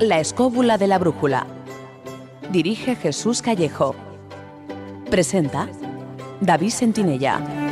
[0.00, 1.46] La escóbula de la brújula.
[2.52, 3.94] Dirige Jesús Callejo.
[5.10, 5.70] Presenta
[6.42, 7.65] David Sentinella.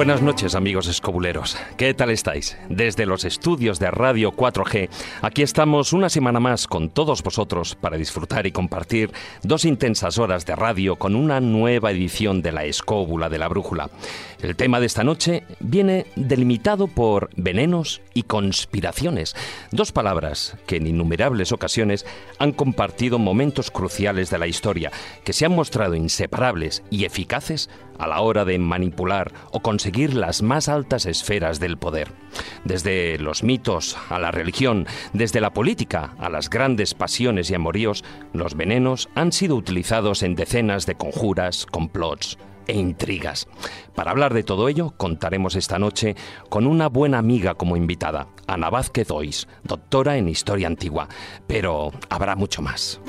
[0.00, 2.56] Buenas noches amigos escobuleros, ¿qué tal estáis?
[2.70, 4.88] Desde los estudios de Radio 4G,
[5.20, 10.46] aquí estamos una semana más con todos vosotros para disfrutar y compartir dos intensas horas
[10.46, 13.90] de radio con una nueva edición de la Escóbula de la Brújula.
[14.40, 19.36] El tema de esta noche viene delimitado por venenos y conspiraciones,
[19.70, 22.06] dos palabras que en innumerables ocasiones
[22.38, 24.92] han compartido momentos cruciales de la historia,
[25.24, 27.68] que se han mostrado inseparables y eficaces
[28.00, 32.12] a la hora de manipular o conseguir las más altas esferas del poder.
[32.64, 38.02] Desde los mitos a la religión, desde la política a las grandes pasiones y amoríos,
[38.32, 43.48] los venenos han sido utilizados en decenas de conjuras, complots e intrigas.
[43.94, 46.16] Para hablar de todo ello, contaremos esta noche
[46.48, 51.08] con una buena amiga como invitada, Ana Vázquez Ois, doctora en Historia Antigua,
[51.46, 53.00] pero habrá mucho más.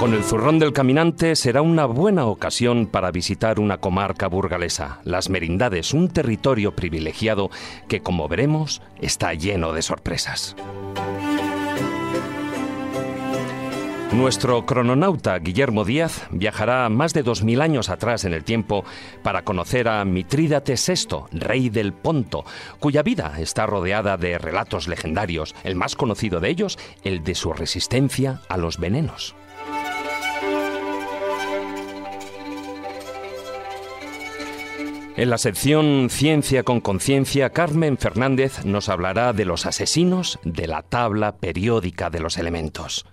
[0.00, 5.28] Con el zurrón del caminante será una buena ocasión para visitar una comarca burgalesa, Las
[5.28, 7.50] Merindades, un territorio privilegiado
[7.86, 10.56] que, como veremos, está lleno de sorpresas.
[14.12, 18.86] Nuestro crononauta Guillermo Díaz viajará más de dos mil años atrás en el tiempo
[19.22, 22.46] para conocer a Mitrídates VI, rey del Ponto,
[22.78, 27.52] cuya vida está rodeada de relatos legendarios, el más conocido de ellos, el de su
[27.52, 29.36] resistencia a los venenos.
[35.20, 40.80] En la sección Ciencia con Conciencia, Carmen Fernández nos hablará de los asesinos de la
[40.80, 43.04] tabla periódica de los elementos.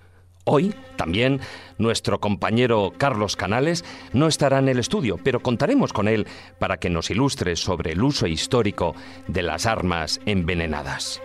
[0.45, 1.41] Hoy también
[1.77, 3.83] nuestro compañero Carlos Canales
[4.13, 6.27] no estará en el estudio, pero contaremos con él
[6.59, 8.95] para que nos ilustre sobre el uso histórico
[9.27, 11.21] de las armas envenenadas.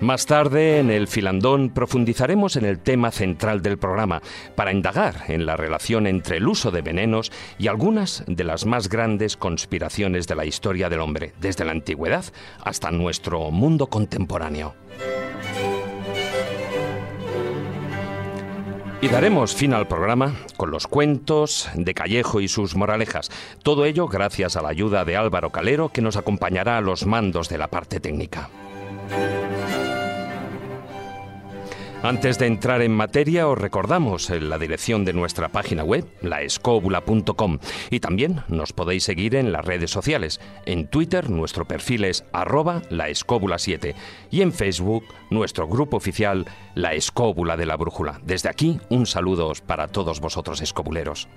[0.00, 4.22] Más tarde, en el filandón, profundizaremos en el tema central del programa
[4.54, 8.88] para indagar en la relación entre el uso de venenos y algunas de las más
[8.88, 12.24] grandes conspiraciones de la historia del hombre, desde la antigüedad
[12.62, 14.76] hasta nuestro mundo contemporáneo.
[19.00, 23.30] Y daremos fin al programa con los cuentos de Callejo y sus moralejas.
[23.64, 27.48] Todo ello gracias a la ayuda de Álvaro Calero que nos acompañará a los mandos
[27.48, 28.48] de la parte técnica.
[32.02, 37.58] Antes de entrar en materia, os recordamos la dirección de nuestra página web, laescóbula.com,
[37.90, 40.40] y también nos podéis seguir en las redes sociales.
[40.64, 43.94] En Twitter nuestro perfil es arroba laescóbula7
[44.30, 48.20] y en Facebook nuestro grupo oficial La Escóbula de la Brújula.
[48.22, 51.28] Desde aquí, un saludo para todos vosotros escobuleros.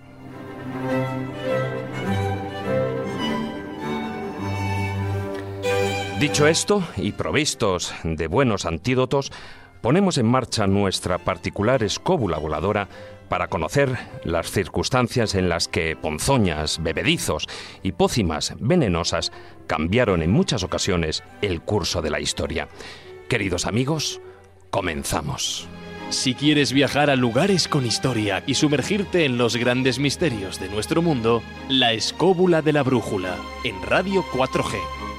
[6.20, 9.32] Dicho esto, y provistos de buenos antídotos,
[9.82, 12.88] ponemos en marcha nuestra particular escóbula voladora
[13.30, 17.48] para conocer las circunstancias en las que ponzoñas, bebedizos
[17.82, 19.32] y pócimas venenosas
[19.68, 22.68] cambiaron en muchas ocasiones el curso de la historia.
[23.30, 24.20] Queridos amigos,
[24.70, 25.68] comenzamos.
[26.10, 31.02] Si quieres viajar a lugares con historia y sumergirte en los grandes misterios de nuestro
[31.02, 35.11] mundo, la escóbula de la brújula, en Radio 4G.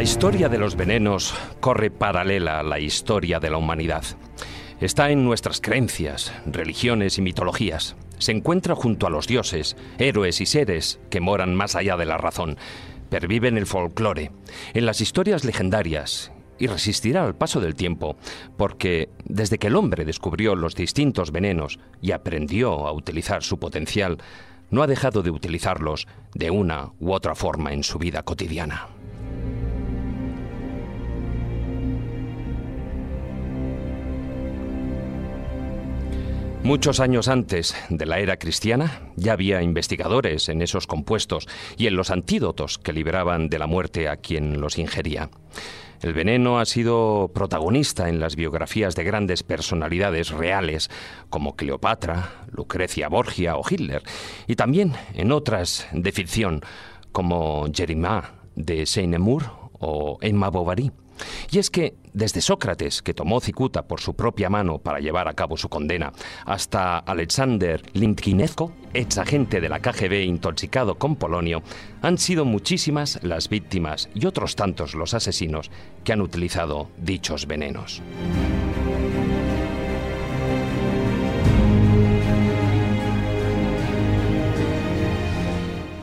[0.00, 4.02] La historia de los venenos corre paralela a la historia de la humanidad.
[4.80, 7.96] Está en nuestras creencias, religiones y mitologías.
[8.16, 12.16] Se encuentra junto a los dioses, héroes y seres que moran más allá de la
[12.16, 12.56] razón.
[13.10, 14.32] Pervive en el folclore,
[14.72, 18.16] en las historias legendarias y resistirá al paso del tiempo,
[18.56, 24.16] porque desde que el hombre descubrió los distintos venenos y aprendió a utilizar su potencial,
[24.70, 28.88] no ha dejado de utilizarlos de una u otra forma en su vida cotidiana.
[36.62, 41.96] Muchos años antes de la era cristiana ya había investigadores en esos compuestos y en
[41.96, 45.30] los antídotos que libraban de la muerte a quien los ingería.
[46.02, 50.90] El veneno ha sido protagonista en las biografías de grandes personalidades reales
[51.28, 54.02] como Cleopatra, Lucrecia Borgia o Hitler,
[54.46, 56.60] y también en otras de ficción
[57.10, 60.92] como Jeremiah de Seynemur o Emma Bovary.
[61.50, 65.34] Y es que desde Sócrates, que tomó cicuta por su propia mano para llevar a
[65.34, 66.12] cabo su condena,
[66.44, 71.62] hasta Alexander Lintkinezko, ex agente de la KGB intoxicado con polonio,
[72.02, 75.70] han sido muchísimas las víctimas y otros tantos los asesinos
[76.04, 78.02] que han utilizado dichos venenos.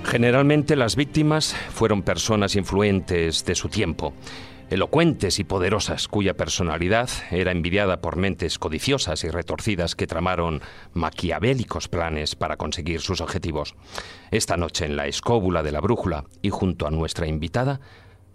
[0.08, 4.14] Generalmente las víctimas fueron personas influentes de su tiempo,
[4.70, 10.62] elocuentes y poderosas, cuya personalidad era envidiada por mentes codiciosas y retorcidas que tramaron
[10.94, 13.76] maquiavélicos planes para conseguir sus objetivos.
[14.32, 17.80] Esta noche en la escóbula de la brújula y junto a nuestra invitada,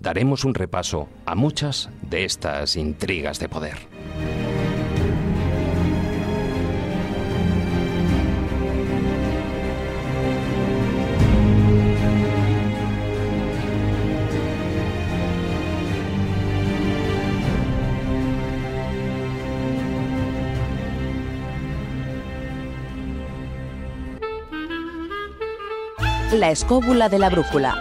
[0.00, 3.76] daremos un repaso a muchas de estas intrigas de poder.
[26.32, 27.76] La escóbula de la brújula.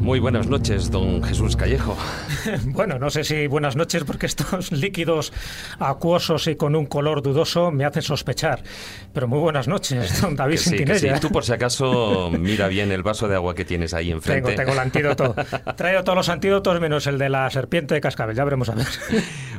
[0.00, 1.96] Muy buenas noches, don Jesús Callejo.
[2.66, 5.32] Bueno, no sé si buenas noches porque estos líquidos
[5.78, 8.62] acuosos y con un color dudoso me hacen sospechar.
[9.12, 11.14] Pero muy buenas noches, don David sí, Sentinella.
[11.16, 11.20] sí.
[11.20, 14.50] Tú por si acaso mira bien el vaso de agua que tienes ahí enfrente.
[14.50, 15.34] Tengo, tengo el antídoto.
[15.76, 18.36] Traigo todos los antídotos menos el de la serpiente de cascabel.
[18.36, 18.86] Ya veremos a ver.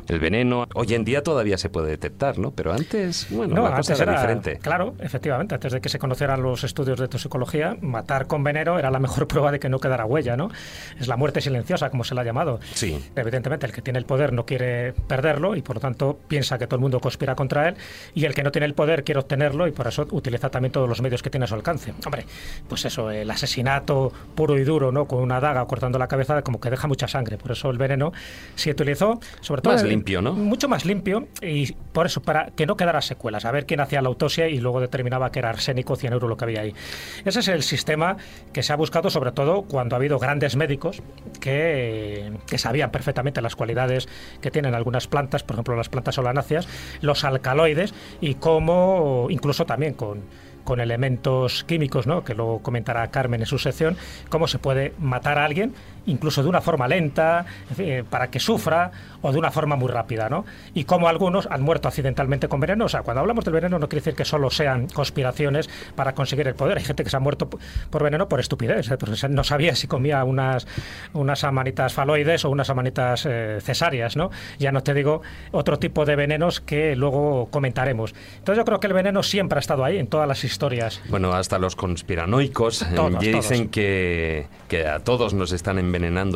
[0.08, 2.52] El veneno hoy en día todavía se puede detectar, ¿no?
[2.52, 4.60] Pero antes, bueno, No, la cosa antes era, era, diferente.
[4.62, 8.92] Claro, efectivamente, antes de que se conocieran los estudios de toxicología, matar con veneno era
[8.92, 10.50] la mejor prueba de que no quedara huella, ¿no?
[11.00, 12.60] Es la muerte silenciosa, como se la ha llamado.
[12.76, 13.04] Sí.
[13.16, 16.68] Evidentemente, el que tiene el poder no quiere perderlo y por lo tanto piensa que
[16.68, 17.76] todo el mundo conspira contra él
[18.14, 20.88] y el que no tiene el poder quiere obtenerlo y por eso utiliza también todos
[20.88, 21.94] los medios que tiene a su alcance.
[22.06, 22.26] Hombre,
[22.70, 25.06] pues eso, el asesinato puro y duro, ¿no?
[25.08, 27.38] Con una daga cortando la cabeza, como que deja mucha sangre.
[27.38, 28.12] Por eso el veneno
[28.56, 29.74] se utilizó, sobre todo.
[29.74, 30.34] Más el- limpio, ¿no?
[30.34, 33.46] Mucho más limpio y por eso, para que no quedara secuelas.
[33.46, 36.44] A ver quién hacía la autopsia y luego determinaba que era arsénico, cianuro lo que
[36.44, 36.74] había ahí.
[37.24, 38.18] Ese es el sistema
[38.52, 41.02] que se ha buscado, sobre todo cuando ha habido grandes médicos
[41.40, 44.08] que, que sabían perfectamente las cualidades
[44.42, 46.68] que tienen algunas plantas, por ejemplo las plantas solanáceas,
[47.02, 50.24] los alcaloides y cómo, incluso también con
[50.64, 52.24] con elementos químicos, ¿no?
[52.24, 53.96] que luego comentará Carmen en su sección,
[54.30, 57.46] cómo se puede matar a alguien, incluso de una forma lenta,
[57.78, 58.92] eh, para que sufra,
[59.22, 60.30] o de una forma muy rápida.
[60.30, 60.46] ¿no?
[60.74, 62.86] Y cómo algunos han muerto accidentalmente con veneno.
[62.86, 66.48] O sea, cuando hablamos del veneno no quiere decir que solo sean conspiraciones para conseguir
[66.48, 66.78] el poder.
[66.78, 67.50] Hay gente que se ha muerto
[67.90, 68.98] por veneno por estupidez, ¿eh?
[68.98, 70.68] porque no sabía si comía unas,
[71.14, 74.16] unas amanitas faloides o unas amanitas eh, cesáreas.
[74.16, 74.30] ¿no?
[74.60, 78.14] Ya no te digo otro tipo de venenos que luego comentaremos.
[78.38, 81.02] Entonces yo creo que el veneno siempre ha estado ahí, en todas las historias.
[81.10, 83.72] Bueno, hasta los conspiranoicos eh, Todos, dicen todos.
[83.72, 85.95] que, que a todos nos están envenenando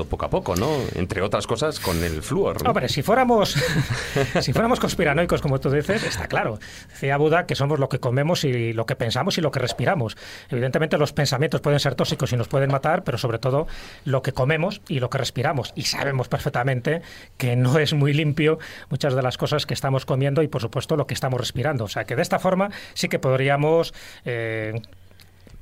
[0.10, 0.70] poco a poco, ¿no?
[0.96, 2.64] Entre otras cosas con el flúor.
[2.64, 2.70] ¿no?
[2.70, 3.56] Hombre, si fuéramos,
[4.42, 6.60] si fuéramos conspiranoicos, como tú dices, está claro.
[6.90, 10.18] Decía Buda que somos lo que comemos y lo que pensamos y lo que respiramos.
[10.50, 13.68] Evidentemente los pensamientos pueden ser tóxicos y nos pueden matar, pero sobre todo
[14.06, 15.72] lo que comemos y lo que respiramos.
[15.76, 17.02] Y sabemos perfectamente
[17.38, 20.96] que no es muy limpio muchas de las cosas que estamos comiendo y, por supuesto,
[20.96, 21.86] lo que estamos respirando.
[21.86, 23.94] O sea, que de esta forma sí que podríamos
[24.26, 24.82] eh,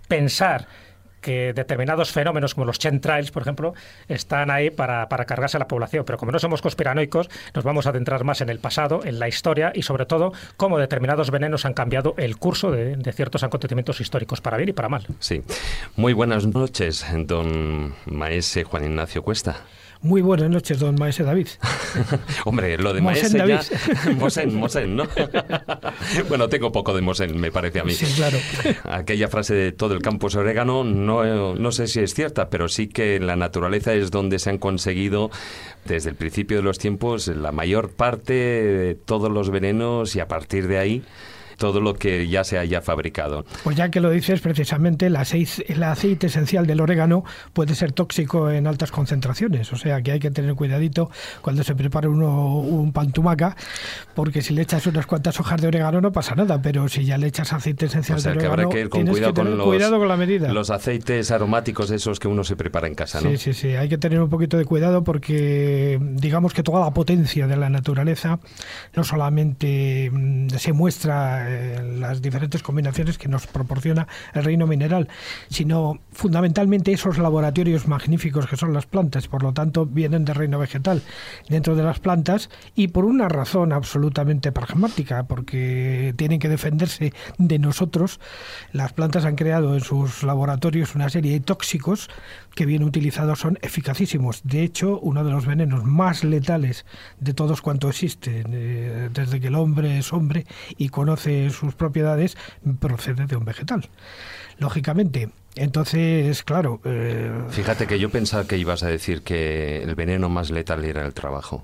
[0.08, 0.68] pensar
[1.22, 3.74] que determinados fenómenos como los chemtrails, por ejemplo,
[4.08, 6.06] están ahí para, para cargarse a la población.
[6.06, 9.28] Pero como no somos conspiranoicos, nos vamos a adentrar más en el pasado, en la
[9.28, 14.02] historia y sobre todo cómo determinados venenos han cambiado el curso de, de ciertos acontecimientos
[14.02, 15.06] históricos, para bien y para mal.
[15.20, 15.44] Sí.
[15.96, 19.58] Muy buenas noches, don Maese Juan Ignacio Cuesta.
[20.02, 21.48] Muy buenas noches, don Maese David.
[22.46, 23.46] Hombre, lo de Maese ya...
[23.46, 23.60] David.
[24.20, 25.08] Mosén, Mosén, ¿no?
[26.30, 27.94] bueno, tengo poco de Mosén, me parece a mí.
[27.94, 28.38] Sí, claro.
[28.84, 32.68] Aquella frase de todo el campo es orégano, no, no sé si es cierta, pero
[32.68, 35.32] sí que en la naturaleza es donde se han conseguido
[35.86, 40.28] desde el principio de los tiempos la mayor parte de todos los venenos y a
[40.28, 41.04] partir de ahí
[41.58, 43.46] todo lo que ya se haya fabricado.
[43.64, 47.24] Pues ya que lo dices, precisamente el aceite, el aceite esencial del orégano
[47.54, 51.10] puede ser tóxico en altas concentraciones, o sea que hay que tener cuidadito
[51.42, 53.56] cuando se prepara uno un pantumaca,
[54.16, 57.18] porque si le echas unas cuantas hojas de orégano no pasa nada, pero si ya
[57.18, 59.68] le echas aceite esencial o sea, que habrá que ir con cuidado, que con los,
[59.68, 60.54] cuidado con la medida.
[60.54, 63.32] los aceites aromáticos esos que uno se prepara en casa, ¿no?
[63.32, 66.92] Sí, sí, sí, hay que tener un poquito de cuidado porque digamos que toda la
[66.94, 68.40] potencia de la naturaleza
[68.96, 75.08] no solamente mm, se muestra en las diferentes combinaciones que nos proporciona el reino mineral,
[75.50, 80.60] sino fundamentalmente esos laboratorios magníficos que son las plantas, por lo tanto vienen del reino
[80.60, 81.02] vegetal
[81.50, 87.60] dentro de las plantas y por una razón absolutamente pragmática, porque tienen que defenderse de
[87.60, 88.20] nosotros,
[88.72, 92.10] las plantas han creado en sus laboratorios una serie de tóxicos
[92.58, 94.42] que bien utilizados son eficacísimos.
[94.44, 96.88] De hecho, uno de los venenos más letales
[97.20, 102.36] de todos cuanto existen, eh, desde que el hombre es hombre y conoce sus propiedades,
[102.80, 103.88] procede de un vegetal.
[104.58, 106.82] Lógicamente, entonces, claro.
[106.84, 107.32] Eh...
[107.52, 111.14] Fíjate que yo pensaba que ibas a decir que el veneno más letal era el
[111.14, 111.64] trabajo.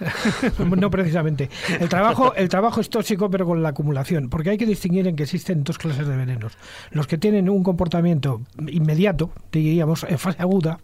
[0.76, 1.50] no precisamente.
[1.80, 5.16] El trabajo, el trabajo es tóxico, pero con la acumulación, porque hay que distinguir en
[5.16, 6.56] que existen dos clases de venenos.
[6.90, 10.78] Los que tienen un comportamiento inmediato, diríamos, en fase aguda,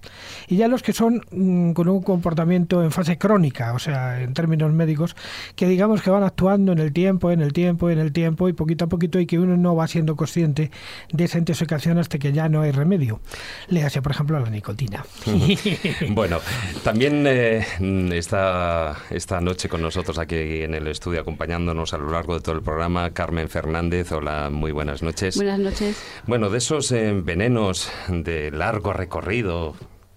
[0.49, 4.35] y ya los que son mm, con un comportamiento en fase crónica, o sea, en
[4.35, 5.16] términos médicos,
[5.56, 8.52] que digamos que van actuando en el tiempo, en el tiempo, en el tiempo, y
[8.52, 10.71] poquito a poquito, y que uno no va siendo consciente
[11.12, 13.21] de esa intoxicación hasta que ya no hay remedio.
[13.68, 15.04] Léase, por ejemplo, la nicotina.
[16.11, 16.38] bueno,
[16.83, 17.64] también eh,
[18.12, 22.54] está esta noche con nosotros aquí en el estudio, acompañándonos a lo largo de todo
[22.54, 24.12] el programa, Carmen Fernández.
[24.12, 25.37] Hola, muy buenas noches.
[25.37, 26.02] Buenas noches.
[26.26, 29.75] Bueno, de esos eh, venenos de largo recorrido,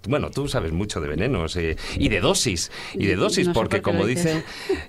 [0.08, 3.80] bueno, tú sabes mucho de venenos eh, y de dosis, y de dosis, No porque
[3.82, 4.42] por como dicen,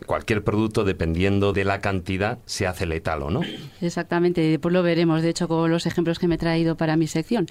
[0.05, 3.41] cualquier producto, dependiendo de la cantidad, se hace letal o no.
[3.81, 7.07] Exactamente, después lo veremos, de hecho, con los ejemplos que me he traído para mi
[7.07, 7.47] sección.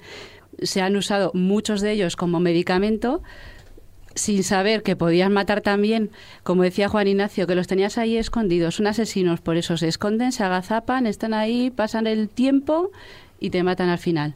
[0.61, 3.21] Se han usado muchos de ellos como medicamento
[4.15, 6.09] sin saber que podían matar también,
[6.43, 8.75] como decía Juan Ignacio, que los tenías ahí escondidos.
[8.75, 12.91] Son asesinos, por eso se esconden, se agazapan, están ahí, pasan el tiempo
[13.39, 14.35] y te matan al final.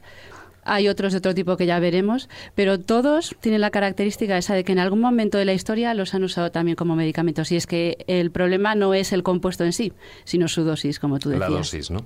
[0.65, 4.63] Hay otros de otro tipo que ya veremos, pero todos tienen la característica esa de
[4.63, 7.51] que en algún momento de la historia los han usado también como medicamentos.
[7.51, 9.93] Y es que el problema no es el compuesto en sí,
[10.23, 11.49] sino su dosis, como tú decías.
[11.49, 12.05] La dosis, ¿no?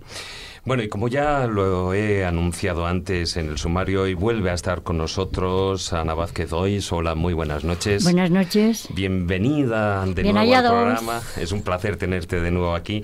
[0.68, 4.84] Bueno, y como ya lo he anunciado antes en el sumario, hoy vuelve a estar
[4.84, 6.92] con nosotros Ana Vázquez Hoyes.
[6.92, 8.04] Hola, muy buenas noches.
[8.04, 8.90] Buenas noches.
[8.94, 11.22] Bienvenida de Bien nuevo al programa.
[11.38, 13.02] Es un placer tenerte de nuevo aquí.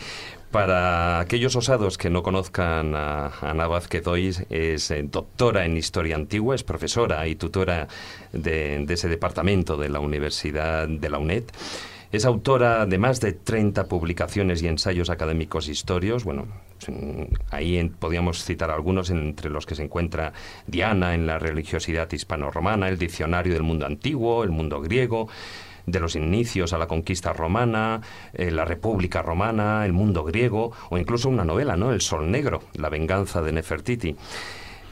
[0.54, 6.16] Para aquellos osados que no conozcan a Ana Vázquez Hoyes, es eh, doctora en Historia
[6.16, 7.88] Antigua, es profesora y tutora
[8.34, 11.46] de, ese departamento de la Universidad de la UNED.
[12.12, 16.24] Es autora de más de 30 publicaciones y ensayos académicos historios.
[16.24, 16.46] Bueno,
[17.50, 20.34] ahí en- podríamos citar algunos, entre los que se encuentra
[20.68, 25.30] Diana en la religiosidad hispano-romana, el Diccionario del Mundo Antiguo, el Mundo Griego,
[25.86, 28.02] de los inicios a la conquista romana,
[28.34, 31.92] eh, la República Romana, el mundo griego, o incluso una novela, ¿no?
[31.92, 34.16] El Sol Negro, la venganza de Nefertiti.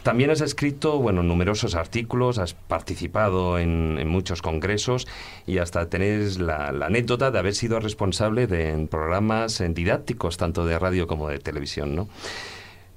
[0.03, 5.07] También has escrito, bueno, numerosos artículos, has participado en, muchos congresos
[5.45, 10.79] y hasta tenés la, la anécdota de haber sido responsable de programas didácticos, tanto de
[10.79, 12.09] radio como de televisión, ¿no?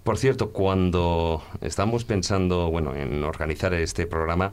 [0.04, 4.52] Por cierto, cuando estamos pensando, bueno, en organizar este programa,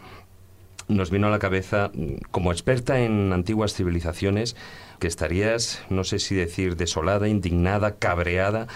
[0.91, 4.55] nos vino a la cabeza, mm, como experta en antiguas civilizaciones,
[4.99, 8.67] que estarías, no sé si decir, desolada, indignada, cabreada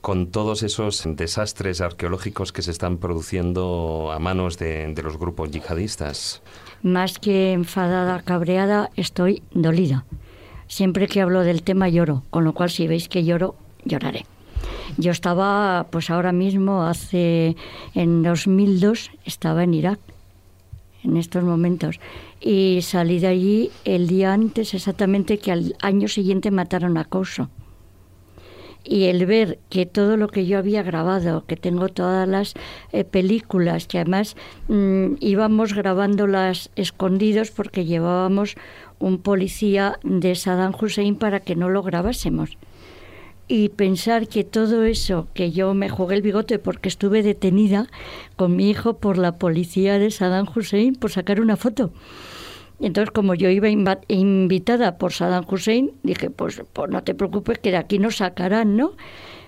[0.00, 6.42] con todos esos desastres arqueológicos que se están produciendo a manos de, los grupos yihadistas.
[6.82, 10.04] Más que enfadada, cabreada, estoy dolida.
[10.66, 14.26] Siempre que hablo del tema lloro, con lo cual si veis que lloro, lloraré.
[14.98, 17.56] Yo estaba, pues ahora mismo, hace,
[17.94, 19.98] en 2002, estaba en Irak,
[21.04, 22.00] en estos momentos,
[22.40, 27.50] y salí de allí el día antes, exactamente que al año siguiente mataron a Couso.
[28.86, 32.52] y el ver que todo lo que yo había grabado, que tengo todas las
[32.92, 34.36] eh, películas, que además
[34.68, 38.56] mm, íbamos grabándolas escondidos porque llevábamos
[38.98, 42.58] un policía de Saddam Hussein para que no lo grabásemos.
[43.46, 47.88] Y pensar que todo eso, que yo me jugué el bigote porque estuve detenida
[48.36, 51.92] con mi hijo por la policía de Saddam Hussein por sacar una foto.
[52.80, 53.68] Entonces, como yo iba
[54.08, 58.76] invitada por Saddam Hussein, dije, pues, pues no te preocupes, que de aquí nos sacarán,
[58.76, 58.92] ¿no?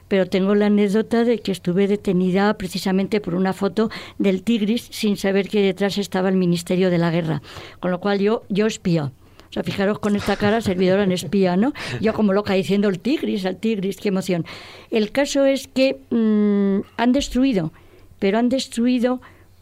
[0.08, 5.16] Pero tengo la anécdota de que estuve detenida precisamente por una foto del Tigris sin
[5.16, 7.42] saber que detrás estaba el Ministerio de la Guerra.
[7.80, 9.10] Con lo cual yo, yo espía.
[9.50, 11.72] O sea, fijaros con esta cara, servidora en espía, ¿no?
[12.00, 14.44] Yo como loca diciendo el tigris, el tigris, qué emoción.
[14.90, 17.72] El caso es que mm, han destruido,
[18.18, 19.20] pero han destruido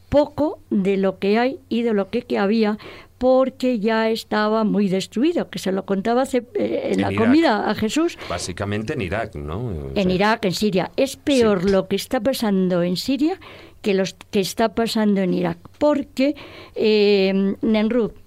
[0.08, 2.78] poco de lo que hay y de lo que, que había
[3.18, 7.74] porque ya estaba muy destruido, que se lo contaba hace, eh, en, la comida a
[7.74, 8.18] Jesús.
[8.28, 9.72] Básicamente en Irak, ¿no?
[9.94, 10.90] en Irak, en Siria.
[10.96, 13.40] Es peor lo que está pasando en Siria
[13.84, 16.34] que está pasando en Irak, porque
[16.74, 17.54] eh,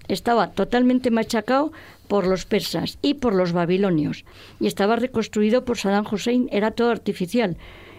[0.08, 1.72] estaba totalmente machacado
[2.06, 4.24] por los persas y por los babilonios,
[4.60, 7.56] y estaba reconstruido por Saddam Hussein, era todo artificial.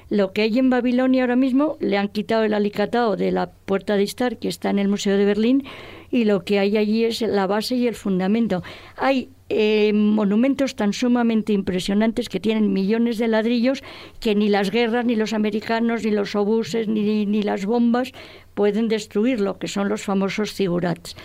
[0.10, 3.96] Lo que hay en Babilonia ahora mismo le han quitado el alicatado de la puerta
[3.96, 5.66] de Istar, que está en el Museo de Berlín,
[6.10, 8.64] y lo que hay allí es la base y el fundamento.
[8.98, 13.84] Hay eh, monumentos tan sumamente impresionantes que tienen millones de ladrillos
[14.20, 18.12] que ni las guerras, ni los americanos, ni los obuses, ni, ni las bombas
[18.54, 21.16] pueden destruir lo que son los famosos zigurats.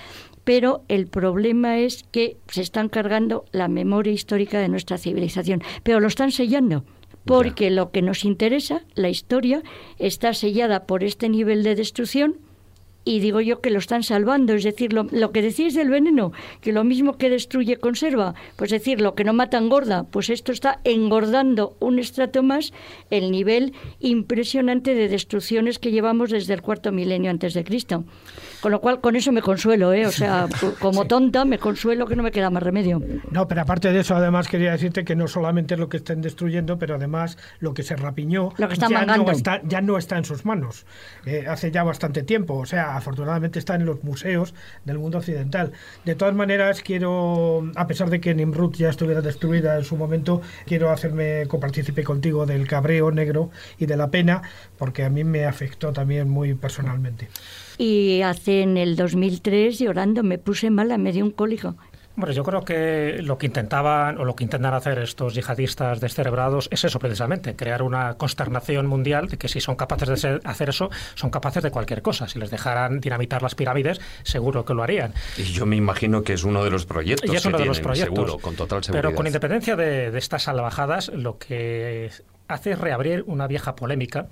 [0.45, 6.00] Pero el problema es que se están cargando la memoria histórica de nuestra civilización, pero
[6.00, 6.85] lo están sellando
[7.25, 9.62] porque lo que nos interesa, la historia,
[9.99, 12.37] está sellada por este nivel de destrucción
[13.04, 14.54] y digo yo que lo están salvando.
[14.54, 19.00] Es decir, lo, que decís del veneno, que lo mismo que destruye conserva, pues decir,
[19.00, 22.73] lo que no mata engorda, pues esto está engordando un estrato más
[23.11, 28.04] el nivel impresionante de destrucciones que llevamos desde el cuarto milenio antes de Cristo.
[28.64, 30.06] Con lo cual, con eso me consuelo, ¿eh?
[30.06, 30.49] O sea,
[30.80, 32.99] como tonta, me consuelo que no me queda más remedio.
[33.30, 36.23] No, pero aparte de eso, además quería decirte que no solamente es lo que estén
[36.23, 39.99] destruyendo, pero además lo que se rapiñó lo que está ya, no está, ya no
[39.99, 40.87] está en sus manos.
[41.26, 42.54] Eh, hace ya bastante tiempo.
[42.54, 44.54] O sea, afortunadamente está en los museos
[44.87, 45.73] del mundo occidental.
[46.06, 50.40] De todas maneras, quiero, a pesar de que Nimrud ya estuviera destruida en su momento,
[50.64, 54.40] quiero hacerme copartícipe contigo del cabreo negro y de la pena,
[54.78, 57.28] porque a mí me afectó también muy personalmente.
[57.78, 61.76] Y hace en el 2003, llorando, me puse mala, me dio un cólico.
[62.16, 66.69] Bueno, yo creo que lo que intentaban o lo que intentan hacer estos yihadistas descerebrados
[66.71, 70.90] es eso precisamente, crear una consternación mundial de que si son capaces de hacer eso,
[71.16, 72.28] son capaces de cualquier cosa.
[72.28, 75.12] Si les dejaran dinamitar las pirámides, seguro que lo harían.
[75.37, 77.33] Y yo me imagino que es uno de los proyectos.
[77.33, 78.14] Y es uno de los proyectos.
[78.14, 79.02] Seguro, con total seguridad.
[79.02, 82.11] Pero con independencia de, de estas salvajadas, lo que
[82.47, 84.28] hace reabrir una vieja polémica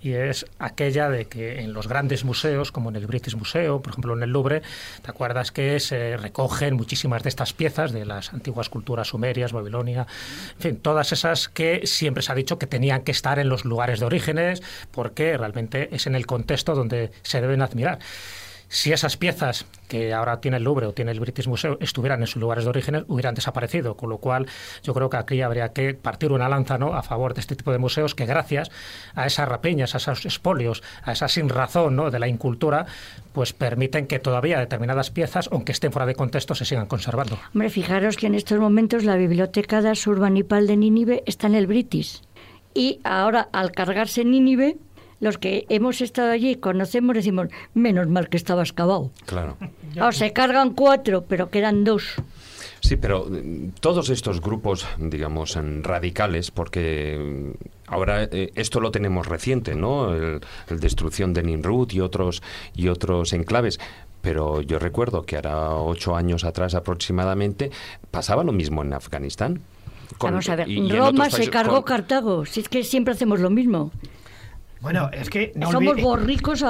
[0.00, 3.92] y es aquella de que en los grandes museos, como en el British Museum, por
[3.92, 4.62] ejemplo en el Louvre,
[5.02, 10.06] ¿te acuerdas que se recogen muchísimas de estas piezas de las antiguas culturas sumerias, Babilonia,
[10.56, 13.64] en fin, todas esas que siempre se ha dicho que tenían que estar en los
[13.64, 17.98] lugares de orígenes porque realmente es en el contexto donde se deben admirar
[18.68, 22.26] si esas piezas que ahora tiene el Louvre o tiene el British Museum estuvieran en
[22.26, 23.96] sus lugares de origen, hubieran desaparecido.
[23.96, 24.46] Con lo cual,
[24.82, 26.94] yo creo que aquí habría que partir una lanza ¿no?
[26.94, 28.70] a favor de este tipo de museos que, gracias
[29.14, 32.10] a esas rapiñas, a esos espolios, a esa sin razón ¿no?
[32.10, 32.86] de la incultura,
[33.32, 37.38] pues permiten que todavía determinadas piezas, aunque estén fuera de contexto, se sigan conservando.
[37.54, 41.66] Hombre, fijaros que en estos momentos la biblioteca de Surbanipal de Nínive está en el
[41.66, 42.22] British.
[42.74, 44.76] Y ahora, al cargarse Nínive,
[45.20, 49.10] los que hemos estado allí conocemos, decimos, menos mal que estaba excavado.
[49.24, 49.56] Claro.
[50.00, 52.16] O se cargan cuatro, pero quedan dos.
[52.80, 59.26] Sí, pero mm, todos estos grupos, digamos, radicales, porque mm, ahora eh, esto lo tenemos
[59.26, 60.14] reciente, ¿no?
[60.14, 62.42] El, destrucción de Nimrud y otros
[62.74, 63.80] y otros enclaves.
[64.20, 67.70] Pero yo recuerdo que ahora ocho años atrás aproximadamente
[68.10, 69.62] pasaba lo mismo en Afganistán.
[70.20, 73.92] Vamos a ver, Roma se cargó Cartago, si es que siempre hacemos lo mismo.
[74.80, 76.64] Bueno, es que somos borricos,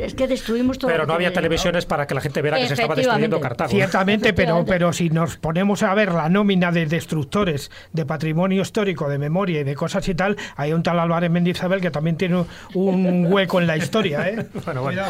[0.00, 0.90] es que destruimos todo.
[0.90, 3.70] Pero no había televisiones para que la gente viera que se estaba destruyendo Cartago.
[3.70, 9.08] Ciertamente, pero, pero si nos ponemos a ver la nómina de destructores de patrimonio histórico,
[9.08, 12.44] de memoria y de cosas y tal, hay un tal Álvarez Mendizábal que también tiene
[12.74, 14.46] un hueco en la historia, ¿eh?
[14.64, 15.02] Bueno, bueno,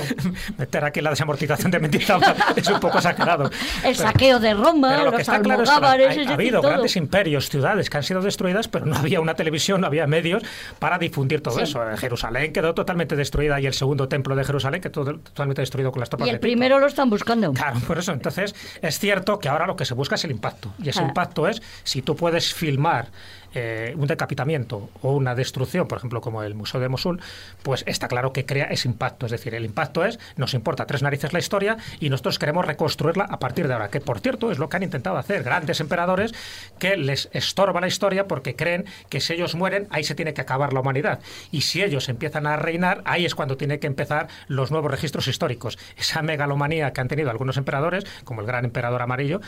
[0.57, 3.51] meter aquí la desamortización de Mendizábal es un poco sagrado.
[3.85, 7.91] El saqueo de Roma, lo que está claro es que ha, habido grandes imperios, ciudades
[7.91, 10.43] que han sido destruidas, pero no había una televisión, no había medios
[10.79, 11.81] para difundir todo eso.
[11.97, 16.09] Jerusalén quedó totalmente destruida y el segundo templo de Jerusalén quedó totalmente destruido con las
[16.09, 17.53] tropas Y el primero lo están buscando.
[17.53, 18.13] Claro, por eso.
[18.13, 20.73] Entonces, es cierto que ahora lo que se busca es el impacto.
[20.83, 23.09] Y ese impacto es si tú puedes filmar
[23.55, 27.21] eh, un decapitamiento o una destrucción, por ejemplo, como el Museo de Mosul,
[27.63, 29.27] pues está claro que crea ese impacto.
[29.27, 33.25] Es decir, el impacto es, nos importa tres narices la historia y nosotros queremos reconstruirla
[33.25, 36.35] a partir de ahora, que por cierto es lo que han intentado hacer grandes emperadores
[36.79, 40.41] que les estorba la historia porque creen que si ellos mueren, ahí se tiene que
[40.41, 41.21] acabar la humanidad.
[41.51, 45.29] Y si ellos empiezan a reinar, ahí es cuando tiene que empezar los nuevos registros
[45.29, 45.79] históricos.
[45.97, 49.41] Esa megalomanía que han tenido algunos emperadores, como el gran emperador amarillo,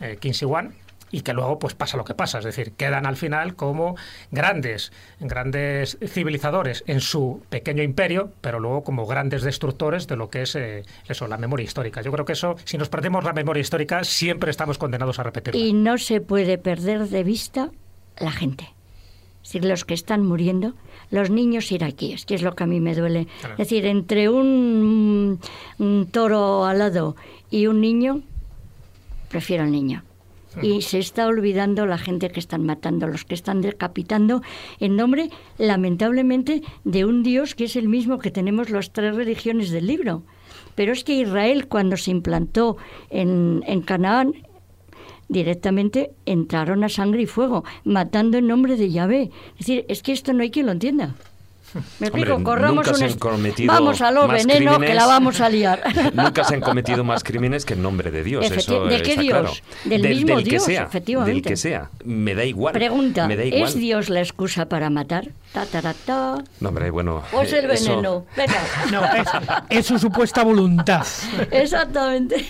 [0.00, 0.32] eh, King
[1.14, 3.94] y que luego pues pasa lo que pasa, es decir, quedan al final como
[4.32, 10.42] grandes, grandes civilizadores en su pequeño imperio, pero luego como grandes destructores de lo que
[10.42, 12.02] es eh, eso, la memoria histórica.
[12.02, 15.60] Yo creo que eso, si nos perdemos la memoria histórica, siempre estamos condenados a repetirla.
[15.60, 17.70] Y no se puede perder de vista
[18.18, 18.64] la gente.
[19.44, 20.74] Es decir, los que están muriendo,
[21.10, 23.28] los niños iraquíes, que es lo que a mí me duele.
[23.52, 25.38] Es decir, entre un,
[25.78, 27.14] un toro alado
[27.50, 28.22] y un niño,
[29.28, 30.02] prefiero al niño.
[30.62, 34.42] Y se está olvidando la gente que están matando, los que están decapitando,
[34.80, 39.70] en nombre, lamentablemente, de un Dios que es el mismo que tenemos las tres religiones
[39.70, 40.22] del libro.
[40.74, 42.76] Pero es que Israel, cuando se implantó
[43.10, 44.34] en, en Canaán,
[45.28, 49.30] directamente entraron a sangre y fuego, matando en nombre de Yahvé.
[49.52, 51.14] Es decir, es que esto no hay quien lo entienda.
[51.98, 54.70] Me explico, Hombre, corramos nunca un se han est- cometido Vamos a lo más veneno
[54.72, 54.94] que crímenes.
[54.96, 55.82] la vamos a liar.
[56.14, 58.44] Nunca se han cometido más crímenes que en nombre de Dios.
[58.46, 59.28] Efecti- eso ¿de qué Dios?
[59.30, 59.50] claro.
[59.84, 61.32] Del mismo que Dios, sea, efectivamente.
[61.34, 61.90] Del que sea.
[62.04, 62.72] Me da igual.
[62.74, 63.62] Pregunta, Me da igual.
[63.64, 65.28] ¿es Dios la excusa para matar?
[65.54, 66.44] Ta, ta, ta, ta.
[66.58, 67.22] No, hombre, bueno.
[67.32, 68.26] ¿O es el eh, eso- veneno?
[68.36, 68.60] Venga.
[68.90, 69.28] No, es,
[69.70, 71.06] es su supuesta voluntad.
[71.52, 72.44] Exactamente.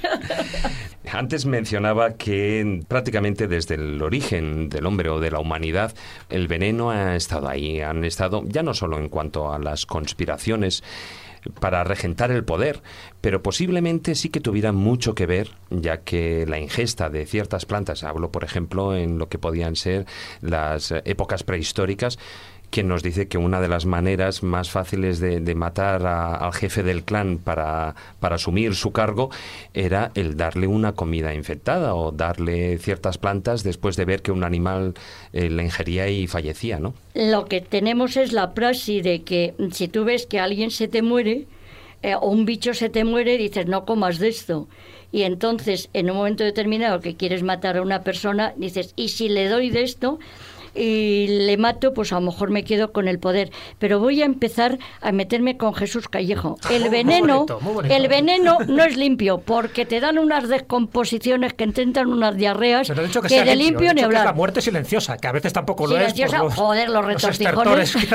[1.13, 5.93] Antes mencionaba que prácticamente desde el origen del hombre o de la humanidad,
[6.31, 7.83] el veneno ha estado ahí.
[7.83, 10.83] Han estado, ya no solo en cuanto a las conspiraciones
[11.61, 12.83] para regentar el poder,
[13.21, 18.03] pero posiblemente sí que tuviera mucho que ver, ya que la ingesta de ciertas plantas,
[18.03, 20.07] hablo por ejemplo en lo que podían ser
[20.41, 22.19] las épocas prehistóricas,
[22.75, 27.05] quien nos dice que una de las maneras más fáciles de, matar al jefe del
[27.05, 29.31] clan para, para asumir su cargo
[29.75, 34.43] era el darle una comida infectada o darle ciertas plantas después de ver que un
[34.43, 34.95] animal
[35.33, 36.95] eh, la ingería y fallecía, ¿no?
[37.15, 41.01] Lo que tenemos es la praxis de que si tú ves que alguien se te
[41.01, 41.47] muere
[42.03, 44.67] eh, o un bicho se te muere, dices no comas de esto.
[45.13, 49.29] Y entonces, en un momento determinado que quieres matar a una persona, dices, ¿y si
[49.29, 50.19] le doy de esto?
[50.75, 53.51] Y le mato, pues a lo mejor me quedo con el poder.
[53.79, 56.57] Pero voy a empezar a meterme con Jesús Callejo.
[56.71, 57.95] El Muy veneno, bonito, muy bonito.
[57.95, 63.03] el veneno no es limpio, porque te dan unas descomposiciones que intentan unas diarreas Pero
[63.05, 64.27] dicho que, que sea de limpio, limpio ni dicho que es hablar.
[64.27, 66.43] la muerte silenciosa, que a veces tampoco lo Silenciosa, es.
[66.43, 67.95] por joder, los retortijones.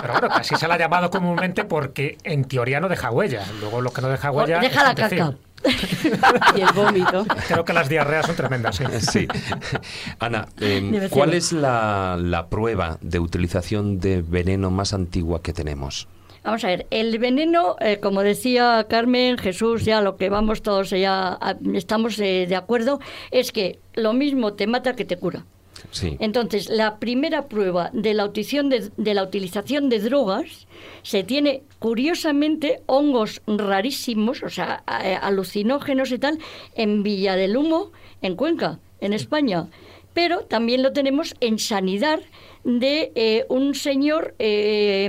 [0.00, 3.44] Pero bueno, así se la ha llamado comúnmente porque en teoría no deja huella.
[3.60, 4.58] Luego lo que no deja huella.
[4.60, 5.34] Deja es la caca.
[6.56, 7.24] Y el vómito.
[7.48, 8.84] Creo que las diarreas son tremendas, sí.
[9.00, 9.28] Sí.
[10.18, 15.52] Ana, eh, Debe ¿cuál es la, la prueba de utilización de veneno más antigua que
[15.52, 16.08] tenemos?
[16.44, 20.90] Vamos a ver, el veneno, eh, como decía Carmen, Jesús, ya lo que vamos todos
[20.90, 22.98] ya a- estamos eh, de acuerdo,
[23.30, 25.44] es que lo mismo te mata que te cura.
[25.92, 26.16] Sí.
[26.18, 30.66] Entonces, la primera prueba de la, utilización de, de la utilización de drogas
[31.02, 36.38] se tiene, curiosamente, hongos rarísimos, o sea, eh, alucinógenos y tal,
[36.74, 39.68] en Villa del Humo, en Cuenca, en España.
[40.14, 42.20] Pero también lo tenemos en sanidad
[42.64, 45.08] de eh, un señor eh,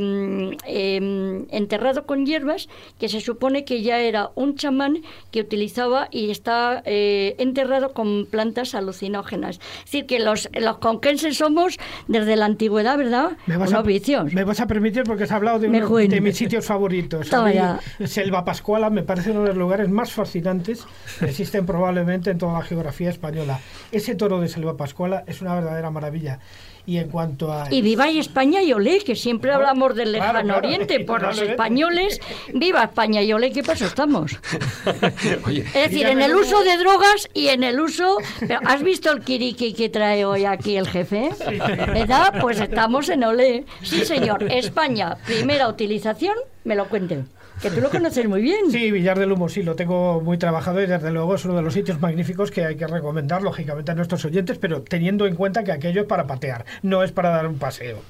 [0.65, 2.67] eh, enterrado con hierbas
[2.99, 8.25] que se supone que ya era un chamán que utilizaba y está eh, enterrado con
[8.25, 9.59] plantas alucinógenas.
[9.79, 13.37] Es decir, que los, los conquenses somos desde la antigüedad, ¿verdad?
[13.45, 14.33] Me vas, Unos a, vicios.
[14.33, 17.27] me vas a permitir porque has hablado de uno de mis sitios favoritos.
[17.31, 18.07] Mí.
[18.07, 20.85] Selva Pascuala me parece uno de los lugares más fascinantes
[21.19, 23.59] que existen probablemente en toda la geografía española.
[23.91, 26.39] Ese toro de Selva Pascuala es una verdadera maravilla.
[26.85, 27.67] Y en cuanto a...
[27.71, 30.99] Y viva y España y olé, que siempre Claro, hablamos del claro, lejano claro, oriente,
[30.99, 32.19] por los españoles,
[32.53, 34.37] viva España y olé, ¿qué paso estamos?
[35.45, 38.17] Oye, Es decir, en el uso de drogas y en el uso...
[38.39, 41.29] pero, ¿Has visto el kiriki que trae hoy aquí el jefe?
[41.47, 42.35] ¿Verdad?
[42.41, 43.65] Pues estamos en olé.
[43.81, 44.43] Sí, señor.
[44.51, 47.29] España, primera utilización, me lo cuenten.
[47.63, 48.69] Que tú lo conoces muy bien.
[48.71, 51.61] Sí, Villar del Humo, sí, lo tengo muy trabajado y desde luego es uno de
[51.61, 55.63] los sitios magníficos que hay que recomendar, lógicamente, a nuestros oyentes, pero teniendo en cuenta
[55.63, 58.01] que aquello es para patear, no es para dar un paseo.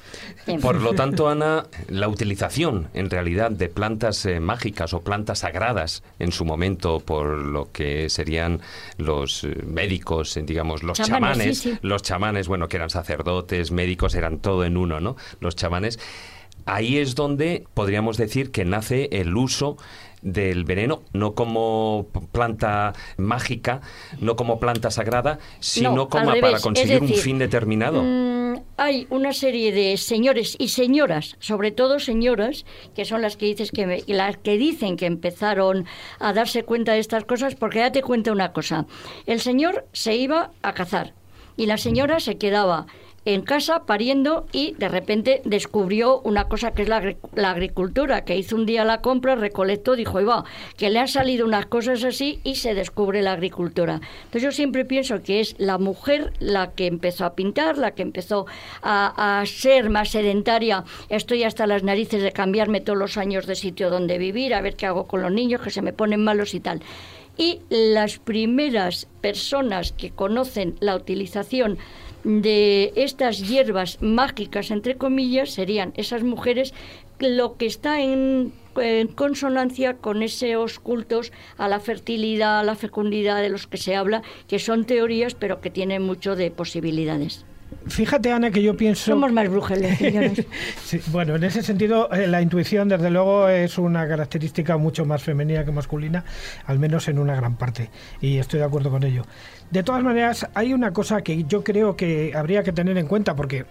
[0.59, 6.01] Por lo tanto, Ana, la utilización en realidad de plantas eh, mágicas o plantas sagradas
[6.17, 8.59] en su momento por lo que serían
[8.97, 11.79] los eh, médicos, eh, digamos, los Chamanes, chamanes, sí, sí.
[11.83, 15.15] los chamanes, bueno, que eran sacerdotes, médicos, eran todo en uno, ¿no?
[15.41, 15.99] Los chamanes.
[16.65, 19.77] Ahí es donde podríamos decir que nace el uso
[20.21, 23.81] del veneno, no como planta mágica,
[24.21, 28.01] no como planta sagrada, sino No, como para conseguir un fin determinado.
[28.01, 33.47] Mm, hay una serie de señores y señoras, sobre todo señoras, que son las que
[33.47, 35.85] dices que me- las que dicen que empezaron
[36.19, 38.85] a darse cuenta de estas cosas, porque ya te cuento una cosa.
[39.25, 41.13] El señor se iba a cazar
[41.57, 42.85] y la señora se quedaba
[43.25, 47.01] en casa pariendo y de repente descubrió una cosa que es la,
[47.49, 50.43] agricultura, que hizo un día la compra, recolectó, dijo, va,
[50.77, 54.01] que le han salido unas cosas así y se descubre la agricultura.
[54.25, 58.01] Entonces yo siempre pienso que es la mujer la que empezó a pintar, la que
[58.01, 58.45] empezó
[58.81, 60.83] a, a ser más sedentaria.
[61.09, 64.75] Estoy hasta las narices de cambiarme todos los años de sitio donde vivir, a ver
[64.75, 66.81] qué hago con los niños que se me ponen malos y tal.
[67.37, 71.79] Y las primeras personas que conocen la utilización
[72.23, 76.73] de estas hierbas mágicas, entre comillas, serían esas mujeres,
[77.19, 78.53] lo que está en,
[79.15, 84.23] consonancia con esos cultos a la fertilidad, a la fecundidad de los que se habla,
[84.47, 87.45] que son teorías, pero que tienen mucho de posibilidades.
[87.87, 89.11] Fíjate, Ana, que yo pienso...
[89.11, 90.45] Somos más brujeles, señores.
[91.11, 95.65] bueno, en ese sentido, eh, la intuición, desde luego, es una característica mucho más femenina
[95.65, 96.23] que masculina,
[96.65, 97.89] al menos en una gran parte,
[98.21, 99.23] y estoy de acuerdo con ello.
[99.73, 103.35] De todas maneras, hay una cosa que yo creo que habría que tener en cuenta,
[103.35, 103.65] porque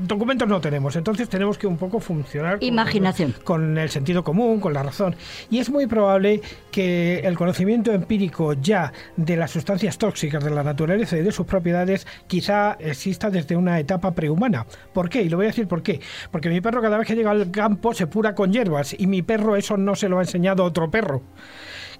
[0.00, 3.32] documentos no tenemos, entonces tenemos que un poco funcionar Imaginación.
[3.44, 5.14] Con, el sentido común, con la razón.
[5.48, 6.40] Y es muy probable
[6.72, 11.46] que el conocimiento empírico ya de las sustancias tóxicas de la naturaleza y de sus
[11.46, 14.66] propiedades quizá exista desde una etapa prehumana.
[14.92, 15.22] ¿Por qué?
[15.22, 16.00] Y lo voy a decir por qué.
[16.32, 19.22] Porque mi perro cada vez que llega al campo se pura con hierbas y mi
[19.22, 21.22] perro eso no se lo ha enseñado otro perro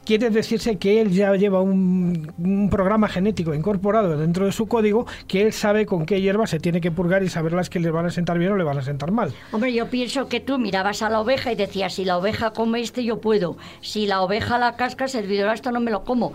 [0.04, 5.42] quiere decirse que él ya lleva un, programa genético incorporado dentro de su código que
[5.42, 8.06] él sabe con qué hierbas se tiene que purgar y saber las que le van
[8.06, 9.32] a sentar bien o le van a sentar mal.
[9.52, 12.80] Hombre, yo pienso que tú mirabas a la oveja y decías, si la oveja come
[12.80, 13.56] este, yo puedo.
[13.80, 16.32] Si la oveja la casca, servidor, esto no me lo como.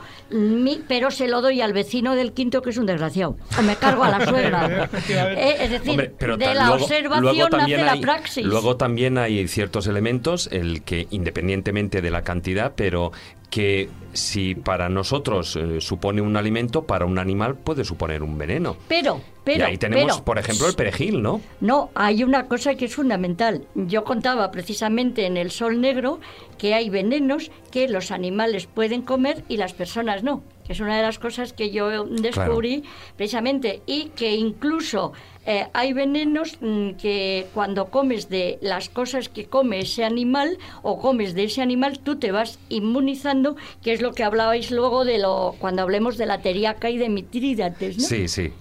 [0.88, 3.38] pero se lo doy al vecino del quinto, que es un desgraciado.
[3.58, 4.90] O me cargo a la suegra.
[5.08, 8.46] Eh, es decir, de la observación nace la praxis.
[8.46, 13.12] Luego también hay ciertos elementos, el que independientemente de la cantidad, pero
[13.50, 18.76] que si para nosotros eh, supone un alimento, para un animal puede suponer un veneno.
[18.88, 19.60] Pero, pero.
[19.60, 21.42] Y ahí tenemos, por ejemplo, el perejil, ¿no?
[21.62, 23.66] No, hay una cosa que es fundamental.
[23.76, 26.20] Yo contaba precisamente en el sol negro
[26.58, 30.44] que hay venenos que los animales pueden comer y las personas no.
[30.70, 32.84] Es una de las cosas que yo descubrí
[33.16, 35.14] precisamente y que incluso
[35.46, 41.00] eh, hay venenos mm, que cuando comes de las cosas que come ese animal o
[41.00, 45.20] comes de ese animal, tú te vas inmunizando, que es lo que hablabais luego de
[45.20, 48.04] lo cuando hablemos de la teriaca y de mitrídates, ¿no?
[48.04, 48.52] Sí, sí.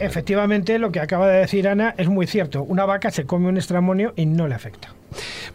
[0.00, 2.62] Efectivamente, lo que acaba de decir Ana es muy cierto.
[2.62, 4.94] Una vaca se come un estramonio y no le afecta.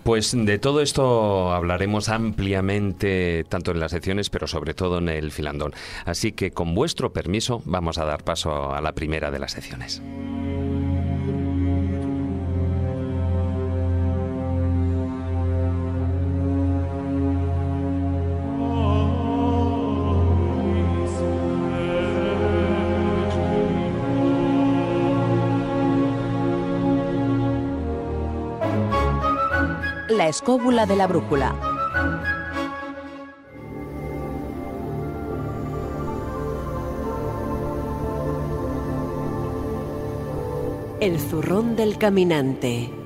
[0.03, 5.31] Pues de todo esto hablaremos ampliamente, tanto en las secciones, pero sobre todo en el
[5.31, 5.73] filandón.
[6.05, 10.01] Así que, con vuestro permiso, vamos a dar paso a la primera de las secciones.
[30.29, 31.55] La escóbula de la brújula.
[40.99, 42.98] El zurrón del caminante.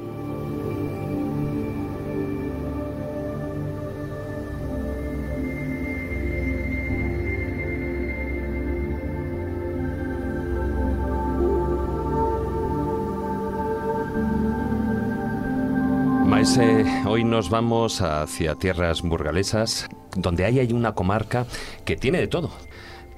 [17.07, 21.47] Hoy nos vamos hacia tierras burgalesas, donde hay una comarca
[21.85, 22.51] que tiene de todo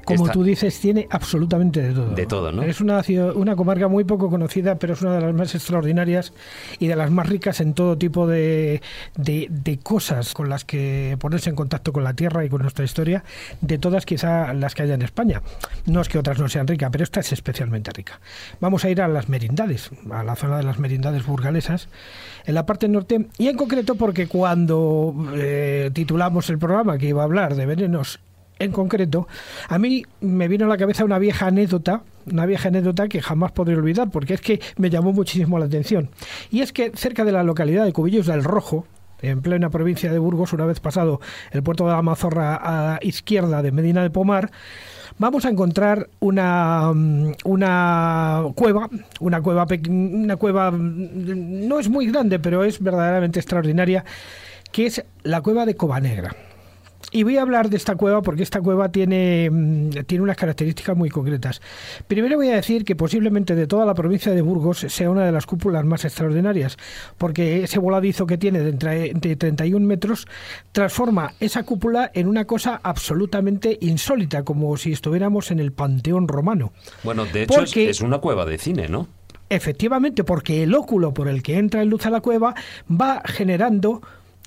[0.06, 2.10] como tú dices, tiene absolutamente de todo.
[2.16, 2.64] De todo, ¿no?
[2.64, 3.02] Es una,
[3.34, 6.34] una comarca muy poco conocida, pero es una de las más extraordinarias
[6.80, 8.82] y de las más ricas en todo tipo de,
[9.16, 13.24] de, cosas con las que ponerse en contacto con la tierra y con nuestra historia,
[13.62, 15.42] de todas quizá las que haya en España.
[15.86, 18.20] No es que otras no sean ricas, pero esta es especialmente rica.
[18.60, 21.90] Vamos a ir a las merindades, a la zona de las merindades burgalesas,
[22.46, 27.22] en la parte norte, y en concreto porque cuando eh, titulamos el programa que iba
[27.22, 28.20] a hablar de venenos
[28.60, 29.28] en concreto,
[29.68, 33.52] a mí me vino a la cabeza una vieja anécdota, una vieja anécdota que jamás
[33.52, 36.10] podré olvidar, porque es que me llamó muchísimo la atención.
[36.52, 38.86] Y es que cerca de la localidad de Cubillos del Rojo,
[39.22, 41.20] en plena provincia de Burgos, una vez pasado
[41.52, 44.52] el puerto de la Mazorra a la izquierda de Medina de Pomar,
[45.18, 46.92] vamos a encontrar una,
[47.44, 48.90] una cueva,
[49.20, 54.04] una cueva, una cueva no es muy grande, pero es verdaderamente extraordinaria,
[54.72, 56.36] que es la cueva de Negra.
[57.16, 60.98] Y voy a hablar de esta cueva porque esta cueva tiene, mm, tiene unas características
[60.98, 61.62] muy concretas.
[62.10, 65.32] Primero voy a decir que posiblemente de toda la provincia de Burgos sea una de
[65.32, 66.76] las cúpulas más extraordinarias,
[67.18, 70.28] porque ese voladizo que tiene de, entre, de 31 metros
[70.74, 76.74] transforma esa cúpula en una cosa absolutamente insólita, como si estuviéramos en el Panteón Romano.
[77.06, 79.08] Bueno, de hecho es una cueva de cine, ¿no?
[79.48, 82.56] efectivamente, porque el óculo por el que entra en luz a la cueva
[82.90, 84.02] va generando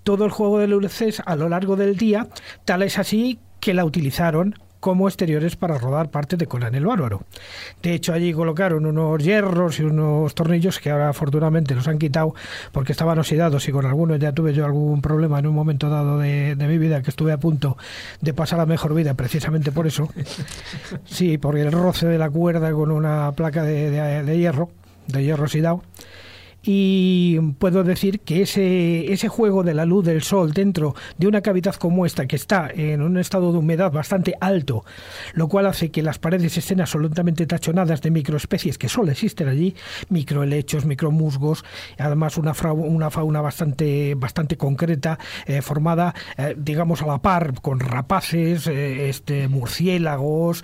[0.08, 2.28] todo el juego de luces a lo largo del día,
[2.64, 7.24] tal es así que la utilizaron como exteriores para rodar parte de Conan el Bárbaro.
[7.82, 12.34] De hecho, allí colocaron unos hierros y unos tornillos que ahora afortunadamente los han quitado
[12.72, 16.18] porque estaban oxidados y con algunos ya tuve yo algún problema en un momento dado
[16.18, 17.76] de, mi vida que estuve a punto
[18.22, 20.08] de pasar la mejor vida precisamente por eso.
[21.04, 23.90] Sí, por el roce de la cuerda con una placa de,
[24.22, 24.70] de hierro,
[25.06, 25.82] de hierro oxidado
[26.70, 31.40] y puedo decir que ese, ese juego de la luz del sol dentro de una
[31.40, 34.84] cavidad como esta, que está en un estado de humedad bastante alto,
[35.32, 39.76] lo cual hace que las paredes estén absolutamente tachonadas de microespecies que solo existen allí,
[40.10, 41.64] microhelechos, micromusgos,
[41.96, 47.80] además una, una fauna bastante, bastante concreta, eh, formada, eh, digamos, a la par con
[47.80, 50.62] rapaces, eh, este, murciélagos,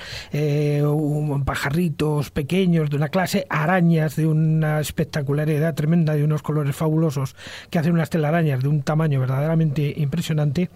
[1.46, 7.36] pajarritos pequeños de una clase, arañas de una espectacularidad tremenda de unos colores fabulosos
[7.70, 10.70] que hacen unas telarañas de un tamaño verdaderamente impresionante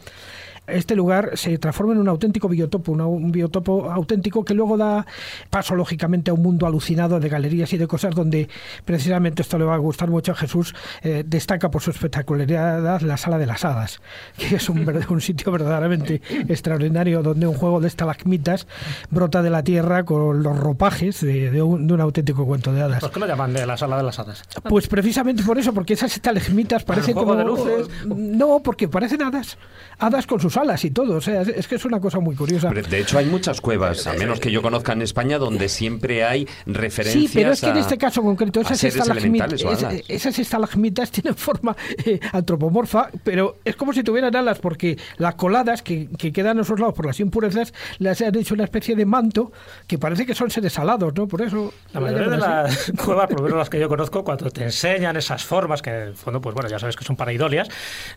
[0.68, 5.07] este lugar se transforma en un auténtico biotopo, un biotopo auténtico que luego da
[5.50, 8.48] paso lógicamente a un mundo alucinado de galerías y de cosas donde
[8.85, 13.16] precisamente esto le va a gustar mucho a Jesús, eh, destaca por su espectacularidad la
[13.16, 14.00] sala de las hadas,
[14.38, 18.66] que es un, un sitio verdaderamente extraordinario donde un juego de estalagmitas
[19.11, 23.00] brota de la tierra con los ropajes de, un, auténtico cuento de hadas.
[23.00, 24.42] ¿Por qué lo llaman de la sala de las hadas?
[24.68, 27.35] Pues precisamente por eso, porque esas estalagmitas parecen como...
[27.35, 27.88] de luces?
[28.07, 29.59] No, porque parecen hadas,
[29.98, 31.16] hadas con sus alas y todo.
[31.16, 32.71] O sea, es, que es una cosa muy curiosa.
[32.71, 36.47] de hecho, hay muchas cuevas, a menos que yo conozca en España, donde siempre hay
[36.66, 37.31] referencias.
[37.31, 39.64] Sí, pero es que en este caso concreto, esas, estalagmitas,
[40.09, 45.83] esas estalagmitas tienen forma eh, antropomorfa, pero es como si tuvieran alas, porque las coladas
[45.83, 49.07] que, que quedan a esos lados por las impurezas las han hecho una especie de
[49.07, 49.53] manto
[49.87, 51.27] que parece que son seres alados, ¿no?
[51.27, 51.73] Por eso.
[51.92, 55.16] La mayoría de las cuevas, por lo menos las que yo conozco, cuando te enseñan
[55.16, 57.68] esas formas, que en el fondo, pues bueno, ya sabes que son paraidolias,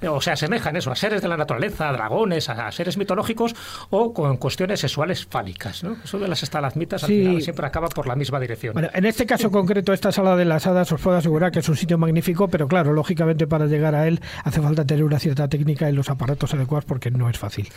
[0.01, 3.55] eh, o sea, asemejan eso a seres de la naturaleza, dragones, a, seres mitológicos
[3.89, 5.83] o con cuestiones sexuales fálicas.
[5.83, 5.97] ¿no?
[6.03, 8.73] Eso de las estalagmitas al final siempre acaba por la misma dirección.
[8.73, 11.69] Bueno, en este caso concreto, esta sala de las hadas os puedo asegurar que es
[11.69, 15.47] un sitio magnífico, pero claro, lógicamente para llegar a él hace falta tener una cierta
[15.47, 17.67] técnica y los aparatos adecuados porque no es fácil.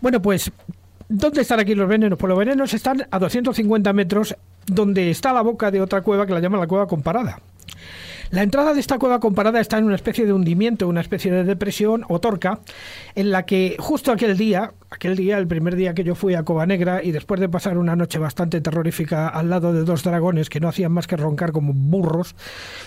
[0.00, 0.52] Bueno, pues
[1.14, 2.18] ¿Dónde están aquí los venenos?
[2.18, 4.34] Pues los venenos están a 250 metros
[4.66, 7.38] donde está la boca de otra cueva que la llaman la cueva comparada.
[8.32, 11.44] La entrada de esta cueva comparada está en una especie de hundimiento, una especie de
[11.44, 12.60] depresión o torca,
[13.14, 16.42] en la que justo aquel día, aquel día, el primer día que yo fui a
[16.42, 20.48] Cova Negra y después de pasar una noche bastante terrorífica al lado de dos dragones
[20.48, 22.34] que no hacían más que roncar como burros,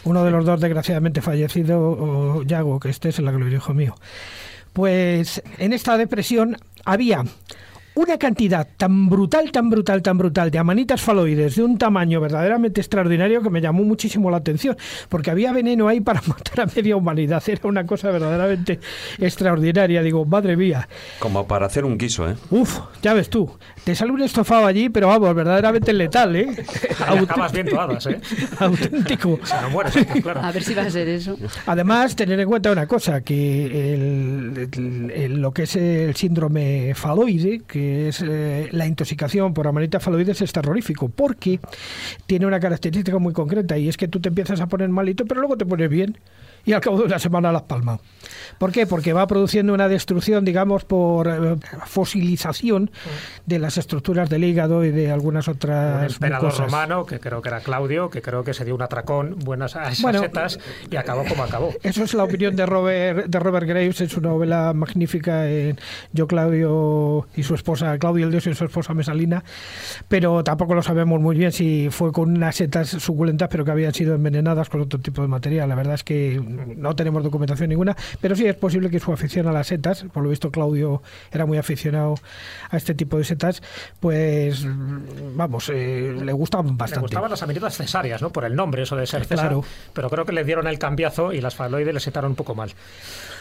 [0.03, 3.93] uno de los dos desgraciadamente fallecido, o Yago, que este es el hijo mío.
[4.73, 7.23] Pues en esta depresión había
[7.95, 12.81] una cantidad tan brutal, tan brutal, tan brutal de amanitas faloides de un tamaño verdaderamente
[12.81, 14.75] extraordinario que me llamó muchísimo la atención,
[15.07, 17.41] porque había veneno ahí para matar a media humanidad.
[17.47, 18.79] Era una cosa verdaderamente
[19.17, 20.01] extraordinaria.
[20.01, 20.87] Digo, madre mía.
[21.19, 22.35] Como para hacer un guiso, ¿eh?
[22.51, 23.49] Uf, ya ves tú.
[23.83, 26.49] Te sale un estofado allí, pero vamos, verdaderamente letal, ¿eh?
[26.99, 28.19] Acabas bien todas, ¿eh?
[28.59, 29.39] Auténtico.
[30.41, 31.37] A ver si va a ser eso.
[31.65, 37.84] Además, tener en cuenta una cosa, que el, lo que es el síndrome faloide, que
[37.85, 41.59] es eh, la intoxicación por amanita faloides es terrorífico, porque
[42.25, 45.41] tiene una característica muy concreta y es que tú te empiezas a poner malito, pero
[45.41, 46.17] luego te pones bien
[46.65, 47.99] y al cabo de una semana las palmas.
[48.57, 48.87] ¿Por qué?
[48.87, 52.91] Porque va produciendo una destrucción, digamos, por eh, fosilización
[53.45, 57.49] de las estructuras del hígado y de algunas otras Un emperador romano, que creo que
[57.49, 61.23] era Claudio, que creo que se dio un atracón buenas a esas setas y acabó
[61.25, 61.71] como acabó.
[61.83, 65.79] Eso es la opinión de Robert, de Robert Graves en su novela magnífica en
[66.13, 69.43] Yo, Claudio y su esposa, Claudio el Dios y su esposa Mesalina,
[70.07, 73.93] pero tampoco lo sabemos muy bien si fue con unas setas suculentas, pero que habían
[73.93, 75.69] sido envenenadas con otro tipo de material.
[75.69, 79.47] La verdad es que no tenemos documentación ninguna, pero sí es posible que su afición
[79.47, 82.15] a las setas, por lo visto Claudio era muy aficionado
[82.69, 83.61] a este tipo de setas,
[83.99, 84.65] pues
[85.35, 87.01] vamos, eh, le gustaban bastante.
[87.01, 88.31] Le gustaban las amenitas cesáreas, ¿no?
[88.31, 89.55] Por el nombre, eso de ser César,
[89.93, 92.71] pero creo que le dieron el cambiazo y las faloides le setaron un poco mal.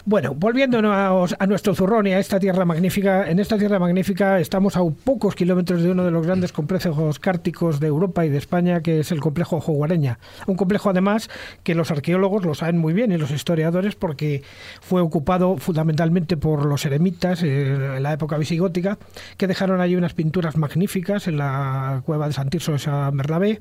[0.07, 4.77] Bueno, volviéndonos a nuestro zurrón y a esta tierra magnífica, en esta tierra magnífica estamos
[4.77, 8.83] a pocos kilómetros de uno de los grandes complejos cárticos de Europa y de España,
[8.83, 10.19] que es el complejo Joguareña.
[10.47, 11.31] Un complejo, además,
[11.63, 14.43] que los arqueólogos lo saben muy bien y los historiadores, porque
[14.83, 18.99] fue ocupado fundamentalmente por los eremitas eh, en la época visigótica,
[19.39, 23.59] que dejaron allí unas pinturas magníficas en la cueva de San Tirso de San Bernabé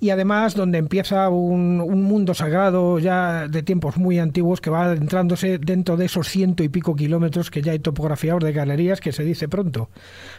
[0.00, 4.84] y además donde empieza un, un mundo sagrado ya de tiempos muy antiguos que va
[4.84, 9.12] adentrándose dentro de esos ciento y pico kilómetros que ya hay topografiados de galerías, que
[9.12, 9.88] se dice pronto,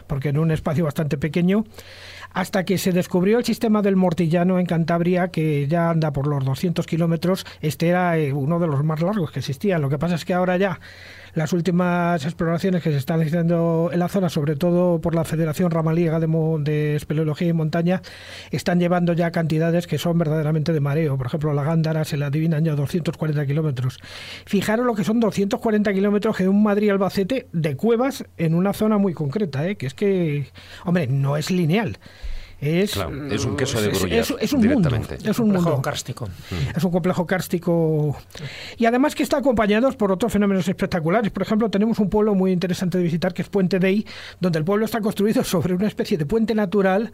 [0.06, 1.64] porque en un espacio bastante pequeño
[2.32, 6.44] hasta que se descubrió el sistema del Mortillano en Cantabria, que ya anda por los
[6.44, 7.46] 200 kilómetros.
[7.60, 9.80] Este era eh, uno de los más largos que existían.
[9.80, 10.80] Lo que pasa es que ahora ya
[11.38, 15.70] las últimas exploraciones que se están haciendo en la zona, sobre todo por la Federación
[15.70, 16.26] Ramaliega de,
[16.60, 18.02] de Espeleología y Montaña,
[18.50, 21.16] están llevando ya cantidades que son verdaderamente de mareo.
[21.16, 23.98] Por ejemplo, la Gándara se la adivinan ya 240 kilómetros.
[24.46, 29.14] Fijaros lo que son 240 kilómetros de un Madrid-Albacete de cuevas en una zona muy
[29.14, 29.76] concreta, ¿eh?
[29.76, 30.48] que es que,
[30.84, 31.98] hombre, no es lineal.
[32.60, 32.96] Es,
[33.30, 35.82] es un queso de gruyère, es, es, un mundo, es un complejo mundo.
[35.82, 36.26] kárstico.
[36.26, 36.76] Mm.
[36.76, 38.16] Es un complejo kárstico.
[38.76, 41.30] Y además que está acompañado por otros fenómenos espectaculares.
[41.30, 44.04] Por ejemplo, tenemos un pueblo muy interesante de visitar que es Puente Dei,
[44.40, 47.12] donde el pueblo está construido sobre una especie de puente natural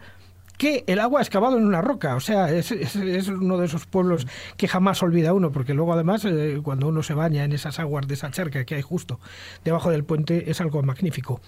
[0.57, 2.15] que el agua ha excavado en una roca.
[2.15, 4.27] O sea, es, es, uno de esos pueblos
[4.57, 8.07] que jamás olvida uno, porque luego además eh, cuando uno se baña en esas aguas
[8.07, 9.19] de esa charca que hay justo
[9.63, 11.41] debajo del puente es algo magnífico.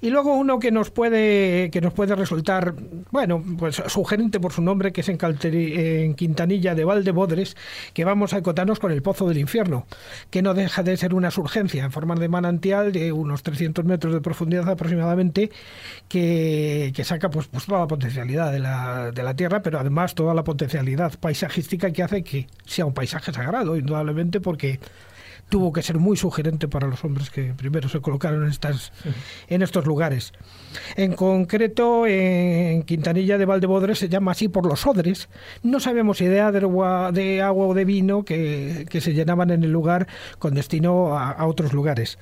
[0.00, 2.74] Y luego uno que nos puede que nos puede resultar,
[3.10, 7.56] bueno, pues sugerente por su nombre, que es en, Calteri, en Quintanilla de Valdebodres,
[7.94, 9.86] que vamos a acotarnos con el Pozo del Infierno,
[10.30, 14.12] que no deja de ser una surgencia en forma de manantial de unos 300 metros
[14.14, 15.50] de profundidad aproximadamente,
[16.08, 20.14] que, que saca pues, pues toda la potencialidad de la, de la Tierra, pero además
[20.14, 24.78] toda la potencialidad paisajística que hace que sea un paisaje sagrado, indudablemente, porque
[25.52, 28.90] tuvo que ser muy sugerente para los hombres que primero se colocaron en, estas,
[29.48, 30.32] en estos lugares.
[30.96, 35.28] En concreto, en Quintanilla de Valdebodres se llama así por los odres.
[35.62, 39.62] No sabemos si de agua, de agua o de vino que, que se llenaban en
[39.62, 40.06] el lugar
[40.38, 42.18] con destino a otros lugares.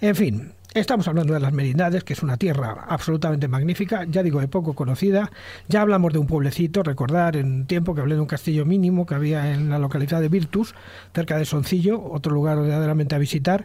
[0.00, 4.40] En fin, Estamos hablando de las Merindades, que es una tierra absolutamente magnífica, ya digo,
[4.40, 5.32] de poco conocida.
[5.66, 9.04] Ya hablamos de un pueblecito, recordar en un tiempo que hablé de un castillo mínimo
[9.04, 10.76] que había en la localidad de Virtus,
[11.12, 13.64] cerca de Soncillo, otro lugar verdaderamente a visitar,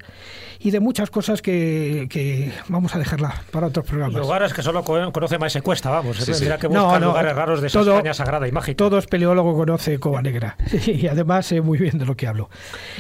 [0.60, 4.20] y de muchas cosas que, que vamos a dejarla para otros programas.
[4.20, 6.18] Lugares que solo conoce más se cuesta, vamos.
[6.18, 6.46] Sí, sí.
[6.46, 8.76] que buscar no, no, lugares raros de esa todo, España sagrada y mágica.
[8.76, 10.58] Todo espeleólogo conoce Cova Negra,
[10.88, 12.50] y además sé muy bien de lo que hablo.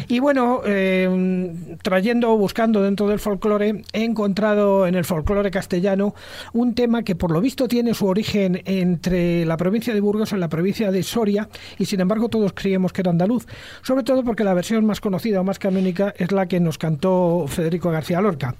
[0.07, 1.51] Y bueno, eh,
[1.81, 6.13] trayendo o buscando dentro del folclore, he encontrado en el folclore castellano
[6.53, 10.37] un tema que por lo visto tiene su origen entre la provincia de Burgos y
[10.37, 13.45] la provincia de Soria y sin embargo todos creíamos que era andaluz,
[13.81, 17.45] sobre todo porque la versión más conocida o más canónica es la que nos cantó
[17.47, 18.55] Federico García Lorca.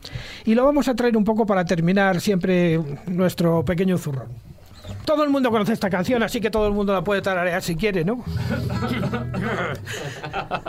[0.46, 4.53] Y lo vamos a traer un poco para terminar siempre nuestro pequeño zurrón.
[5.06, 7.76] Todo el mundo conoce esta canción, así que todo el mundo la puede tararear si
[7.76, 8.24] quiere, ¿no?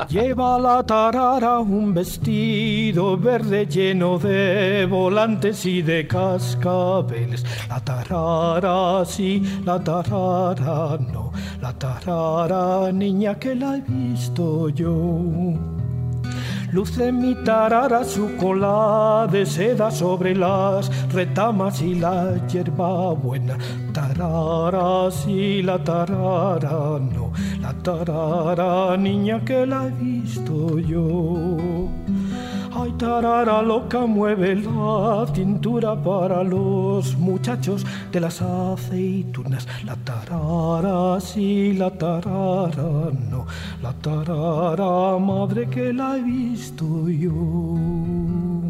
[0.09, 7.45] Lleva la tarara un vestido verde lleno de volantes y de cascabeles.
[7.69, 11.33] La tarara sí, la tarara no.
[11.61, 15.55] La tarara, niña que la he visto yo.
[16.75, 23.57] Luce mi tarara su cola de seda sobre las retamas y la hierba buena.
[23.93, 27.33] Tarara, sí, la tarara, no.
[27.61, 32.04] La tarara, niña que la he visto yo.
[32.77, 39.69] Ay, tarara loca, mueve la cintura para los muchachos de las aceitunas.
[39.85, 43.47] La tarara, sí, la tarara, no.
[43.81, 48.64] La tarara, madre que la he visto yo.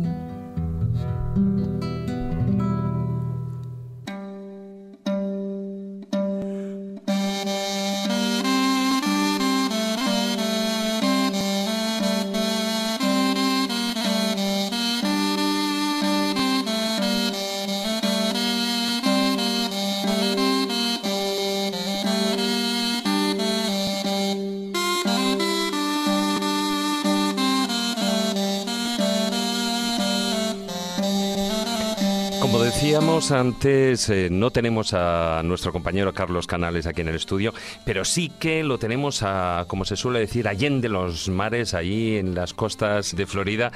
[33.31, 38.31] Antes, eh, no tenemos a nuestro compañero Carlos Canales aquí en el estudio, pero sí
[38.41, 43.15] que lo tenemos a, como se suele decir, allende los mares, ahí en las costas
[43.15, 43.73] de Florida,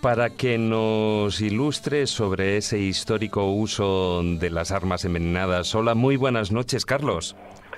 [0.00, 5.74] para que nos ilustre sobre ese histórico uso de las armas envenenadas.
[5.74, 7.36] Hola, muy buenas noches, Carlos.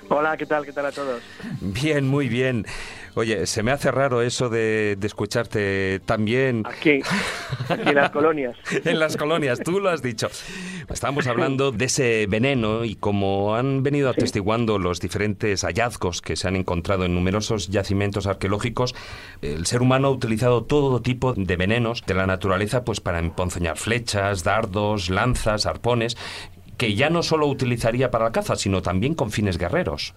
[0.09, 0.65] Hola, ¿qué tal?
[0.65, 1.21] ¿Qué tal a todos?
[1.59, 2.65] Bien, muy bien.
[3.15, 6.63] Oye, se me hace raro eso de, de escucharte tan bien.
[6.65, 7.01] Aquí,
[7.67, 8.55] aquí en las colonias.
[8.85, 10.29] en las colonias, tú lo has dicho.
[10.87, 16.47] Estábamos hablando de ese veneno y como han venido atestiguando los diferentes hallazgos que se
[16.47, 18.93] han encontrado en numerosos yacimientos arqueológicos,
[19.41, 23.77] el ser humano ha utilizado todo tipo de venenos de la naturaleza pues para emponzoñar
[23.77, 26.15] flechas, dardos, lanzas, arpones,
[26.77, 30.13] que ya no solo utilizaría para la caza, sino también con fines guerreros.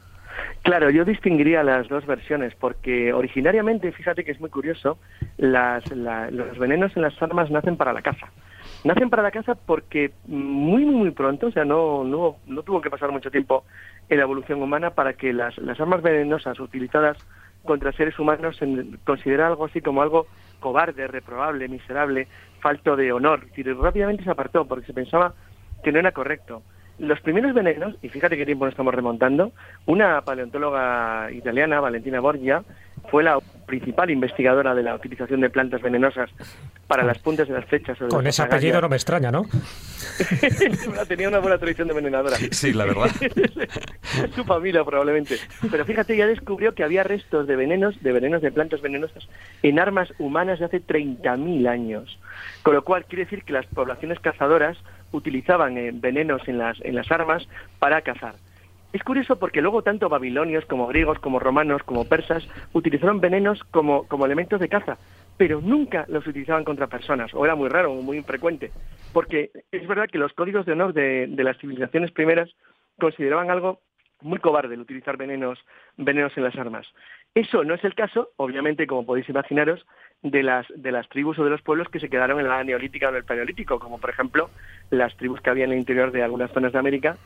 [0.62, 4.98] Claro, yo distinguiría las dos versiones porque originariamente, fíjate que es muy curioso,
[5.38, 8.28] las, la- los venenos en las armas nacen para la caza.
[8.84, 12.80] Nacen para la caza porque muy, muy, muy pronto, o sea, no, no, no tuvo
[12.80, 13.64] que pasar mucho tiempo
[14.08, 17.16] en la evolución humana para que las, las armas venenosas utilizadas
[17.64, 18.66] contra seres humanos se
[19.04, 20.26] considera algo así como algo
[20.60, 22.26] cobarde, reprobable, miserable,
[22.60, 23.46] falto de honor.
[23.46, 25.34] Decir, rápidamente se apartó porque se pensaba
[25.82, 26.62] que no era correcto.
[26.98, 29.52] Los primeros venenos, y fíjate qué tiempo nos estamos remontando,
[29.86, 32.62] una paleontóloga italiana, Valentina Borgia,
[33.10, 36.28] fue la principal investigadora de la utilización de plantas venenosas
[36.86, 38.00] para las puntas de las flechas.
[38.00, 39.46] o de Con las ese apellido no me extraña, ¿no?
[41.08, 42.36] Tenía una buena tradición de envenenadora.
[42.50, 43.10] Sí, la verdad.
[44.34, 45.36] Su familia probablemente.
[45.70, 49.28] Pero fíjate, ya descubrió que había restos de venenos, de venenos de plantas venenosas,
[49.62, 52.18] en armas humanas de hace 30.000 años.
[52.62, 54.76] Con lo cual quiere decir que las poblaciones cazadoras
[55.12, 57.48] utilizaban eh, venenos en las, en las armas
[57.78, 58.34] para cazar.
[58.92, 64.06] Es curioso porque luego tanto babilonios como griegos, como romanos, como persas utilizaron venenos como,
[64.08, 64.98] como elementos de caza,
[65.36, 68.72] pero nunca los utilizaban contra personas, o era muy raro, muy infrecuente,
[69.12, 72.50] porque es verdad que los códigos de honor de, de las civilizaciones primeras
[72.98, 73.80] consideraban algo
[74.22, 75.58] muy cobarde el utilizar venenos,
[75.96, 76.86] venenos en las armas.
[77.34, 79.86] Eso no es el caso, obviamente, como podéis imaginaros,
[80.22, 83.06] de las, de las tribus o de los pueblos que se quedaron en la neolítica
[83.06, 84.50] o en el paleolítico, como por ejemplo
[84.90, 87.16] las tribus que había en el interior de algunas zonas de América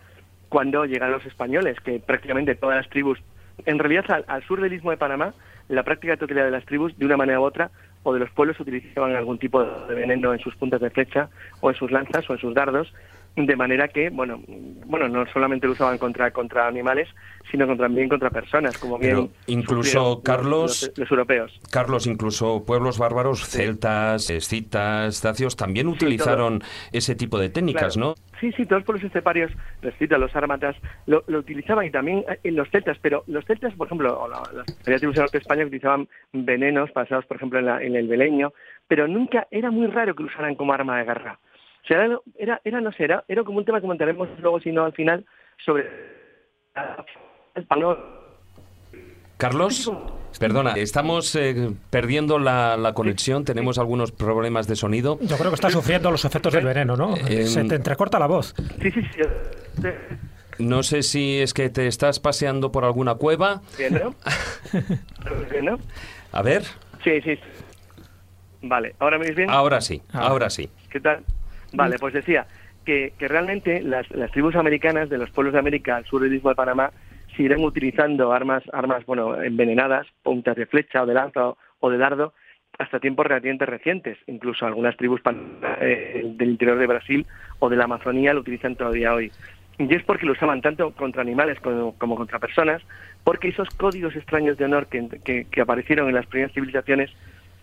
[0.49, 3.19] cuando llegaron los españoles, que prácticamente todas las tribus,
[3.67, 5.35] en realidad al, al sur del istmo de Panamá,
[5.69, 7.71] la práctica totalidad de las tribus, de una manera u otra,
[8.05, 11.29] o de los pueblos utilizaban algún tipo de veneno en sus puntas de flecha,
[11.61, 12.93] o en sus lanzas, o en sus dardos,
[13.37, 14.41] de manera que, bueno,
[14.87, 17.09] bueno, no solamente lo usaban contra, contra animales,
[17.51, 21.61] sino contra- también contra personas, como bien Pero incluso, Carlos- los, los europeos.
[21.71, 26.63] Carlos, incluso pueblos bárbaros, celtas, escitas, dacios, también utilizaron
[26.93, 28.11] ese tipo de técnicas, Claro.
[28.11, 28.15] ¿no?
[28.41, 29.51] Sí, sí, todos los pueblos esteparios,
[29.83, 30.77] los citas, los ármatas,
[31.07, 34.29] lo, lo utilizaban y también eh, en los celtas, pero los celtas, por ejemplo, o
[34.29, 34.43] la-
[34.87, 38.53] las tribus norte de España utilizaban venenos basados, por ejemplo, en, la- en el beleño,
[38.87, 41.41] pero nunca, era muy raro que lo usaran como arma de guerra.
[41.85, 44.59] O sea, era, era, era, no sé, era, era como un tema que comentaremos luego,
[44.61, 45.25] si no, al final,
[45.65, 45.87] sobre
[47.55, 48.25] el valor
[49.37, 49.93] Carlos,
[50.39, 55.19] perdona, estamos eh, perdiendo la, la conexión, tenemos algunos problemas de sonido.
[55.21, 57.15] Yo creo que está sufriendo los efectos del veneno, ¿no?
[57.17, 58.55] Eh, Se te entrecorta la voz.
[58.81, 59.89] Sí, sí, sí.
[60.61, 63.61] No sé si es que te estás paseando por alguna cueva.
[63.77, 64.15] Bien, ¿no?
[65.51, 65.79] Bien, ¿no?
[66.33, 66.63] A ver,
[67.03, 67.39] Sí, sí.
[68.63, 69.51] Vale, ¿ahora me oís bien?
[69.51, 70.29] ahora sí, Ah.
[70.29, 70.71] ahora sí.
[70.91, 71.23] ¿Qué tal?
[71.77, 72.47] Vale, pues decía
[72.85, 76.35] que, que realmente las, las tribus americanas de los pueblos de América al sur del
[76.35, 76.91] istmo de Panamá
[77.37, 81.99] seguirán utilizando armas, armas bueno, envenenadas, puntas de flecha o de lanza o, o de
[81.99, 82.33] dardo,
[82.79, 84.19] hasta tiempos relativamente recientes.
[84.27, 87.27] Incluso algunas tribus pan- eh, del interior de Brasil
[87.59, 89.33] o de la Amazonía lo utilizan todavía hoy.
[89.79, 92.83] Y es porque lo usaban tanto contra animales como, como contra personas,
[93.25, 97.11] porque esos códigos extraños de honor que, que- que aparecieron en las primeras civilizaciones,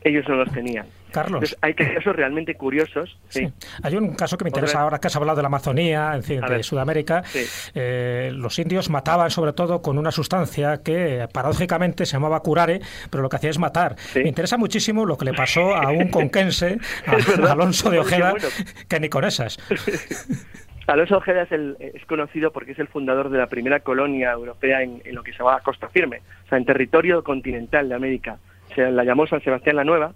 [0.03, 0.85] ellos no los tenían.
[1.11, 1.43] Carlos.
[1.43, 3.17] Entonces, hay casos realmente curiosos.
[3.27, 3.45] Sí.
[3.45, 3.53] Sí.
[3.83, 6.39] Hay un caso que me interesa ahora que has hablado de la Amazonía, en fin,
[6.39, 6.63] de ver.
[6.63, 7.21] Sudamérica.
[7.25, 7.45] Sí.
[7.75, 12.79] Eh, los indios mataban sobre todo con una sustancia que paradójicamente se llamaba curare,
[13.09, 13.95] pero lo que hacía es matar.
[14.15, 18.47] Me interesa muchísimo lo que le pasó a un conquense, a, Alonso de Ojeda, bueno.
[18.87, 19.59] que ni con esas.
[20.87, 24.81] Alonso Ojeda es, el- es conocido porque es el fundador de la primera colonia europea
[24.81, 28.37] en, en lo que se llamaba Costa Firme, o sea, en territorio continental de América.
[28.75, 30.13] Se la llamó San Sebastián la Nueva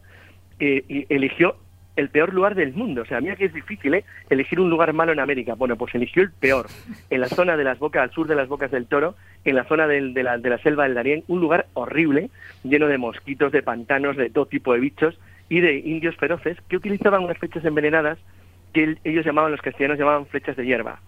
[0.60, 1.58] eh, y eligió
[1.96, 3.04] el peor lugar del mundo.
[3.04, 4.04] O sea, mira que es difícil ¿eh?
[4.30, 5.54] elegir un lugar malo en América.
[5.56, 6.68] Bueno, pues eligió el peor,
[7.10, 9.64] en la zona de las bocas, al sur de las bocas del Toro, en la
[9.64, 12.30] zona de, la, de la selva del Darién, un lugar horrible,
[12.64, 16.76] lleno de mosquitos, de pantanos, de todo tipo de bichos y de indios feroces que
[16.78, 18.18] utilizaban unas flechas envenenadas
[18.74, 21.00] que el- ellos llamaban, los castellanos llamaban flechas de hierba.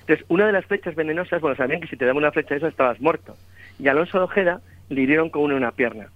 [0.00, 2.58] Entonces, una de las flechas venenosas, bueno, sabían que si te daban una flecha de
[2.58, 3.36] esas estabas muerto.
[3.78, 6.06] Y Alonso de Ojeda le hirieron con una pierna.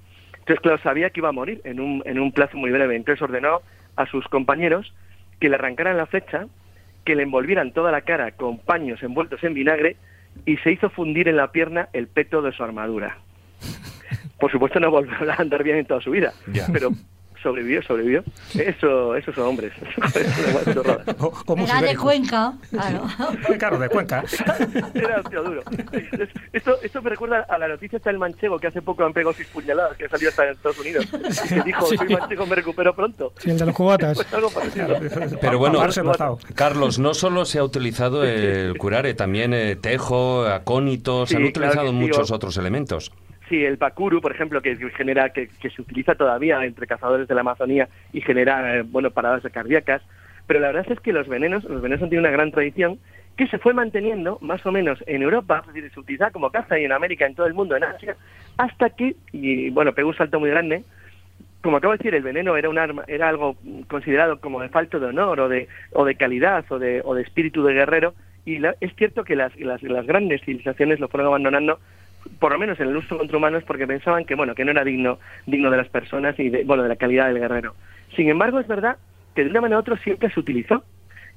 [0.44, 2.96] Entonces, claro, sabía que iba a morir en un, en un plazo muy breve.
[2.96, 3.62] Entonces ordenó
[3.96, 4.92] a sus compañeros
[5.40, 6.46] que le arrancaran la flecha,
[7.06, 9.96] que le envolvieran toda la cara con paños envueltos en vinagre
[10.44, 13.16] y se hizo fundir en la pierna el peto de su armadura.
[14.38, 16.34] Por supuesto no volvió a andar bien en toda su vida,
[16.72, 16.90] pero
[17.44, 18.24] sobrevivió, sobrevivió.
[18.58, 19.72] Eso, esos son hombres.
[21.46, 22.02] Como Era de ibéricos.
[22.02, 23.02] Cuenca, claro.
[23.58, 24.24] Claro, de Cuenca.
[24.94, 25.62] Era un tío duro.
[26.52, 29.32] Esto, esto me recuerda a la noticia está el manchego que hace poco han pegado
[29.34, 31.06] seis puñaladas, que salió hasta en Estados Unidos.
[31.48, 33.32] Que dijo, soy manchego, me recupero pronto.
[33.38, 34.16] Sí, el de los cubatas.
[34.16, 34.96] Pues algo parecido.
[35.40, 35.80] Pero bueno.
[36.54, 41.88] Carlos, no solo se ha utilizado el curare, también eh, tejo, acónitos, Sí, han utilizado
[41.88, 43.12] sí, muchos o- otros elementos.
[43.48, 47.42] Sí, el pakuru, por ejemplo, que genera, que, se utiliza todavía entre cazadores de la
[47.42, 50.02] Amazonía y genera, eh, bueno, paradas cardíacas.
[50.46, 52.98] Pero la verdad es que los venenos, los venenos tenido una gran tradición
[53.36, 56.78] que se fue manteniendo más o menos en Europa, es decir, se utilizaba como caza
[56.78, 58.16] y en América, en todo el mundo, en Asia,
[58.56, 60.84] hasta que, y bueno, pegó un salto muy grande,
[61.60, 63.56] como acabo de decir, el veneno era un arma, era algo
[63.88, 67.22] considerado como de falto de honor o de, o de calidad o de, o de
[67.22, 68.14] espíritu de guerrero,
[68.44, 71.80] y es cierto que las, las, las grandes civilizaciones lo fueron abandonando
[72.38, 74.84] por lo menos en el uso contra humanos porque pensaban que bueno que no era
[74.84, 77.74] digno digno de las personas y de, bueno de la calidad del guerrero.
[78.16, 78.96] Sin embargo es verdad
[79.34, 80.84] que de una manera u otra siempre se utilizó.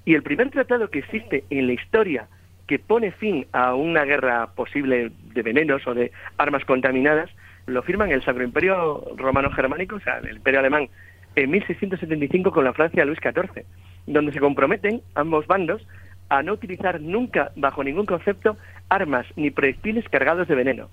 [0.05, 2.27] Y el primer tratado que existe en la historia
[2.67, 7.29] que pone fin a una guerra posible de venenos o de armas contaminadas,
[7.65, 10.89] lo firman el Sacro Imperio Romano Germánico, o sea, el Imperio Alemán,
[11.35, 13.63] en 1675 con la Francia de Luis XIV,
[14.05, 15.85] donde se comprometen ambos bandos
[16.29, 18.57] a no utilizar nunca, bajo ningún concepto,
[18.89, 20.89] armas ni proyectiles cargados de veneno.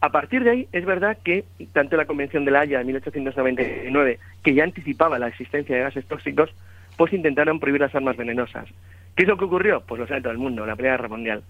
[0.00, 4.18] A partir de ahí, es verdad que tanto la Convención de la Haya de 1899,
[4.42, 6.50] que ya anticipaba la existencia de gases tóxicos,
[6.96, 8.68] pues intentaron prohibir las armas venenosas.
[9.14, 9.82] ¿Qué es lo que ocurrió?
[9.86, 11.42] Pues lo sabe todo el mundo, la Primera Guerra Mundial,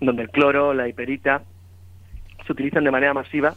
[0.00, 1.42] donde el cloro, la hiperita
[2.44, 3.54] se utilizan de manera masiva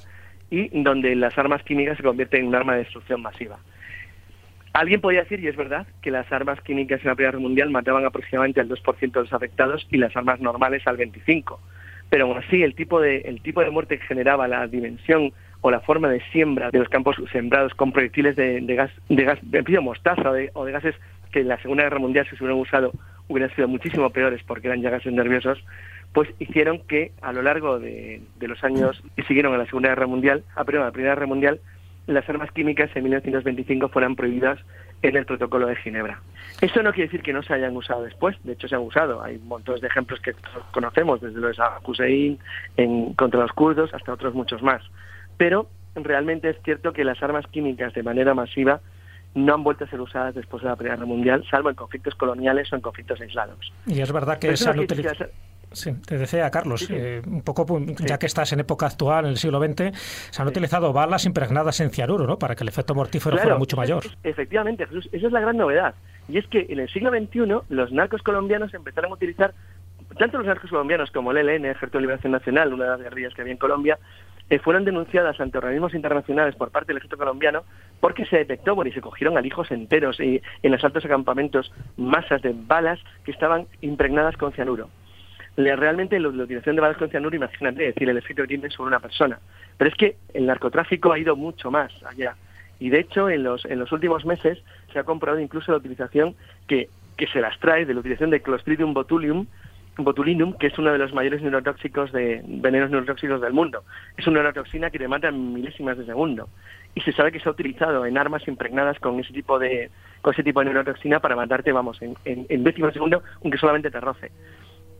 [0.49, 3.57] y donde las armas químicas se convierten en un arma de destrucción masiva.
[4.76, 7.69] Alguien podría decir, y es verdad, que las armas químicas en la Primera Guerra Mundial
[7.69, 11.57] mataban aproximadamente al 2% de los afectados y las armas normales al 25%.
[12.09, 15.71] Pero aún así, el tipo, de, el tipo de muerte que generaba la dimensión o
[15.71, 19.80] la forma de siembra de los campos sembrados con proyectiles de, gas, de gas, de
[19.80, 20.95] mostaza o de gases
[21.32, 22.91] que en la Segunda Guerra Mundial si se hubieran usado
[23.30, 25.63] hubieran sido muchísimo peores porque eran ya gases nerviosos,
[26.13, 30.07] pues hicieron que a lo largo de, los años que siguieron a la Segunda Guerra
[30.07, 31.59] Mundial, a, perdón, a la Primera Guerra Mundial,
[32.08, 34.60] las armas químicas en 1925 fueran prohibidas
[35.01, 36.22] en el protocolo de Ginebra.
[36.62, 39.22] Eso no quiere decir que no se hayan usado después, de hecho se han usado.
[39.22, 40.34] Hay montones de ejemplos que
[40.72, 42.39] conocemos, desde los de Hussein
[42.78, 44.82] en, contra los kurdos hasta otros muchos más.
[45.38, 48.82] Pero realmente es cierto que las armas químicas de manera masiva
[49.34, 52.16] no han vuelto a ser usadas después de la Primera Guerra Mundial, salvo en conflictos
[52.16, 53.74] coloniales o en conflictos aislados.
[53.86, 55.30] Y es verdad que se han utilizado...
[55.76, 59.32] Sí, te decía Carlos, eh, un poco pues, ya que estás en época actual, en
[59.32, 59.91] el siglo XX,
[60.32, 62.39] se han utilizado balas impregnadas en cianuro, ¿no?
[62.39, 64.03] Para que el efecto mortífero fuera mucho mayor.
[64.23, 65.93] Efectivamente, Jesús, esa es la gran novedad.
[66.30, 69.53] Y es que en el siglo XXI los narcos colombianos empezaron a utilizar,
[70.17, 73.34] tanto los narcos colombianos como el ELN, Ejército de Liberación Nacional, una de las guerrillas
[73.34, 73.99] que había en Colombia,
[74.49, 77.63] eh, fueron denunciadas ante organismos internacionales por parte del ejército colombiano
[77.99, 82.43] porque se detectó bueno, y se cogieron alijos enteros y en los altos acampamentos masas
[82.43, 84.89] de balas que estaban impregnadas con cianuro.
[85.56, 88.99] Realmente la, utilización de balas con cianuro, imagínate, decir el efecto que tiene sobre una
[88.99, 89.39] persona.
[89.78, 92.36] Pero es que el narcotráfico ha ido mucho más allá.
[92.80, 96.36] Y de hecho, en los, en los últimos meses se ha comprobado incluso la utilización
[96.68, 99.47] que, que se las trae de la utilización de Clostridium botulium
[100.03, 103.84] botulinum, que es uno de los mayores neurotóxicos de venenos neurotóxicos del mundo.
[104.18, 106.49] Es una neurotoxina que te mata en milésimas de segundo.
[106.93, 109.89] Y se sabe que se ha utilizado en armas impregnadas con ese tipo de,
[110.22, 113.91] con ese tipo de neurotoxina para matarte, vamos, en, en, décimos de segundo, aunque solamente
[113.91, 114.32] te roce.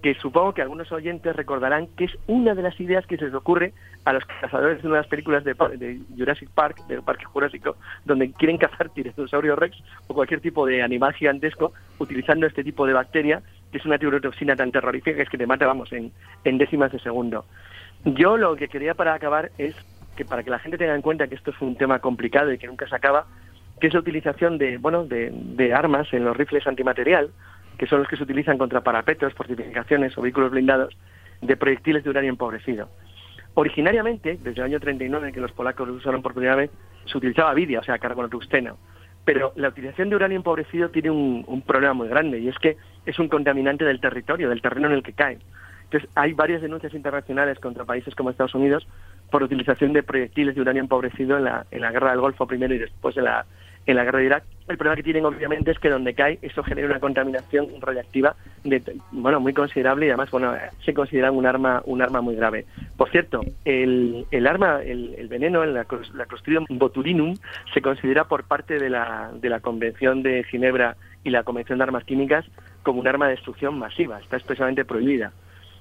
[0.06, 3.34] Que supongo que algunos oyentes recordarán que es una de las ideas que se les
[3.34, 7.76] ocurre a los cazadores de una de las películas de, Jurassic Park, del Parque Jurásico,
[8.06, 9.76] donde quieren cazar tiranosaurios rex
[10.06, 13.42] o cualquier tipo de animal gigantesco utilizando este tipo de bacteria
[13.72, 16.12] que es una neurotoxina tan terrorífica que es que te mata, vamos, en,
[16.44, 17.46] décimas de segundo.
[18.04, 19.76] Yo lo que quería para acabar es
[20.16, 22.60] que para que la gente tenga en cuenta que esto es un tema complicado y
[22.60, 23.26] que nunca se acaba,
[23.82, 27.32] que es la utilización de, bueno, de armas en los rifles antimaterial,
[27.78, 30.96] que son los que se utilizan contra parapetos, fortificaciones o vehículos blindados,
[31.42, 32.90] de proyectiles de uranio empobrecido.
[33.56, 36.72] Originariamente, desde el año 39, que los polacos lo usaron por primera vez,
[37.06, 38.78] se utilizaba vidia, o sea, carbono tungsteno.
[39.24, 43.18] Pero la utilización de uranio empobrecido tiene un, problema muy grande y es que es
[43.18, 45.40] un contaminante del territorio, del terreno en el que cae.
[45.86, 48.88] Entonces, hay varias denuncias internacionales contra países como Estados Unidos
[49.32, 52.74] por utilización de proyectiles de uranio empobrecido en la, en la guerra del Golfo primero
[52.74, 53.46] y después en la,
[53.86, 54.44] en la guerra de Irak.
[54.68, 58.82] El problema que tienen obviamente es que donde cae eso genera una contaminación radiactiva de,
[59.12, 62.66] bueno muy considerable y además bueno se considera un arma un arma muy grave.
[62.98, 67.36] Por cierto, el, el arma el, veneno la, la Clostridium botulinum
[67.74, 71.84] se considera por parte de la de la Convención de Ginebra y la Convención de
[71.84, 72.46] Armas Químicas
[72.82, 75.32] como un arma de destrucción masiva, está expresamente prohibida.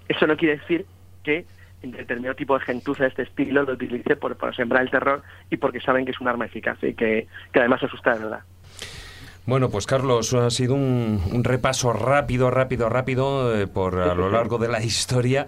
[0.09, 0.87] Eso no quiere decir
[1.23, 1.47] que
[1.93, 5.57] determinado tipo de gentuza de este estilo lo utilice por, para sembrar el terror y
[5.57, 8.41] porque saben que es un arma eficaz y que, además asusta de verdad.
[9.47, 14.59] Bueno, pues Carlos, ha sido un, repaso rápido, rápido, rápido eh, por a lo largo
[14.59, 15.47] de la historia.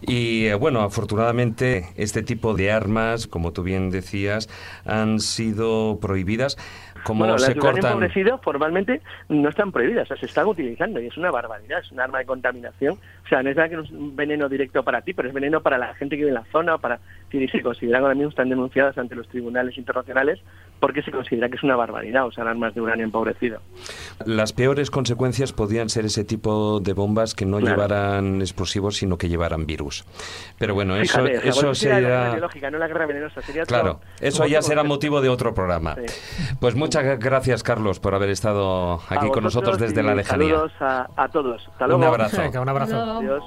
[0.00, 4.48] Y eh, bueno, afortunadamente este tipo de armas, como tú bien decías,
[4.84, 6.56] han sido prohibidas.
[7.04, 7.92] Como bueno, se las cortan...
[7.92, 11.90] empobrecido formalmente no están prohibidas, o sea, se están utilizando y es una barbaridad, es
[11.92, 12.98] un arma de contaminación.
[13.24, 15.34] O sea, no es verdad que no es un veneno directo para ti, pero es
[15.34, 18.30] veneno para la gente que vive en la zona, para si se consideran ahora mismo
[18.30, 20.40] están denunciadas ante los tribunales internacionales
[20.80, 23.60] porque se considera que es una barbaridad usar armas de uranio empobrecido.
[24.24, 29.28] Las peores consecuencias podían ser ese tipo de bombas que no llevaran explosivos, sino que
[29.28, 30.04] llevaran virus.
[30.58, 32.36] Pero bueno, eso, eso sería...
[32.70, 35.96] no la guerra venenosa, sería Claro, eso ya será motivo de otro programa.
[36.60, 40.48] Pues muchas gracias, Carlos, por haber estado aquí con nosotros desde la lejanía.
[40.48, 41.68] Saludos a, todos.
[41.80, 42.42] Un abrazo.
[42.60, 42.96] un abrazo.
[42.96, 43.44] Adiós.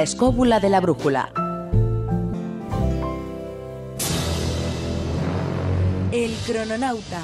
[0.00, 1.30] La escóbula de la brújula.
[6.10, 7.20] El crononauta.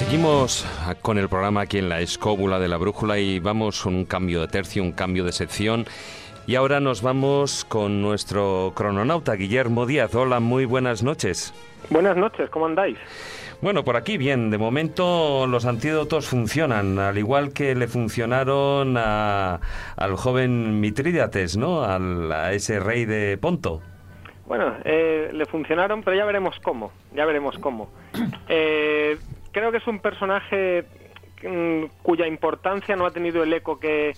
[0.00, 0.66] Seguimos
[1.02, 4.48] con el programa aquí en la escóbula de la brújula y vamos un cambio de
[4.48, 5.84] tercio, un cambio de sección.
[6.46, 10.14] Y ahora nos vamos con nuestro crononauta Guillermo Díaz.
[10.14, 11.52] Hola, muy buenas noches.
[11.90, 12.96] Buenas noches, ¿cómo andáis?
[13.60, 14.50] Bueno, por aquí bien.
[14.50, 19.60] De momento los antídotos funcionan, al igual que le funcionaron a,
[19.96, 21.84] al joven Mitrídates, ¿no?
[21.84, 23.82] Al, a ese rey de Ponto.
[24.46, 26.90] Bueno, eh, le funcionaron, pero ya veremos cómo.
[27.14, 27.90] Ya veremos cómo.
[28.48, 29.16] Eh,
[29.52, 30.84] creo que es un personaje
[31.42, 34.16] mm, cuya importancia no ha tenido el eco que,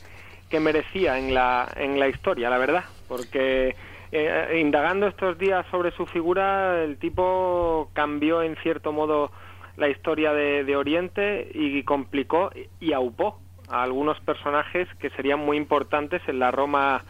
[0.61, 3.75] merecía en la, en la historia, la verdad, porque
[4.13, 9.33] eh, indagando estos días sobre su figura, el tipo cambió en cierto modo
[9.79, 13.39] la historia de Oriente y complicó y aupó
[13.71, 17.03] a algunos personajes que serían muy importantes en la Roma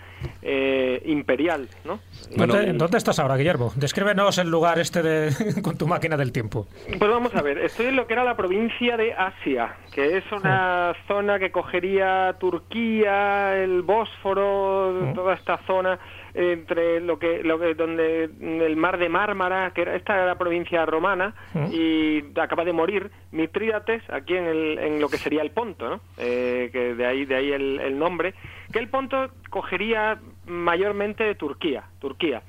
[0.42, 2.00] eh, imperial, ¿no?
[2.36, 3.72] ¿Dónde, estás ahora, Guillermo?
[3.76, 6.66] Descríbenos el lugar este de, con tu máquina del tiempo.
[6.86, 10.24] Pues vamos a ver, estoy en lo que era la provincia de Asia, que es
[10.32, 15.98] una zona que cogería Turquía, el Bósforo, toda esta zona
[16.34, 20.38] entre lo que, lo que donde el mar de Mármara, que era, esta era la
[20.38, 21.34] provincia romana,
[21.70, 26.00] y acaba de morir Mitrídates aquí en, el, en lo que sería el Ponto, ¿no?
[26.18, 28.34] Eh, que de ahí de ahí el, el nombre,
[28.72, 32.42] que el Ponto cogería mayormente de Turquía, Turquía.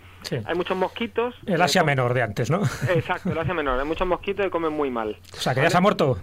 [0.46, 1.36] Hay muchos mosquitos.
[1.46, 2.62] El Asia Menor de antes, ¿no?
[2.90, 3.80] Exacto, el Asia Menor.
[3.80, 5.18] Hay muchos mosquitos que comen muy mal.
[5.34, 6.18] O sea, que ya se ha muerto.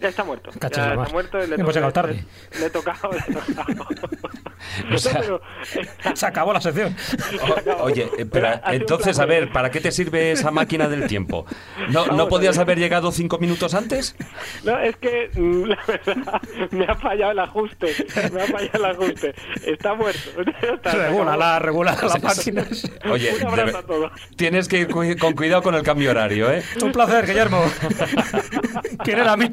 [0.00, 0.50] Ya está muerto.
[0.60, 1.38] ya está muerto.
[1.38, 2.24] Le Hemos llegado tarde.
[2.58, 3.88] Le, he tocado, le he tocado.
[6.14, 6.94] se acabó la sección.
[7.80, 11.46] oye, eh, pero, entonces, a ver, ¿para qué te sirve esa máquina del tiempo?
[11.90, 14.16] ¿No, ¿no podías haber llegado cinco minutos antes?
[14.64, 17.94] No, es que la verdad me ha fallado el ajuste.
[18.32, 19.34] Me ha fallado el ajuste.
[19.64, 20.30] Está muerto.
[20.82, 22.90] regula la, regula las máquinas.
[23.10, 23.32] Oye,
[24.36, 26.62] tienes que ir con cuidado con el cambio horario, ¿eh?
[26.82, 27.62] Un placer, Guillermo.
[29.04, 29.48] ¿Quién era mi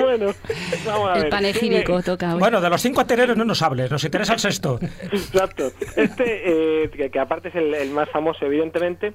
[0.00, 0.34] bueno,
[0.84, 1.24] vamos a ver.
[1.24, 4.78] El panegírico toca Bueno, de los cinco anteriores no nos hables, nos interesa el sexto.
[5.02, 5.70] Exacto.
[5.96, 9.14] Este, eh, que, aparte es el, más famoso, evidentemente,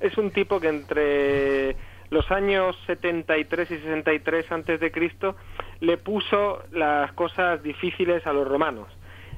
[0.00, 1.76] es un tipo que entre
[2.10, 5.36] los años 73 y 63 antes de Cristo
[5.80, 8.88] le puso las cosas difíciles a los romanos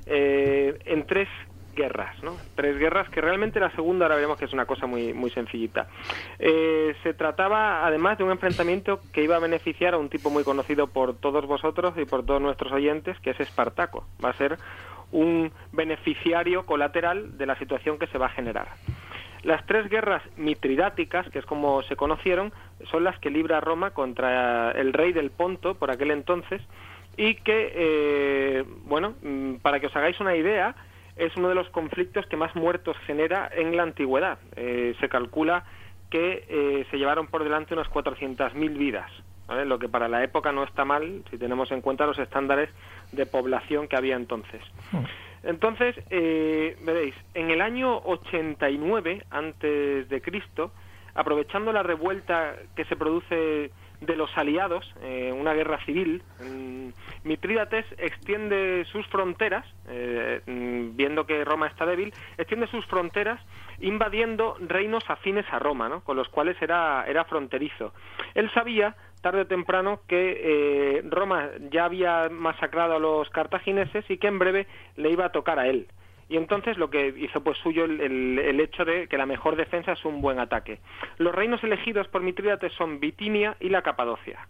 [0.06, 1.28] eh, en tres
[1.74, 2.36] guerras, ¿no?
[2.54, 5.88] Tres guerras que realmente la segunda ahora veremos que es una cosa muy muy sencillita.
[6.38, 10.44] Eh, se trataba además de un enfrentamiento que iba a beneficiar a un tipo muy
[10.44, 14.06] conocido por todos vosotros y por todos nuestros oyentes, que es Espartaco.
[14.24, 14.58] Va a ser
[15.12, 18.68] un beneficiario colateral de la situación que se va a generar.
[19.42, 22.52] Las tres guerras mitridáticas, que es como se conocieron,
[22.90, 26.60] son las que libra Roma contra el rey del Ponto por aquel entonces
[27.16, 30.74] y que, eh, bueno, mm, para que os hagáis una idea,
[31.20, 34.38] es uno de los conflictos que más muertos genera en la antigüedad.
[34.56, 35.64] Eh, se calcula
[36.08, 39.10] que eh, se llevaron por delante unas 400.000 vidas,
[39.66, 42.70] lo que para la época no está mal si tenemos en cuenta los estándares
[43.12, 44.62] de población que había entonces.
[45.42, 50.72] Entonces, eh, veréis, en el año 89 antes de Cristo,
[51.14, 53.70] aprovechando la revuelta que se produce
[54.00, 56.88] de los aliados, eh, una guerra civil, mm,
[57.24, 63.40] Mitrídates extiende sus fronteras, eh, mm, viendo que Roma está débil, extiende sus fronteras
[63.80, 66.02] invadiendo reinos afines a Roma, ¿no?
[66.02, 67.92] con los cuales era, era fronterizo.
[68.34, 74.16] Él sabía tarde o temprano que eh, Roma ya había masacrado a los cartagineses y
[74.16, 75.88] que en breve le iba a tocar a él
[76.30, 80.04] y entonces lo que hizo pues suyo el, hecho de que la mejor defensa es
[80.04, 80.78] un buen ataque.
[81.18, 84.46] Los reinos elegidos por Mitrídates son Bitinia y la Capadocia.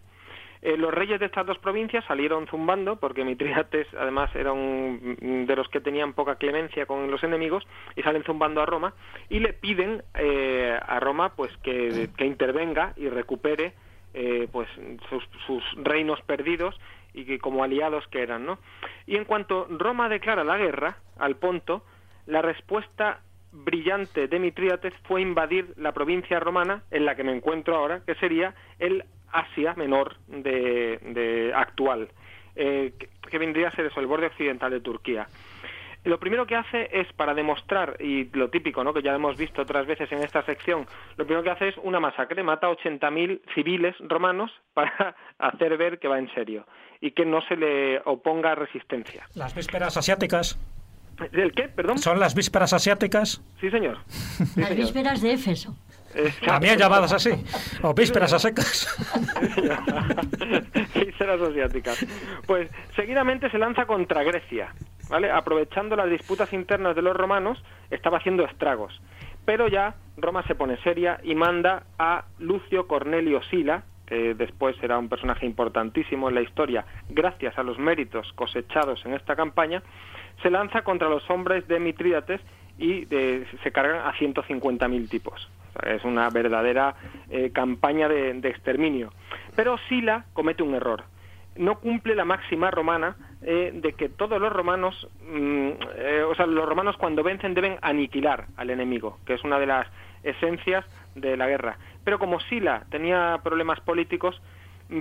[0.61, 5.55] Eh, los reyes de estas dos provincias salieron zumbando, porque Mitrídates además era un de
[5.55, 7.65] los que tenían poca clemencia con los enemigos,
[7.95, 8.93] y salen zumbando a Roma,
[9.27, 13.73] y le piden eh, a Roma pues que, intervenga y recupere
[14.13, 14.69] eh, pues
[15.09, 16.79] sus, sus reinos perdidos
[17.13, 18.59] y que como aliados que eran, ¿no?
[19.05, 21.83] Y en cuanto Roma declara la guerra al Ponto,
[22.25, 27.75] la respuesta brillante de Mitrídates fue invadir la provincia romana en la que me encuentro
[27.75, 32.09] ahora, que sería el Asia Menor de, actual,
[32.55, 32.93] eh,
[33.29, 35.27] que vendría a ser eso, el borde occidental de Turquía.
[36.03, 38.93] Lo primero que hace es para demostrar, y lo típico, ¿no?
[38.93, 41.99] que ya hemos visto otras veces en esta sección, lo primero que hace es una
[41.99, 46.65] masacre, mata a 80.000 civiles romanos para hacer ver que va en serio
[47.01, 49.27] y que no se le oponga resistencia.
[49.35, 50.59] Las vísperas asiáticas.
[51.31, 51.67] ¿El qué?
[51.67, 51.99] Perdón.
[51.99, 53.43] ¿Son las vísperas asiáticas?
[53.59, 53.99] Sí, señor.
[54.55, 55.75] las vísperas de Éfeso.
[56.45, 57.31] También llamadas así.
[57.81, 58.87] O vísperas asecas.
[60.95, 62.05] vísperas asiáticas.
[62.45, 64.73] Pues seguidamente se lanza contra Grecia.
[65.11, 65.29] ¿vale?
[65.29, 68.99] Aprovechando las disputas internas de los romanos, estaba haciendo estragos.
[69.45, 74.97] Pero ya Roma se pone seria y manda a Lucio Cornelio Sila, que después será
[74.97, 79.83] un personaje importantísimo en la historia, gracias a los méritos cosechados en esta campaña,
[80.41, 82.41] se lanza contra los hombres de Mitrídates
[82.77, 85.49] y se cargan a 150.000 tipos.
[85.83, 86.95] es una verdadera
[87.29, 89.11] eh, campaña de, exterminio.
[89.55, 91.03] Pero Sila comete un error.
[91.55, 96.45] No cumple la máxima romana eh, de que todos los romanos, mm, eh, o sea,
[96.45, 99.87] los romanos cuando vencen deben aniquilar al enemigo, que es una de las
[100.23, 101.77] esencias de la guerra.
[102.03, 104.41] Pero como Sila tenía problemas políticos,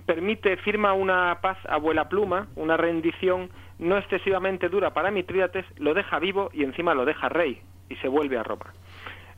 [0.07, 3.51] permite, firma una paz a vuela pluma, una rendición
[3.81, 8.09] no excesivamente dura para Mitrídates, lo deja vivo y encima lo deja rey y se
[8.09, 8.73] vuelve a Roma.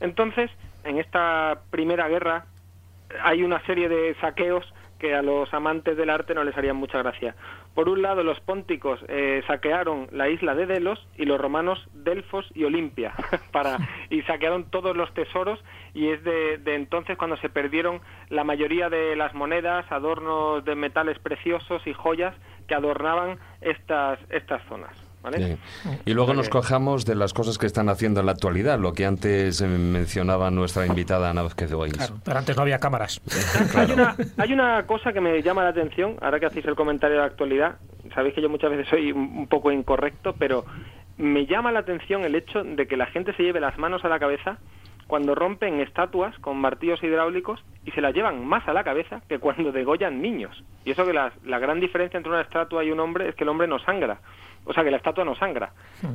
[0.00, 0.50] Entonces,
[0.84, 2.46] en esta primera guerra
[3.22, 4.64] hay una serie de saqueos
[4.98, 7.34] que a los amantes del arte no les harían mucha gracia.
[7.74, 12.48] Por un lado, los pónticos eh, saquearon la isla de Delos y los romanos Delfos
[12.54, 13.12] y Olimpia
[13.52, 13.78] para,
[14.10, 15.58] y saquearon todos los tesoros
[15.92, 20.76] y es de, de, entonces cuando se perdieron la mayoría de las monedas, adornos de
[20.76, 22.34] metales preciosos y joyas
[22.72, 24.96] que adornaban estas, estas zonas.
[26.06, 29.04] Y luego nos cojamos de las cosas que están haciendo en la actualidad, lo que
[29.04, 33.20] antes eh, mencionaba nuestra invitada Ana Vázquez de Claro, pero antes no había cámaras.
[33.76, 37.16] hay, una, hay una cosa que me llama la atención, ahora que hacéis el comentario
[37.16, 37.76] de la actualidad,
[38.14, 40.64] sabéis que yo muchas veces soy un poco incorrecto, pero
[41.18, 44.08] me llama la atención el hecho de que la gente se lleve las manos a
[44.08, 44.56] la cabeza
[45.12, 49.38] cuando rompen estatuas con martillos hidráulicos y se las llevan más a la cabeza que
[49.38, 50.64] cuando degollan niños.
[50.86, 53.44] Y eso que la, la gran diferencia entre una estatua y un hombre es que
[53.44, 54.20] el hombre no sangra
[54.64, 55.72] o sea que la estatua no sangra.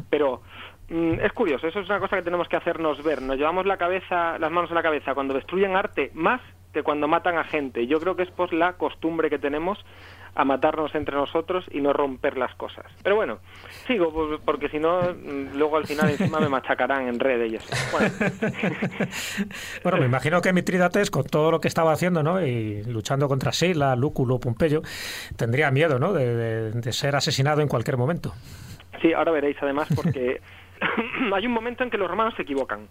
[0.09, 0.41] Pero
[0.89, 3.21] mm, es curioso, eso es una cosa que tenemos que hacernos ver.
[3.21, 6.41] Nos llevamos la cabeza, las manos a la cabeza cuando destruyen arte más
[6.73, 7.85] que cuando matan a gente.
[7.85, 9.77] Yo creo que es por la costumbre que tenemos
[10.37, 12.85] a matarnos entre nosotros y no romper las cosas.
[13.01, 13.39] Pero bueno,
[13.87, 17.55] sigo pues, porque si no, mm, luego al final encima me machacarán en redes y
[17.55, 17.67] eso.
[19.83, 19.97] Bueno.
[19.97, 22.45] me imagino que Mitridates, con todo lo que estaba haciendo, ¿no?
[22.45, 24.83] Y luchando contra Sila, Lúculo, Pompeyo,
[25.35, 26.13] tendría miedo, ¿no?
[26.13, 28.33] De, de ser asesinado en cualquier momento.
[29.01, 30.39] Sí, ahora veréis además porque
[31.33, 32.87] hay un momento en que los romanos se equivocan.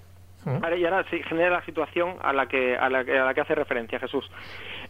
[0.47, 4.31] Y ahora se genera la situación a la que, a la, que hace referencia Jesús.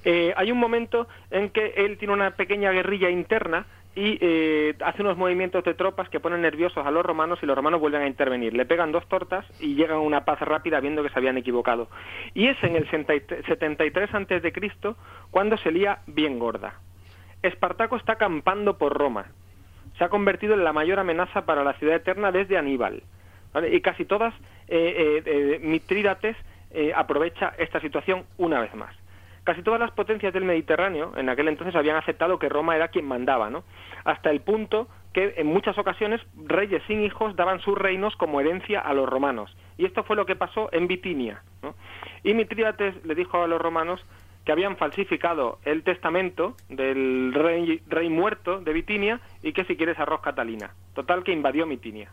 [0.05, 5.01] Eh, hay un momento en que él tiene una pequeña guerrilla interna y eh, hace
[5.01, 8.07] unos movimientos de tropas que ponen nerviosos a los romanos y los romanos vuelven a
[8.07, 8.53] intervenir.
[8.53, 11.89] Le pegan dos tortas y llegan a una paz rápida viendo que se habían equivocado.
[12.35, 14.97] Y es en el 73 antes de Cristo
[15.31, 16.75] cuando se lía bien gorda.
[17.43, 19.29] Espartaco está acampando por Roma.
[19.97, 23.03] Se ha convertido en la mayor amenaza para la ciudad eterna desde Aníbal.
[23.65, 24.35] Y casi todas,
[24.69, 26.37] eh, eh, eh Mitrídates
[26.95, 28.95] aprovecha esta situación una vez más.
[29.45, 33.07] Casi todas las potencias del Mediterráneo en aquel entonces habían aceptado que Roma era quien
[33.07, 33.65] mandaba, ¿no?
[34.05, 38.81] Hasta el punto que en muchas ocasiones reyes sin hijos daban sus reinos como herencia
[38.81, 39.57] a los romanos.
[39.79, 41.43] Y esto fue lo que pasó en Bitinia.
[42.25, 44.05] Y Mitrídates le dijo a los romanos
[44.45, 49.99] que habían falsificado el testamento del rey, rey muerto de Bitinia y que si quieres
[49.99, 50.73] arroz Catalina.
[50.95, 52.11] Total que invadió Bitinia.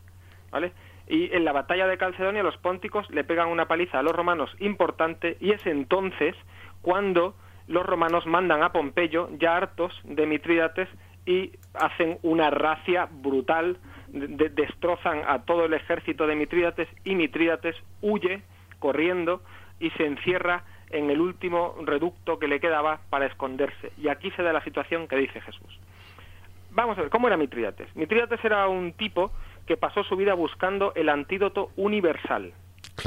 [0.54, 0.72] ¿vale?
[1.08, 4.56] Y en la batalla de Calcedonia los pónticos le pegan una paliza a los romanos
[4.60, 6.36] importante y es entonces
[6.82, 7.36] cuando
[7.68, 10.90] los romanos mandan a Pompeyo, ya hartos de Mitrídates,
[11.26, 13.78] y hacen una racia brutal,
[14.10, 18.42] destrozan a todo el ejército de Mitrídates y Mitrídates huye
[18.80, 19.42] corriendo
[19.80, 23.92] y se encierra en el último reducto que le quedaba para esconderse.
[23.98, 25.80] Y aquí se da la situación que dice Jesús.
[26.72, 27.96] Vamos a ver, ¿cómo era Mitrídates?
[27.96, 29.32] Mitrídates era un tipo
[29.66, 32.54] que pasó su vida buscando el antídoto universal,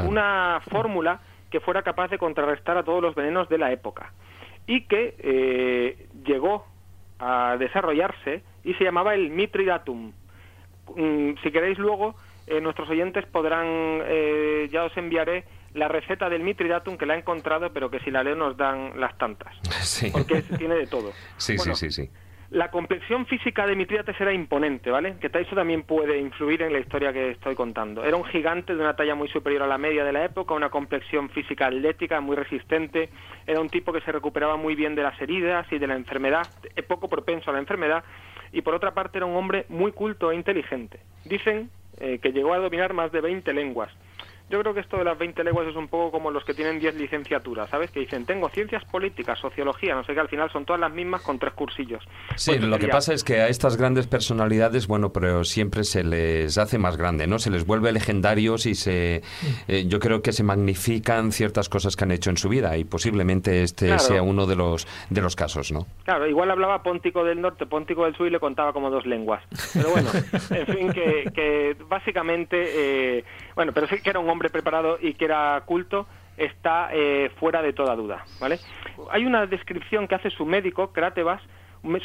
[0.05, 4.13] una fórmula que fuera capaz de contrarrestar a todos los venenos de la época
[4.67, 6.67] y que eh, llegó
[7.19, 10.13] a desarrollarse y se llamaba el Mitridatum.
[10.95, 13.67] Mm, si queréis luego, eh, nuestros oyentes podrán,
[14.05, 15.45] eh, ya os enviaré
[15.75, 18.99] la receta del Mitridatum que la he encontrado, pero que si la leo nos dan
[18.99, 19.55] las tantas.
[20.13, 21.13] Porque tiene de todo.
[21.37, 22.11] Sí, sí, sí, sí.
[22.51, 25.17] La complexión física de Mitrídates era imponente, ¿vale?
[25.19, 28.05] Que eso también puede influir en la historia que estoy contando.
[28.05, 30.71] Era un gigante de una talla muy superior a la media de la época, una
[30.71, 33.09] complexión física atlética, muy resistente.
[33.47, 36.47] Era un tipo que se recuperaba muy bien de las heridas y de la enfermedad,
[36.77, 38.05] eh, poco propenso a la enfermedad.
[38.53, 41.01] Y por otra parte era un hombre muy culto e inteligente.
[41.25, 41.69] Dicen
[41.99, 43.91] eh, que llegó a dominar más de 20 lenguas.
[44.49, 46.79] Yo creo que esto de las 20 lenguas es un poco como los que tienen
[46.79, 47.91] 10 licenciaturas, ¿sabes?
[47.91, 51.23] Que dicen, tengo ciencias políticas, sociología, no sé qué, al final son todas las mismas
[51.23, 52.05] con tres cursillos.
[52.37, 56.05] Sí, pues lo que pasa es que a estas grandes personalidades, bueno, pero siempre se
[56.05, 57.39] les hace más grande, ¿no?
[57.39, 59.23] Se les vuelve legendarios y se,
[59.67, 62.85] eh, yo creo que se magnifican ciertas cosas que han hecho en su vida y
[62.85, 65.87] posiblemente este sea uno de los, de los casos, ¿no?
[66.05, 69.43] Claro, igual hablaba Póntico del Norte, Póntico del Sur y le contaba como dos lenguas.
[69.73, 70.11] Pero bueno,
[70.51, 73.25] en fin, que, que básicamente, eh,
[73.57, 77.63] bueno, pero sí que era un hombre preparado y que era culto está eh, fuera
[77.63, 78.59] de toda duda, ¿vale?
[79.11, 81.43] Hay una descripción que hace su médico, Cratebas,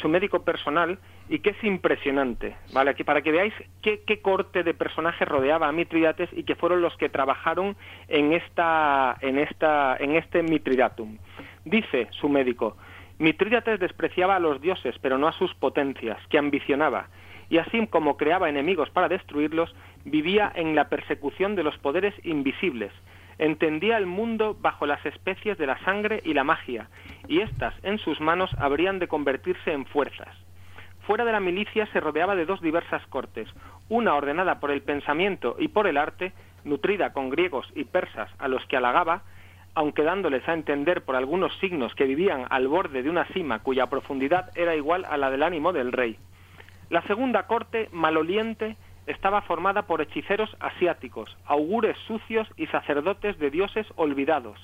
[0.00, 0.98] su médico personal,
[1.28, 2.90] y que es impresionante, ¿vale?
[2.90, 6.96] Aquí para que veáis qué, corte de personajes rodeaba a Mitridates y que fueron los
[6.96, 7.76] que trabajaron
[8.08, 11.18] en esta, en esta, en este Mitridatum.
[11.64, 12.76] Dice su médico,
[13.18, 17.08] Mitridates despreciaba a los dioses, pero no a sus potencias, que ambicionaba,
[17.50, 19.74] y así como creaba enemigos para destruirlos,
[20.04, 22.92] vivía en la persecución de los poderes invisibles,
[23.38, 26.88] entendía el mundo bajo las especies de la sangre y la magia,
[27.28, 30.36] y éstas en sus manos habrían de convertirse en fuerzas.
[31.06, 33.48] Fuera de la milicia se rodeaba de dos diversas cortes,
[33.88, 36.32] una ordenada por el pensamiento y por el arte,
[36.64, 39.22] nutrida con griegos y persas a los que halagaba,
[39.74, 43.88] aunque dándoles a entender por algunos signos que vivían al borde de una cima cuya
[43.88, 46.18] profundidad era igual a la del ánimo del rey.
[46.90, 48.76] La segunda corte, maloliente,
[49.06, 54.58] estaba formada por hechiceros asiáticos, augures sucios y sacerdotes de dioses olvidados,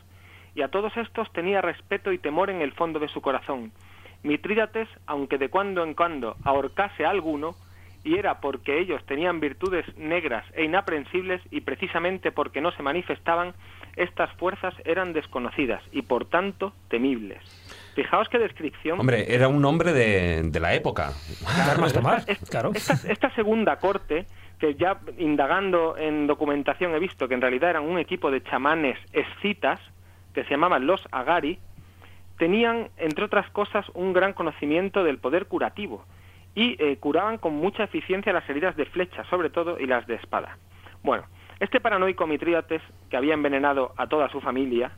[0.55, 3.73] y a todos estos tenía respeto y temor en el fondo de su corazón.
[4.23, 7.55] Mitrídates, aunque de cuando en cuando ahorcase a alguno,
[8.05, 13.55] y era porque ellos tenían virtudes negras e inaprensibles y precisamente porque no se manifestaban,
[13.97, 17.39] estas fuerzas eran desconocidas y por tanto temibles.
[17.99, 19.01] Fijaos qué descripción.
[19.01, 21.15] Hombre, era un hombre de, la época.
[22.49, 22.71] claro.
[22.73, 24.27] Esta, segunda corte,
[24.61, 28.97] que ya indagando en documentación he visto que en realidad eran un equipo de chamanes
[29.13, 29.81] escitas,
[30.33, 31.59] que se llamaban los Agari,
[32.39, 36.05] tenían, entre otras cosas, un gran conocimiento del poder curativo
[36.55, 40.15] y eh, curaban con mucha eficiencia las heridas de flecha, sobre todo, y las de
[40.15, 40.57] espada.
[41.03, 41.25] Bueno,
[41.59, 42.81] este paranoico Mitrídates,
[43.11, 44.93] que había envenenado a toda su familia,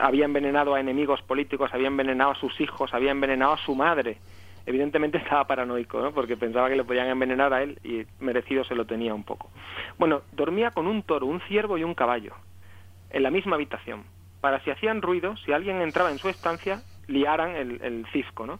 [0.00, 4.18] había envenenado a enemigos políticos, había envenenado a sus hijos, había envenenado a su madre.
[4.66, 6.12] Evidentemente estaba paranoico, ¿no?
[6.12, 9.50] porque pensaba que le podían envenenar a él y merecido se lo tenía un poco.
[9.98, 12.34] Bueno, dormía con un toro, un ciervo y un caballo
[13.10, 14.04] en la misma habitación,
[14.40, 18.46] para si hacían ruido, si alguien entraba en su estancia, liaran el, el cisco.
[18.46, 18.58] ¿no?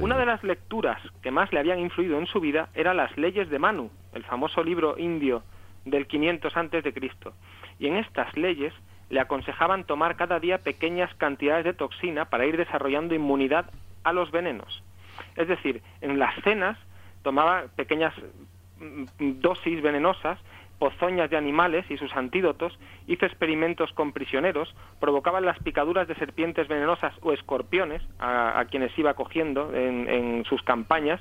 [0.00, 3.48] Una de las lecturas que más le habían influido en su vida era las leyes
[3.50, 5.42] de Manu, el famoso libro indio
[5.84, 7.34] del 500 antes de Cristo.
[7.78, 8.72] Y en estas leyes
[9.10, 13.70] le aconsejaban tomar cada día pequeñas cantidades de toxina para ir desarrollando inmunidad
[14.02, 14.82] a los venenos.
[15.36, 16.78] Es decir, en las cenas
[17.22, 18.14] tomaba pequeñas
[18.78, 20.38] mm, dosis venenosas,
[20.78, 26.68] pozoñas de animales y sus antídotos, hizo experimentos con prisioneros, provocaban las picaduras de serpientes
[26.68, 31.20] venenosas o escorpiones a, quienes iba cogiendo en sus campañas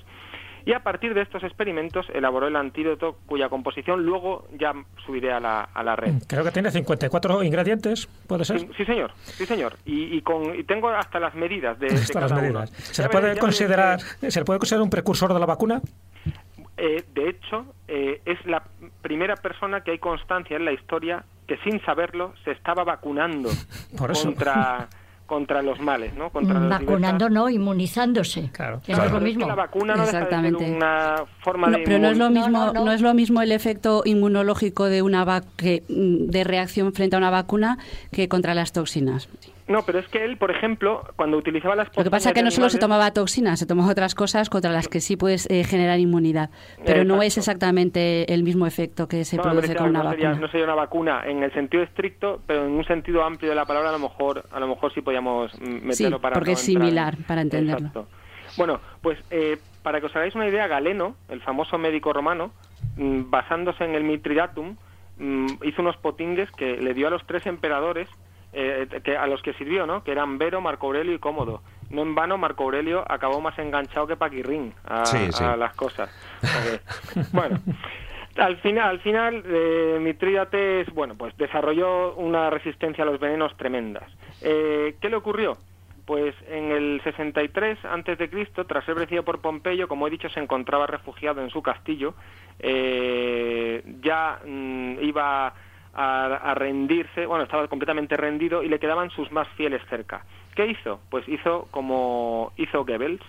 [0.66, 4.74] y a partir de estos experimentos elaboró el antídoto cuya composición luego ya
[5.06, 6.14] subiré a la, a la red.
[6.28, 8.60] Creo que tiene 54 ingredientes, ¿puede ser?
[8.76, 9.76] Sí, señor, sí señor.
[9.86, 12.70] Y, con, y tengo hasta las medidas de, hasta las medidas.
[12.72, 15.82] ¿Se le, puede considerar, ¿Se le puede considerar un precursor de la vacuna?
[16.78, 18.64] Eh, de hecho, eh, es la
[19.02, 23.50] primera persona que hay constancia en la historia que sin saberlo se estaba vacunando
[23.98, 24.88] contra
[25.26, 26.30] contra los males, ¿no?
[26.30, 28.50] Contra Vacunando no, inmunizándose.
[28.52, 28.82] Claro.
[28.86, 29.48] Que no Claro, es lo pero es que mismo.
[29.48, 30.72] la vacuna no deja de ser Exactamente.
[30.76, 32.92] una forma No, de pero no es lo mismo, No, no, no, no.
[32.92, 37.20] es lo mismo el efecto inmunológico de una vac- que, mm, de reacción frente a
[37.20, 37.78] una vacuna
[38.12, 39.30] que contra las toxinas.
[39.68, 42.44] No, pero es que él, por ejemplo, cuando utilizaba las Lo que pasa es que
[42.44, 45.64] no solo se tomaba toxinas, se tomaba otras cosas contra las que sí puedes eh,
[45.64, 46.50] generar inmunidad,
[46.86, 50.30] pero no es exactamente el mismo efecto que se No, produce con una no sería,
[50.30, 50.42] vacuna.
[50.46, 53.66] no sería una vacuna en el sentido estricto, pero en un sentido amplio de la
[53.66, 56.58] palabra a lo mejor, a lo mejor sí podíamos mm, meterlo Sí, para porque no
[56.58, 57.88] es en- similar, para entenderlo.
[57.88, 58.08] Exacto.
[58.58, 62.52] Bueno, pues eh, para que os hagáis una idea, Galeno, el famoso médico romano,
[62.98, 64.76] mm, basándose en el Mitridatum,
[65.18, 68.10] mm, hizo unos potingues que le dio a los tres emperadores
[68.54, 70.04] eh, que, a los que sirvió, ¿no?
[70.04, 71.62] Que eran Vero, Marco Aurelio y Cómodo.
[71.90, 75.44] No en vano, Marco Aurelio acabó más enganchado que Paquirrín a, Sí, sí.
[75.44, 76.10] a las cosas.
[77.32, 77.60] Bueno,
[78.38, 84.06] al final, al final eh, Mitrídates, bueno, pues desarrolló una resistencia a los venenos tremendas.
[84.42, 85.58] Eh, ¿Qué le ocurrió?
[86.06, 90.28] Pues en el 63 antes de Cristo, tras ser vencido por Pompeyo, como he dicho,
[90.30, 92.14] se encontraba refugiado en su castillo.
[92.60, 95.54] eh, ya mm, iba
[95.94, 100.26] a, rendirse, bueno, estaba completamente rendido y le quedaban sus más fieles cerca.
[100.56, 101.02] ¿Qué hizo?
[101.10, 103.22] Pues hizo como hizo Goebbels,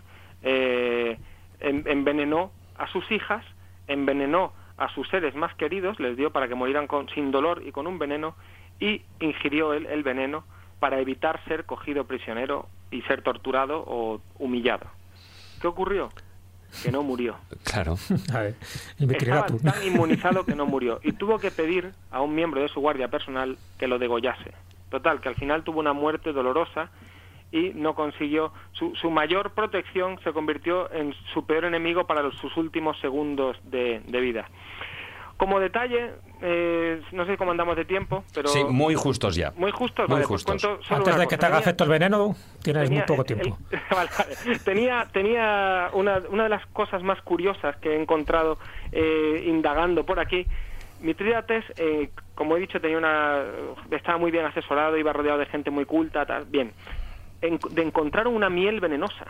[0.42, 1.18] eh,
[1.60, 3.44] en- envenenó a sus hijas,
[3.86, 7.70] envenenó a sus seres más queridos, les dio para que murieran con- sin dolor y
[7.72, 8.34] con un veneno,
[8.80, 10.44] y ingirió él el veneno
[10.80, 14.86] para evitar ser cogido prisionero y ser torturado o humillado.
[15.60, 16.10] ¿Qué ocurrió?
[16.82, 17.36] Que no murió.
[17.64, 17.96] Claro.
[18.34, 18.54] A ver,
[18.98, 19.58] Estaba tú.
[19.58, 23.08] tan inmunizado que no murió y tuvo que pedir a un miembro de su guardia
[23.08, 24.52] personal que lo degollase.
[24.90, 26.90] Total, que al final tuvo una muerte dolorosa
[27.52, 32.36] y no consiguió su, su mayor protección se convirtió en su peor enemigo para los-
[32.38, 34.48] sus últimos segundos de, de vida.
[35.36, 36.12] Como detalle,
[36.42, 39.52] eh, no sé cómo andamos de tiempo, pero Sí, muy justos ya.
[39.56, 40.08] muy justos.
[40.08, 40.62] Muy vale, pues justos.
[40.62, 41.38] cuento solo Antes de que cosa.
[41.38, 43.58] te haga efecto el veneno, tienes muy tenía- poco el- tiempo.
[43.70, 44.58] el- vale, vale.
[44.60, 48.58] tenía tenía una, una de las cosas más curiosas que he encontrado
[48.92, 50.46] eh, indagando por aquí.
[51.00, 53.42] Mitrídates, eh, como he dicho, tenía una
[53.90, 56.44] estaba muy bien asesorado, iba rodeado de gente muy culta, tal.
[56.46, 56.72] Bien,
[57.42, 59.26] En- de encontraron una miel venenosa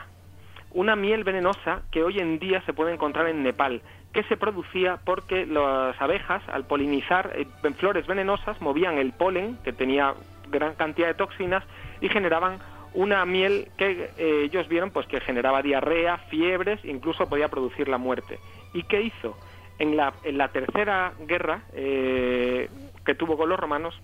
[0.76, 3.80] una miel venenosa que hoy en día se puede encontrar en Nepal,
[4.14, 7.46] que se producía porque las abejas, al polinizar eh,
[7.76, 10.14] flores venenosas, movían el polen, que tenía
[10.48, 11.64] gran cantidad de toxinas,
[12.00, 12.60] y generaban
[12.94, 17.98] una miel que eh, ellos vieron pues que generaba diarrea, fiebres, incluso podía producir la
[17.98, 18.38] muerte.
[18.72, 19.36] ¿Y qué hizo?
[19.80, 22.70] En la, en la tercera guerra eh,
[23.04, 24.00] que tuvo con los romanos,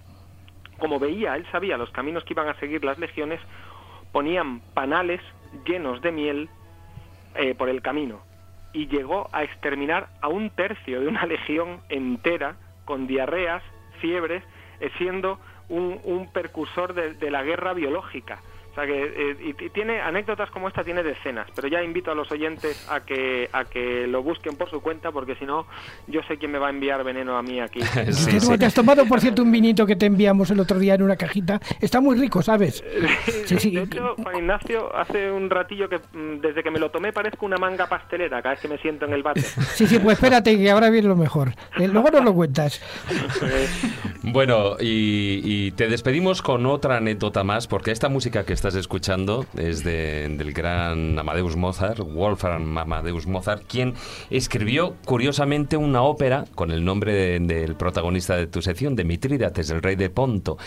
[0.80, 3.40] como veía, él sabía los caminos que iban a seguir las legiones,
[4.10, 5.20] ponían panales
[5.64, 6.48] llenos de miel
[7.36, 8.28] eh, por el camino
[8.72, 13.62] y llegó a exterminar a un tercio de una legión entera con diarreas,
[14.00, 14.42] fiebres,
[14.80, 18.40] eh, siendo un, precursor de la guerra biológica.
[18.70, 22.10] O sea que eh, y, y tiene anécdotas como esta tiene decenas, pero ya invito
[22.12, 25.66] a los oyentes a que a que lo busquen por su cuenta porque si no
[26.06, 27.80] yo sé quién me va a enviar veneno a mí aquí.
[28.10, 28.58] Sí, Te- sí.
[28.58, 31.16] Te has tomado, por cierto, un vinito que te enviamos el otro día en una
[31.16, 31.60] cajita.
[31.80, 32.82] Está muy rico, ¿sabes?
[33.46, 33.70] Sí, sí.
[33.72, 37.46] De hecho, Juan Ignacio, hace un ratillo que mm, desde que me lo tomé parezco
[37.46, 39.40] una manga pastelera cada vez que me siento en el bate.
[39.74, 41.50] Sí, sí, pues espérate, que ahora viene lo mejor.
[41.78, 42.80] Eh, luego nos lo cuentas.
[44.22, 49.46] Bueno, y, y te despedimos con otra anécdota más, porque esta música que estás escuchando
[49.56, 53.94] es de- del gran Amadeus Mozart, Wolfgang Amadeus Mozart, quien
[54.28, 59.70] escribió curiosamente una ópera con el nombre de- del protagonista de tu sección, de Mitrídates,
[59.70, 60.58] el rey de Ponto,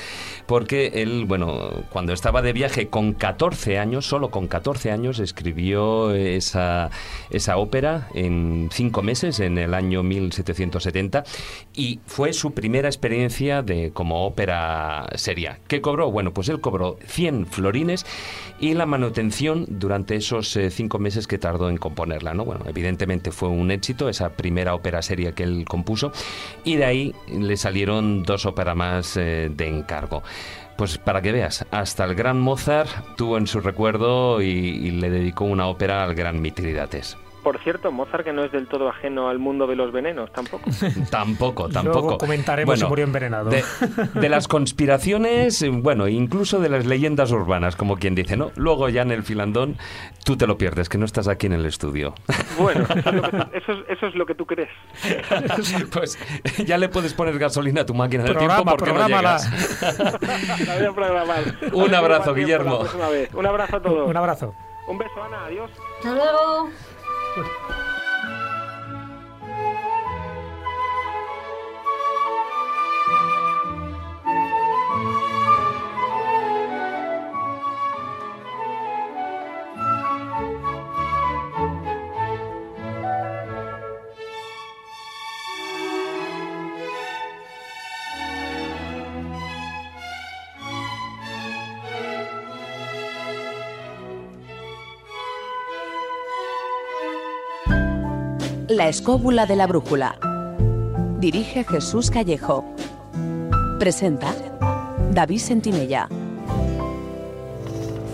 [0.47, 6.15] porque él, bueno, cuando estaba de viaje con 14 años, solo con 14 años, escribió
[6.15, 6.89] esa,
[7.29, 11.25] esa ópera en cinco meses, en el año 1770,
[11.75, 15.59] y fue su primera experiencia de como ópera seria.
[15.67, 16.09] ¿Qué cobró?
[16.11, 17.82] Bueno, pues él cobró 100 florines
[18.59, 22.45] y la manutención durante esos eh, cinco meses que tardó en componerla, ¿no?
[22.45, 26.11] Bueno, evidentemente fue un éxito esa primera ópera seria que él compuso
[26.63, 30.23] y de ahí le salieron dos óperas más eh, de encargo.
[30.77, 35.45] Pues para que veas, hasta el gran Mozart tuvo en su recuerdo y, le dedicó
[35.45, 37.17] una ópera al gran Mitrídates.
[37.43, 40.63] Por cierto, Mozart que no es del todo ajeno al mundo de los venenos tampoco.
[41.11, 42.17] Tampoco, Luego tampoco.
[42.17, 43.49] comentaremos si murió envenenado.
[43.49, 43.63] De,
[44.13, 48.51] de las conspiraciones, eh, bueno, incluso de las leyendas urbanas, como quien dice, ¿no?
[48.55, 49.77] Luego ya en el filandón
[50.23, 52.13] tú te lo pierdes, que no estás aquí en el estudio.
[52.57, 54.69] Bueno, eso es lo que tú- eso es, eso es lo que tú crees.
[55.91, 56.17] pues
[56.65, 59.49] ya le puedes poner gasolina a tu máquina del Programa, tiempo porque no llegas.
[60.77, 61.43] voy a programar.
[61.73, 62.79] Un abrazo, tiempo Guillermo.
[63.33, 64.09] Un abrazo a todos.
[64.09, 64.53] Un abrazo.
[64.87, 65.45] Un beso, Ana.
[65.45, 65.71] Adiós.
[65.97, 66.69] Hasta luego.
[67.33, 67.43] 坐
[98.75, 100.17] La escóbula de la brújula.
[101.19, 102.65] Dirige Jesús Callejo.
[103.77, 104.33] Presenta
[105.11, 106.09] David Sentinella.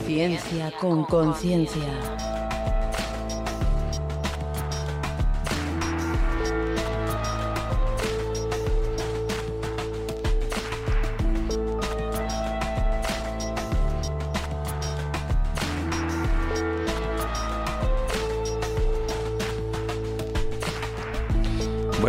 [0.05, 2.28] Ciencia con conciencia.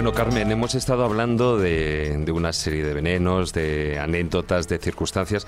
[0.00, 5.46] Bueno, Carmen, hemos estado hablando de, de, una serie de venenos, de anécdotas, de circunstancias,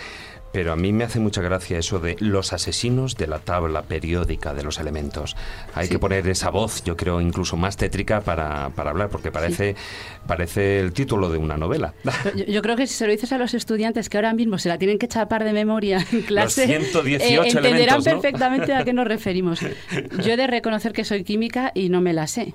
[0.53, 4.53] pero a mí me hace mucha gracia eso de los asesinos de la tabla periódica
[4.53, 5.37] de los elementos.
[5.75, 5.93] Hay sí.
[5.93, 9.81] que poner esa voz, yo creo, incluso más tétrica para, para hablar, porque parece, sí.
[10.27, 11.95] parece el título de una novela.
[12.37, 14.69] Yo, yo, creo que si se lo dices a los estudiantes que ahora mismo se
[14.69, 18.13] la tienen que chapar de memoria en clase, los 118 eh, entenderán elementos, ¿no?
[18.21, 19.61] perfectamente a qué nos referimos.
[20.23, 22.55] Yo he de reconocer que soy química y no me la sé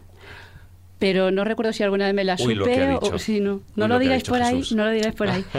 [0.99, 3.61] pero no recuerdo si alguna vez me la Uy, supe o si no.
[3.75, 5.43] No Uy, lo, lo digáis por ahí, no lo digáis por ahí.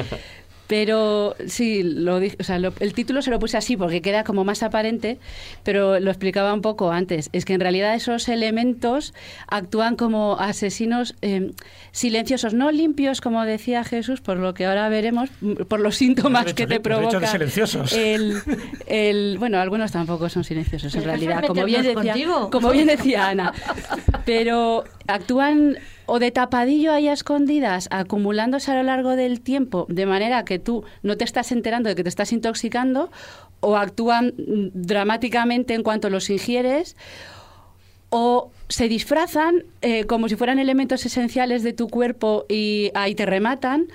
[0.69, 4.45] Pero sí, lo, o sea, lo, el título se lo puse así porque queda como
[4.45, 5.19] más aparente,
[5.65, 7.31] pero lo explicaba un poco antes.
[7.33, 9.15] Es que en realidad esos elementos
[9.47, 11.53] actúan como asesinos eh,
[11.91, 15.31] silenciosos, no limpios, como decía Jesús, por lo que ahora veremos,
[15.69, 17.27] por los síntomas Hecho, que te de provoca.
[17.27, 17.95] silenciosos.
[17.95, 18.37] El,
[18.87, 22.51] el, bueno, algunos tampoco son silenciosos en realidad, como bien, decía, contigo?
[22.51, 23.55] como bien decía Ana.
[24.27, 30.07] Pero actúan o de tapadillo ahí a escondidas, acumulándose a lo largo del tiempo, de
[30.07, 33.11] manera que tú no te estás enterando de que te estás intoxicando,
[33.61, 36.97] o actúan dramáticamente en cuanto los ingieres,
[38.11, 43.27] o se disfrazan eh, como si fueran elementos esenciales de tu cuerpo y ahí te
[43.27, 43.89] rematan.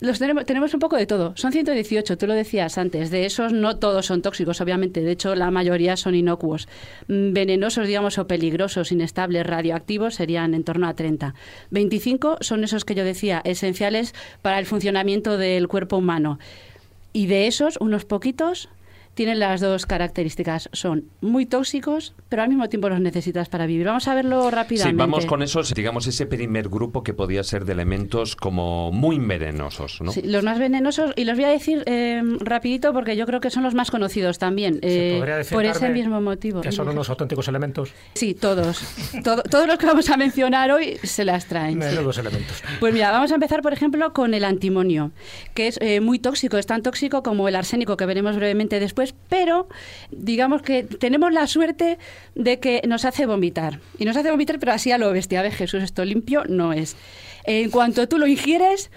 [0.00, 1.32] Los tenemos, tenemos un poco de todo.
[1.36, 3.10] Son 118, tú lo decías antes.
[3.10, 5.00] De esos no todos son tóxicos, obviamente.
[5.00, 6.68] De hecho, la mayoría son inocuos.
[7.08, 11.34] Mm, Venenosos, digamos, o peligrosos, inestables, radioactivos serían en torno a 30.
[11.70, 16.38] 25 son esos que yo decía, esenciales para el funcionamiento del cuerpo humano.
[17.14, 18.68] Y de esos, unos poquitos
[19.16, 20.68] tienen las dos características.
[20.72, 23.86] Son muy tóxicos, pero al mismo tiempo los necesitas para vivir.
[23.86, 24.90] Vamos a verlo rápidamente.
[24.92, 29.18] Sí, vamos con esos, digamos, ese primer grupo que podía ser de elementos como muy
[29.18, 30.12] venenosos, ¿no?
[30.12, 33.48] Sí, los más venenosos, y los voy a decir eh, rapidito porque yo creo que
[33.50, 36.60] son los más conocidos también, ¿Se eh, podría decir, por ese mismo motivo.
[36.60, 37.92] Que son unos auténticos elementos.
[38.14, 38.82] Sí, todos.
[39.24, 41.78] Todo- todos los que vamos a mencionar hoy se las traen.
[41.78, 42.62] Menudos elementos.
[42.80, 45.10] Pues mira, vamos a empezar, por ejemplo, con el antimonio,
[45.54, 49.05] que es eh, muy tóxico, es tan tóxico como el arsénico, que veremos brevemente después,
[49.28, 49.68] pero
[50.10, 51.98] digamos que tenemos la suerte
[52.34, 53.80] de que nos hace vomitar.
[53.98, 55.40] Y nos hace vomitar, pero así a lo bestia.
[55.40, 56.96] A ver, Jesús, esto limpio no es.
[57.44, 58.90] En cuanto tú lo ingieres,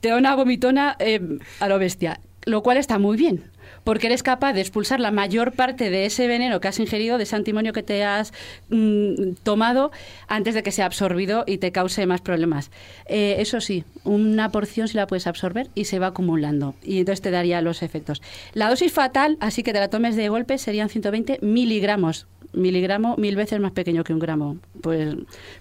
[0.00, 1.20] te da una vomitona eh,
[1.60, 3.44] a lo bestia, lo cual está muy bien.
[3.88, 7.22] Porque eres capaz de expulsar la mayor parte de ese veneno que has ingerido, de
[7.22, 8.34] ese antimonio que te has
[8.68, 9.92] mm, tomado,
[10.26, 12.70] antes de que sea absorbido y te cause más problemas.
[13.06, 16.74] Eh, eso sí, una porción sí la puedes absorber y se va acumulando.
[16.82, 18.20] Y entonces te daría los efectos.
[18.52, 22.26] La dosis fatal, así que te la tomes de golpe, serían 120 miligramos.
[22.52, 24.58] Miligramo mil veces más pequeño que un gramo.
[24.82, 25.16] Pues,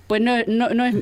[0.07, 0.95] pues no, no, no es,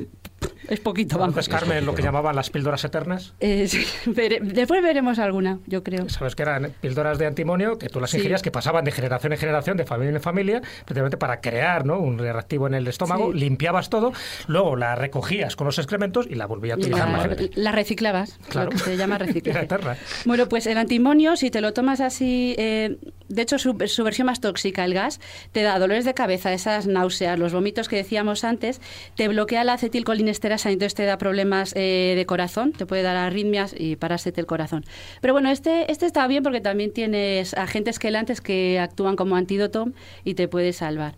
[0.69, 1.33] es poquito, vamos.
[1.37, 3.33] Entonces, Carmen, lo que llamaban las píldoras eternas.
[3.39, 6.09] Eh, sí, vere- después veremos alguna, yo creo.
[6.09, 8.17] Sabes que eran píldoras de antimonio que tú las Sí.
[8.17, 11.99] ingerías, que pasaban de generación en generación, de familia en familia, precisamente para crear ¿no?
[11.99, 13.39] un reactivo en el estómago, Sí.
[13.39, 14.13] limpiabas todo,
[14.47, 17.09] luego la recogías con los excrementos y la volvías a utilizar.
[17.09, 18.65] la, la reciclabas, Claro.
[18.71, 19.65] lo que se llama Era reciclaje.
[19.65, 19.97] eterna.
[20.25, 22.97] Bueno, pues el antimonio, si te lo tomas así, eh,
[23.29, 25.19] de hecho su, su versión más tóxica, el gas,
[25.51, 28.81] te da dolores de cabeza, esas náuseas, los vómitos que decíamos antes,
[29.15, 33.75] te bloquea la acetilcolinesterasa, entonces te da problemas eh, de corazón, te puede dar arritmias
[33.77, 34.85] y parásete el corazón.
[35.21, 39.87] Pero bueno, este, este está bien porque también tienes agentes quelantes que actúan como antídoto
[40.23, 41.15] y te puede salvar.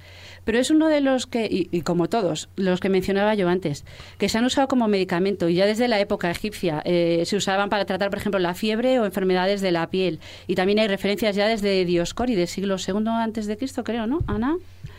[0.48, 3.84] Pero es uno de los que, y, y como todos, los que mencionaba yo antes,
[4.18, 7.70] que se han usado como medicamento y ya desde la época egipcia eh, se usaban
[7.70, 10.20] para tratar, por ejemplo, la fiebre o enfermedades de la piel.
[10.48, 14.56] Y también hay referencias ya desde Dioscórides, siglo II antes de Cristo, creo, ¿no, Ana?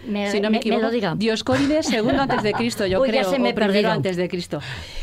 [0.07, 0.83] Me, si no me, me- me equivoco.
[0.83, 1.15] lo diga.
[1.17, 4.29] Dioscórides, segundo antes de Cristo, yo Uy, ya creo, se me o primero antes de
[4.29, 4.61] Cristo.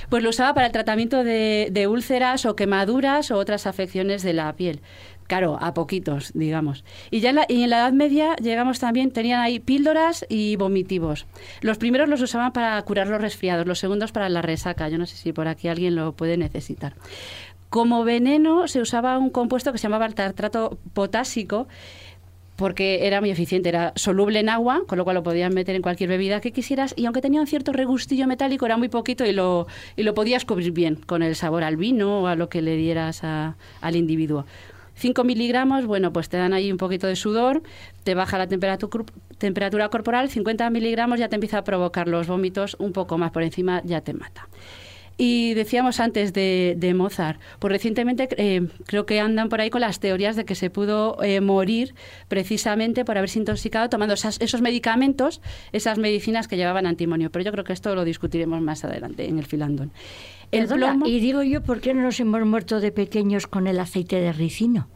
[0.09, 4.33] Pues lo usaba para el tratamiento de, de úlceras o quemaduras o otras afecciones de
[4.33, 4.79] la piel.
[5.27, 6.83] Claro, a poquitos, digamos.
[7.09, 10.55] Y ya en la, y en la Edad Media llegamos también, tenían ahí píldoras y
[10.55, 11.25] vomitivos.
[11.61, 14.87] Los primeros los usaban para curar los resfriados, los segundos para la resaca.
[14.87, 16.93] Yo no sé si por aquí alguien lo puede necesitar.
[17.71, 21.67] Como veneno se usaba un compuesto que se llamaba el tartrato potásico,
[22.55, 25.81] porque era muy eficiente, era soluble en agua, con lo cual lo podías meter en
[25.81, 29.33] cualquier bebida que quisieras, y aunque tenía un cierto regustillo metálico, era muy poquito y
[29.33, 32.61] lo, y lo podías cubrir bien con el sabor al vino o a lo que
[32.61, 34.45] le dieras a- al individuo.
[34.95, 37.63] 5 miligramos, bueno, pues te dan ahí un poquito de sudor,
[38.03, 42.91] te baja la temperatura, corporal, 50 miligramos ya te empieza a provocar los vómitos, un
[42.91, 44.47] poco más por encima ya te mata.
[45.17, 50.01] Y decíamos antes de, Mozart, pues recientemente eh, creo que andan por ahí con las
[50.01, 51.95] teorías de que se pudo eh, morir
[52.27, 55.41] precisamente por haberse intoxicado tomando esos medicamentos,
[55.71, 57.29] esas medicinas que llevaban antimonio.
[57.31, 59.91] Pero yo creo que esto lo discutiremos más adelante en el filandón.
[60.51, 60.67] El
[61.05, 64.31] y digo yo, ¿por qué no nos hemos muerto de pequeños con el aceite de
[64.31, 64.87] ricino?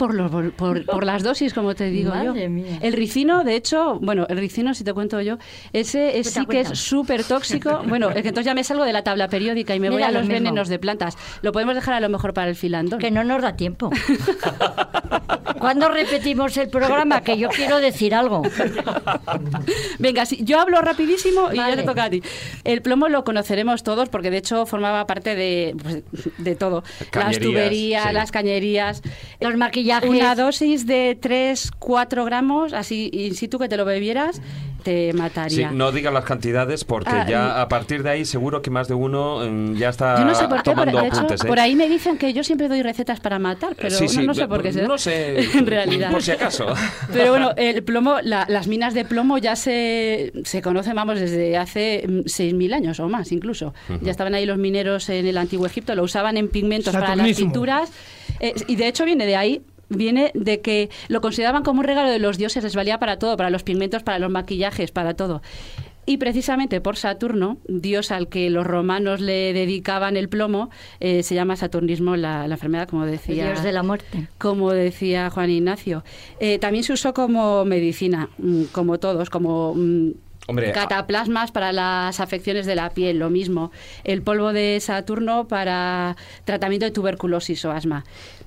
[0.00, 2.34] Por, por, por, las dosis, como te digo yo.
[2.34, 5.36] El ricino, de hecho, bueno, el ricino, si te cuento yo,
[5.74, 7.82] ese sí que es súper tóxico.
[7.90, 10.10] Bueno, es que entonces ya me salgo de la tabla periódica y me voy a
[10.10, 11.18] los venenos de plantas.
[11.42, 12.98] Lo podemos dejar a lo mejor para el filandón.
[12.98, 13.90] Que no nos da tiempo.
[15.58, 17.20] ¿Cuándo repetimos el programa?
[17.20, 18.42] Que yo quiero decir algo.
[19.98, 22.22] Venga, sí, yo hablo rapidísimo y ya te toca a ti.
[22.64, 26.02] El plomo lo conoceremos todos porque de hecho formaba parte de, pues,
[26.38, 26.84] de todo.
[27.12, 29.02] las tuberías, las cañerías.
[29.40, 34.40] Los maquillajes una dosis de 3, 4 gramos, así in situ que te lo bebieras,
[34.80, 35.70] te mataría.
[35.70, 37.60] Sí, no digas las cantidades porque ah, ya mm.
[37.60, 40.58] a partir de ahí seguro que más de uno mm, ya está no sé por
[40.58, 41.44] qué, tomando apuntes.
[41.44, 41.46] ¿eh?
[41.46, 44.62] Por ahí me dicen que yo siempre doy recetas para matar, pero no, sé por
[44.62, 44.72] qué.
[44.72, 46.10] No sé, en realidad.
[46.10, 46.66] Por si acaso.
[47.12, 52.04] Pero bueno, el plomo, las minas de plomo ya se, se conocen, vamos, desde hace
[52.06, 53.74] 6.000 mm, años o más incluso.
[54.00, 57.36] Ya estaban ahí los mineros en el antiguo Egipto, lo usaban en pigmentos para las
[57.36, 57.90] pinturas.
[58.38, 62.08] Eh, y de hecho viene de ahí viene de que lo consideraban como un regalo
[62.08, 65.42] de los dioses, les valía para todo, para los pigmentos, para los maquillajes, para todo.
[66.06, 71.34] Y precisamente por Saturno, dios al que los romanos le dedicaban el plomo, eh, se
[71.34, 73.46] llama saturnismo la, enfermedad, como decía.
[73.46, 74.26] dios de la muerte.
[74.38, 76.02] Como decía Juan Ignacio.
[76.40, 79.74] Eh, también se usó como medicina, mm, como todos, como.
[79.76, 80.10] Mm,
[80.74, 83.70] Cataplasmas para las afecciones de la piel, lo mismo.
[84.02, 88.04] El polvo de Saturno para tratamiento de tuberculosis o asma.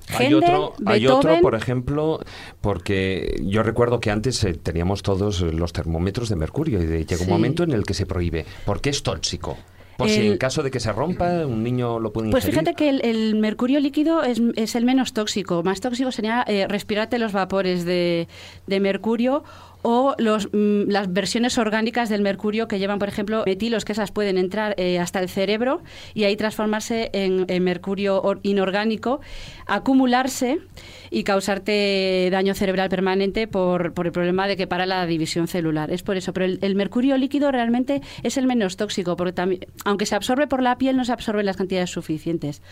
[0.08, 2.20] Hay otro, hay otro, por ejemplo,
[2.60, 7.28] porque yo recuerdo que antes eh, teníamos todos los termómetros de mercurio y llega un
[7.28, 9.56] momento en el que se prohíbe, porque es tóxico.
[9.96, 12.88] Por si en caso de que se rompa, un niño lo puede Pues fíjate que
[12.88, 15.62] el, mercurio líquido es, es, el menos tóxico.
[15.62, 18.26] Más tóxico sería eh, respirarte los vapores de,
[18.66, 19.44] de mercurio
[19.84, 24.10] o los, mm, las versiones orgánicas del mercurio que llevan, por ejemplo, metilos, que esas
[24.10, 25.82] pueden entrar eh, hasta el cerebro
[26.14, 29.20] y ahí transformarse en, mercurio inorgánico,
[29.66, 30.58] acumularse
[31.10, 35.90] y causarte daño cerebral permanente por, por, el problema de que para la división celular.
[35.90, 36.32] Es por eso.
[36.32, 40.78] Pero el, mercurio líquido realmente es el menos tóxico, porque aunque se absorbe por la
[40.78, 42.62] piel, no se absorben las cantidades suficientes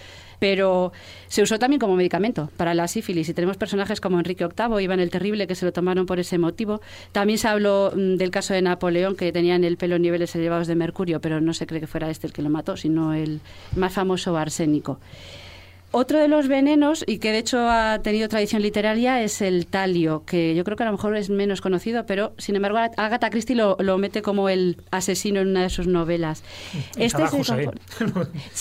[0.43, 0.91] pero
[1.29, 3.29] se usó también como medicamento para la sífilis.
[3.29, 6.37] Y tenemos personajes como Enrique VIII, Iván el Terrible, que se lo tomaron por ese
[6.37, 6.81] motivo.
[7.13, 10.67] También se habló mm, del caso de Napoleón, que tenía en el pelo niveles elevados
[10.67, 13.41] de mercurio, pero no se cree que fuera este el que lo mató, sino el
[13.77, 14.99] más famoso arsénico.
[15.95, 20.25] Otro de los venenos, y que de hecho ha tenido tradición literaria, es el talio,
[20.25, 23.55] que yo creo que a lo mejor es menos conocido, pero sin embargo Agatha Christie
[23.55, 26.45] lo, mete como el asesino en una de sus novelas.
[26.97, 27.71] Y este Saddam Hussein.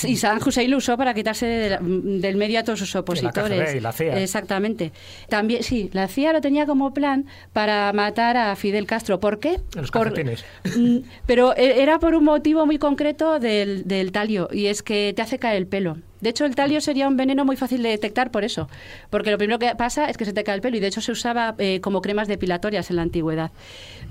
[0.03, 3.81] Y Saddam Hussein lo usó para quitarse del medio a todos sus opositores.
[3.81, 4.21] la CIA.
[4.21, 4.91] Exactamente.
[5.29, 9.21] También, sí, la CIA lo tenía como plan para matar a Fidel Castro.
[9.21, 9.61] ¿Por qué?
[9.73, 14.65] Los por, mm, pero e, era por un motivo muy concreto del, del talio, y
[14.65, 15.97] es que te hace caer el pelo.
[16.21, 18.69] De hecho, el talio sería un veneno muy fácil de detectar por eso,
[19.09, 21.01] porque lo primero que pasa es que se te cae el pelo y de hecho
[21.01, 23.51] se usaba eh, como cremas depilatorias en la antigüedad.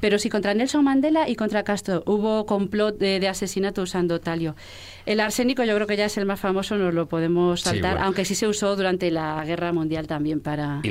[0.00, 4.56] Pero si contra Nelson Mandela y contra Castro hubo complot de, asesinato usando talio.
[5.06, 8.24] El arsénico yo creo que ya es el más famoso, nos lo podemos saltar, aunque
[8.24, 10.80] sí se usó durante la Guerra Mundial también para...
[10.82, 10.90] Y,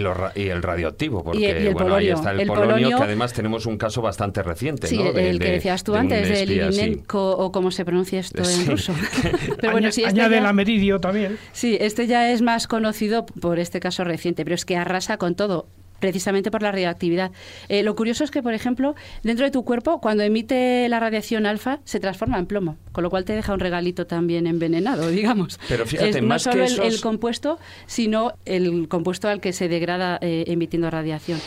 [0.50, 4.88] el radioactivo, porque bueno, ahí está el, polonio, que además tenemos un caso bastante reciente,
[4.88, 8.94] sí, el que decías tú antes, el Ilimenko, o como se pronuncia esto en ruso.
[9.60, 11.38] pero bueno, sí, este Añade la meridio también.
[11.52, 15.36] Sí, este ya es más conocido por este caso reciente, pero es que arrasa con
[15.36, 15.68] todo
[16.00, 17.32] precisamente por la radioactividad.
[17.68, 21.46] Eh, lo curioso es que, por ejemplo, dentro de tu cuerpo, cuando emite la radiación
[21.46, 25.60] alfa, se transforma en plomo, con lo cual te deja un regalito también envenenado, digamos.
[25.68, 30.46] Pero fíjate, más no solo el, compuesto, sino el compuesto al que se degrada eh,
[30.48, 31.40] emitiendo radiación.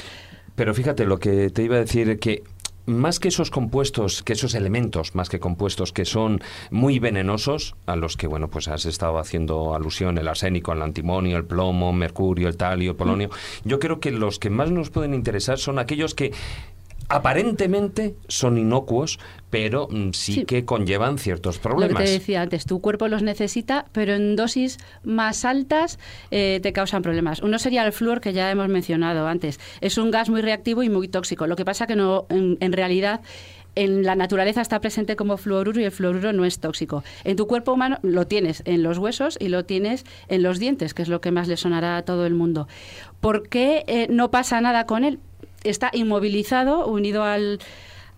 [0.55, 2.43] Pero fíjate, lo que te iba a decir que
[2.87, 6.41] más que esos compuestos, que esos elementos, más que compuestos que son
[6.71, 11.37] muy venenosos, a los que, bueno, pues has estado haciendo alusión, el arsénico, el antimonio,
[11.37, 13.69] el plomo, mercurio, el talio, el polonio, mm.
[13.69, 16.33] yo creo que los que más nos pueden interesar son aquellos que
[17.09, 19.19] aparentemente son inocuos,
[19.51, 21.93] pero mm, sí, que conllevan ciertos problemas.
[21.93, 25.99] Lo que te decía antes, tu cuerpo los necesita, pero en dosis más altas
[26.31, 27.41] eh, te causan problemas.
[27.43, 29.61] Uno sería el flúor, que ya hemos mencionado antes.
[29.81, 31.47] Es un gas muy reactivo y muy tóxico.
[31.47, 33.21] Lo que pasa que no, en realidad
[33.75, 37.03] en la naturaleza está presente como fluoruro y el fluoruro no es tóxico.
[37.25, 40.95] En tu cuerpo humano lo tienes en los huesos y lo tienes en los dientes,
[40.95, 42.69] que es lo que más le sonará a todo el mundo.
[43.21, 45.21] ¿Por qué eh, no pasa nada con él?
[45.65, 47.61] Está inmovilizado, unido al,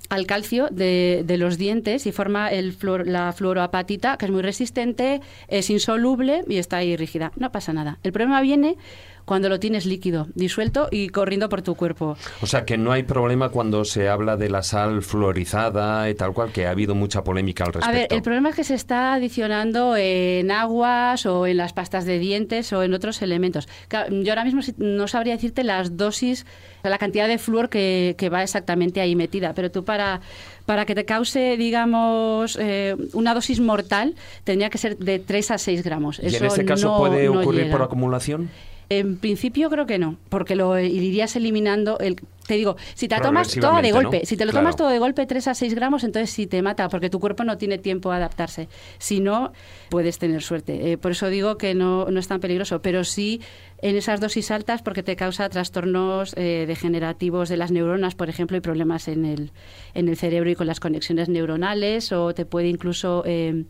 [0.08, 4.42] al calcio de, de, los dientes y forma el fluor, la fluoroapatita, que es muy
[4.42, 7.32] resistente, es insoluble y está ahí rígida.
[7.36, 7.98] No pasa nada.
[8.02, 8.76] El problema viene
[9.24, 12.16] cuando lo tienes líquido, disuelto y corriendo por tu cuerpo.
[12.42, 16.32] O sea que no hay problema cuando se habla de la sal fluorizada y tal
[16.32, 17.88] cual, que ha habido mucha polémica al respecto.
[17.88, 22.04] A ver, el problema es que se está adicionando en aguas o en las pastas
[22.04, 23.68] de dientes o en otros elementos.
[23.90, 26.46] Yo ahora mismo no sabría decirte las dosis,
[26.82, 30.20] la cantidad de flúor que, que va exactamente ahí metida, pero tú para
[30.66, 34.14] para que te cause, digamos, eh, una dosis mortal,
[34.44, 36.18] tendría que ser de 3 a 6 gramos.
[36.18, 38.50] ¿Y en este caso no, puede ocurrir por acumulación?
[38.90, 41.98] En principio creo que no, porque lo irías eliminando.
[41.98, 42.16] El,
[42.46, 44.26] te digo, si te la tomas todo de golpe, ¿no?
[44.26, 44.64] si te lo Claro.
[44.64, 47.42] tomas todo de golpe 3 a 6 gramos, entonces sí te mata, porque tu cuerpo
[47.44, 48.68] no tiene tiempo a adaptarse.
[48.98, 49.52] Si no,
[49.88, 50.92] puedes tener suerte.
[50.92, 53.40] Eh, por eso digo que no, no es tan peligroso, pero sí
[53.80, 58.56] en esas dosis altas porque te causa trastornos eh, degenerativos de las neuronas, por ejemplo,
[58.58, 59.50] y problemas en el,
[59.94, 63.64] en el cerebro y con las conexiones neuronales, o te puede incluso eh,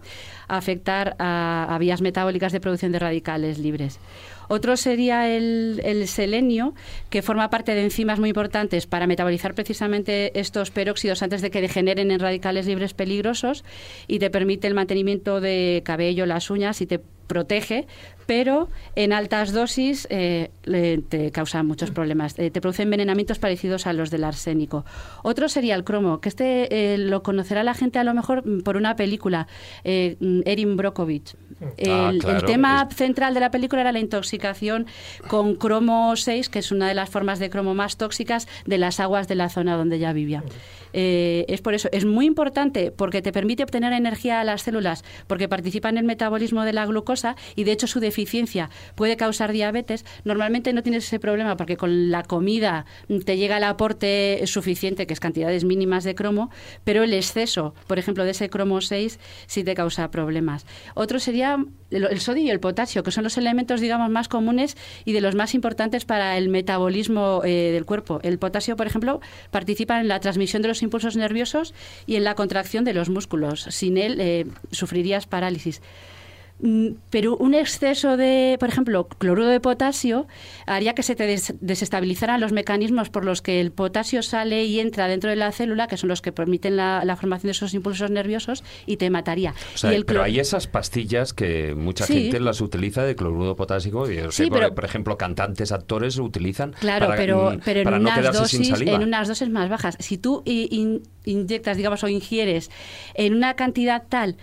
[0.48, 3.98] afectar a, a vías metabólicas de producción de radicales libres.
[4.48, 6.74] Otro sería el, el selenio,
[7.10, 11.60] que forma parte de enzimas muy importantes para metabolizar precisamente estos peróxidos antes de que
[11.60, 13.64] degeneren en radicales libres peligrosos
[14.06, 17.86] y te permite el mantenimiento de cabello, las uñas y te protege,
[18.26, 20.50] pero en altas dosis eh,
[21.08, 22.38] te causa muchos problemas.
[22.38, 24.84] Eh, te produce envenenamientos parecidos a los del arsénico.
[25.22, 28.62] Otro sería el cromo, que este eh, lo conocerá la gente a lo mejor mm,
[28.62, 29.46] por una película,
[29.84, 31.34] eh, Erin Brockovich.
[31.76, 34.86] El, Ah, el tema central de la película era la intoxicación
[35.28, 39.00] con cromo 6, que es una de las formas de cromo más tóxicas de las
[39.00, 40.42] aguas de la zona donde ella vivía.
[40.96, 45.04] Eh, es por eso, es muy importante porque te permite obtener energía a las células,
[45.26, 49.50] porque participa en el metabolismo de la glucosa y de hecho su deficiencia puede causar
[49.50, 50.04] diabetes.
[50.24, 52.86] Normalmente no tienes ese problema porque con la comida
[53.26, 56.50] te llega el aporte suficiente, que es cantidades mínimas de cromo,
[56.84, 60.64] pero el exceso, por ejemplo, de ese cromo 6 sí te causa problemas.
[60.94, 61.58] Otro sería
[61.90, 65.34] el sodio y el potasio, que son los elementos, digamos, más comunes y de los
[65.34, 68.20] más importantes para el metabolismo eh, del cuerpo.
[68.22, 69.20] El potasio, por ejemplo,
[69.50, 71.74] participa en la transmisión de los impulsos nerviosos
[72.06, 73.66] y en la contracción de los músculos.
[73.70, 75.80] Sin él eh, sufrirías parálisis.
[76.60, 80.28] Mm, Pero un exceso de, por ejemplo, cloruro de potasio
[80.66, 84.78] haría que se te des- desestabilizaran los mecanismos por los que el potasio sale y
[84.78, 87.74] entra dentro de la célula, que son los que permiten la, la formación de esos
[87.74, 89.52] impulsos nerviosos, y te mataría.
[89.74, 92.14] O sea, y el pero hay esas pastillas que mucha Sí.
[92.22, 96.24] gente las utiliza de cloruro potásico y Sí, por- pero- por ejemplo, cantantes, actores lo
[96.24, 99.96] utilizan Claro, para, pero, mm, pero en, no unas dosis, en unas dosis más bajas.
[99.98, 102.70] Si tú in- inyectas, digamos, o ingieres
[103.14, 104.36] en una cantidad tal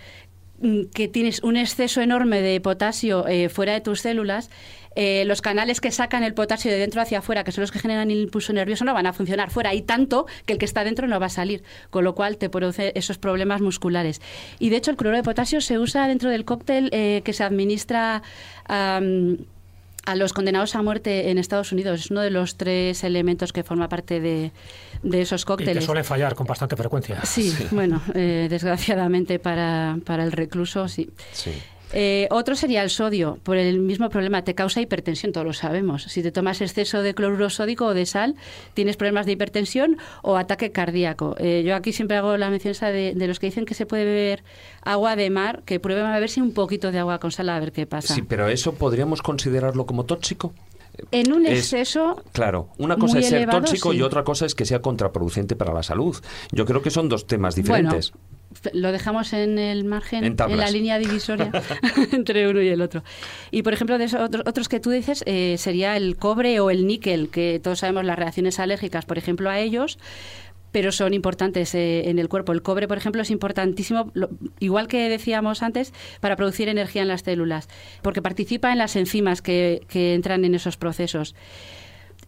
[0.94, 4.50] que tienes un exceso enorme de potasio eh, fuera de tus células,
[4.94, 7.78] eh, los canales que sacan el potasio de dentro hacia afuera, que son los que
[7.78, 9.70] generan el impulso nervioso, no van a funcionar fuera.
[9.70, 12.48] Hay tanto que el que está dentro no va a salir, con lo cual te
[12.50, 14.20] produce esos problemas musculares.
[14.58, 17.44] Y de hecho, el cloruro de potasio se usa dentro del cóctel eh, que se
[17.44, 18.22] administra.
[20.04, 22.00] A los condenados a muerte en Estados Unidos.
[22.00, 24.50] Es uno de los tres elementos que forma parte de,
[25.02, 25.84] de esos Y que cócteles.
[25.84, 27.24] suelen fallar con bastante frecuencia.
[27.24, 31.10] Sí, bueno, eh, desgraciadamente para, para el recluso, sí.
[31.32, 31.52] Sí.
[31.92, 36.04] Eh, otro sería el sodio, por el mismo problema, te causa hipertensión, todos lo sabemos.
[36.04, 38.34] Si te tomas exceso de cloruro sódico o de sal,
[38.74, 41.36] tienes problemas de hipertensión o ataque cardíaco.
[41.38, 44.04] Eh, yo aquí siempre hago la mención de, de los que dicen que se puede
[44.04, 44.42] beber
[44.82, 47.72] agua de mar, que prueben a beberse un poquito de agua con sal a ver
[47.72, 48.14] qué pasa.
[48.14, 50.52] Sí, pero eso podríamos considerarlo como tóxico.
[51.10, 53.98] En un Es- exceso, Claro, una cosa es ser elevado, tóxico sí.
[53.98, 56.16] y otra cosa es que sea contraproducente para la salud.
[56.52, 58.12] Yo creo que son dos temas bueno, diferentes.
[58.72, 61.50] Lo dejamos en el margen, En la línea divisoria
[62.12, 63.02] entre uno y el otro.
[63.50, 66.70] Y por ejemplo, de esos otros, otros que tú dices, eh, sería el cobre o
[66.70, 69.98] el níquel, que todos sabemos las reacciones alérgicas, por ejemplo, a ellos
[70.70, 72.52] pero son importantes eh, en el cuerpo.
[72.52, 77.08] El cobre, por ejemplo, es importantísimo, lo- igual que decíamos antes, para producir energía en
[77.08, 77.68] las células,
[78.00, 81.34] porque participa en las enzimas que, que entran en esos procesos.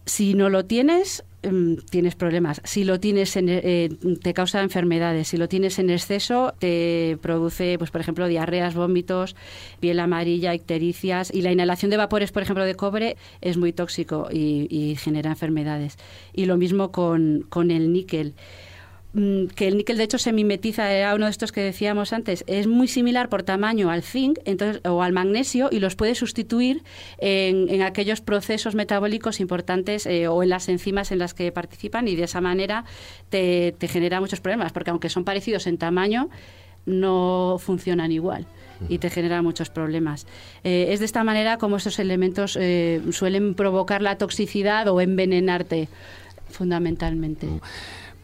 [0.05, 2.61] Si no lo tienes, em, tienes problemas.
[2.63, 3.89] Si lo tienes, en, eh,
[4.21, 5.29] te causa enfermedades.
[5.29, 9.35] Si lo tienes en exceso, te produce, pues por ejemplo, diarreas, vómitos,
[9.79, 11.33] piel amarilla, ictericias.
[11.33, 15.31] Y la inhalación de vapores, por ejemplo, de cobre es muy tóxico y, y genera
[15.31, 15.97] enfermedades.
[16.33, 18.35] Y lo mismo con, con el níquel.
[19.15, 22.43] Mm, que el níquel de hecho se mimetiza, era uno de estos que decíamos antes,
[22.45, 26.83] es muy similar por tamaño al zinc entonces, o al magnesio y los puede sustituir
[27.17, 32.07] en, en aquellos procesos metabólicos importantes eh, o en las enzimas en las que participan
[32.07, 32.85] y de esa manera
[33.29, 36.29] te, te genera muchos problemas, porque aunque son parecidos en tamaño,
[36.85, 38.45] no funcionan igual
[38.89, 40.27] y te generan muchos problemas.
[40.63, 45.87] Eh, es de esta manera como estos elementos eh, suelen provocar la toxicidad o envenenarte
[46.49, 47.47] fundamentalmente.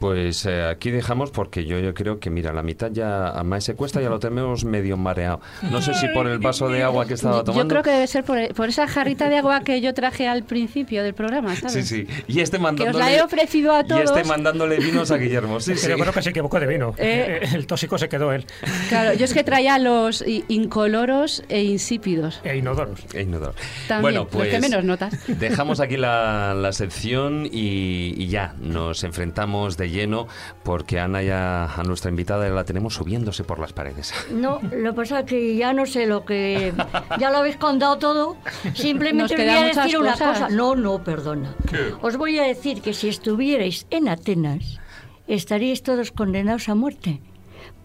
[0.02, 3.64] Pues eh, aquí dejamos porque yo, yo creo que, mira, la mitad ya a más
[3.64, 5.42] se cuesta ya lo tenemos medio mareado.
[5.70, 7.62] No sé si por el vaso de agua que estaba tomando.
[7.64, 10.42] Yo creo que debe ser por, por esa jarrita de agua que yo traje al
[10.44, 11.88] principio del programa, ¿sabes?
[11.88, 12.08] Sí, sí.
[12.28, 14.02] Y este Que mandándole, os la he ofrecido a y todos.
[14.06, 15.60] este mandándole vinos a Guillermo.
[15.60, 15.82] Sí, sí.
[15.86, 16.96] Pero creo que se equivocó de vino.
[16.98, 17.48] Eh.
[17.54, 18.48] El tóxico se quedó él.
[18.90, 22.42] Claro, yo es que traía los incoloros e insípidos.
[22.44, 23.02] E inodoros.
[23.14, 23.54] E inodoro.
[23.88, 25.14] También, bueno, los pues que menos notas.
[25.28, 30.28] dejamos aquí la, la sección y, y ya nos enfrentamos de lleno
[30.64, 34.14] porque Ana ya a nuestra invitada ya la tenemos subiéndose por las paredes.
[34.32, 36.74] No, lo que pasa es que ya no sé lo que...
[37.20, 38.38] Ya lo habéis contado todo.
[38.74, 40.40] Simplemente os voy a decir una cosas.
[40.40, 40.50] cosa.
[40.50, 41.54] No, no, perdona.
[42.02, 44.80] Os voy a decir que si estuvierais en Atenas,
[45.28, 47.22] estaríais todos condenados a muerte.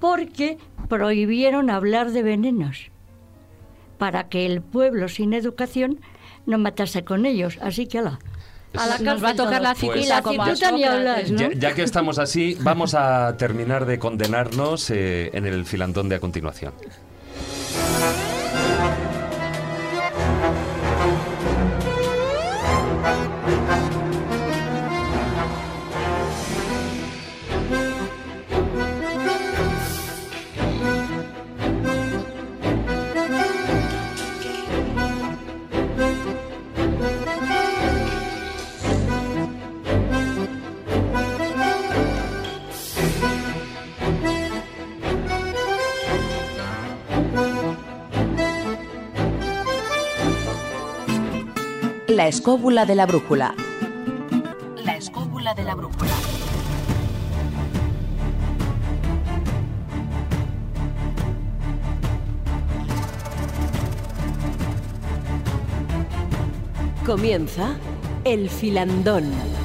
[0.00, 0.58] Porque
[0.88, 2.90] prohibieron hablar de venenos.
[3.98, 6.00] Para que el pueblo sin educación
[6.46, 7.58] no matase con ellos.
[7.60, 8.18] Así que ala.
[8.78, 11.24] A la Nos va a tocar la cicuta Y la como a cicuta ni hablar.
[11.24, 16.16] Ya, ya que estamos así, vamos a terminar de condenarnos eh, en el filandón de
[16.16, 16.72] a continuación.
[52.16, 53.54] La escóbula de la brújula.
[54.82, 56.10] La escóbula de la brújula.
[67.04, 67.76] Comienza
[68.24, 69.55] el filandón.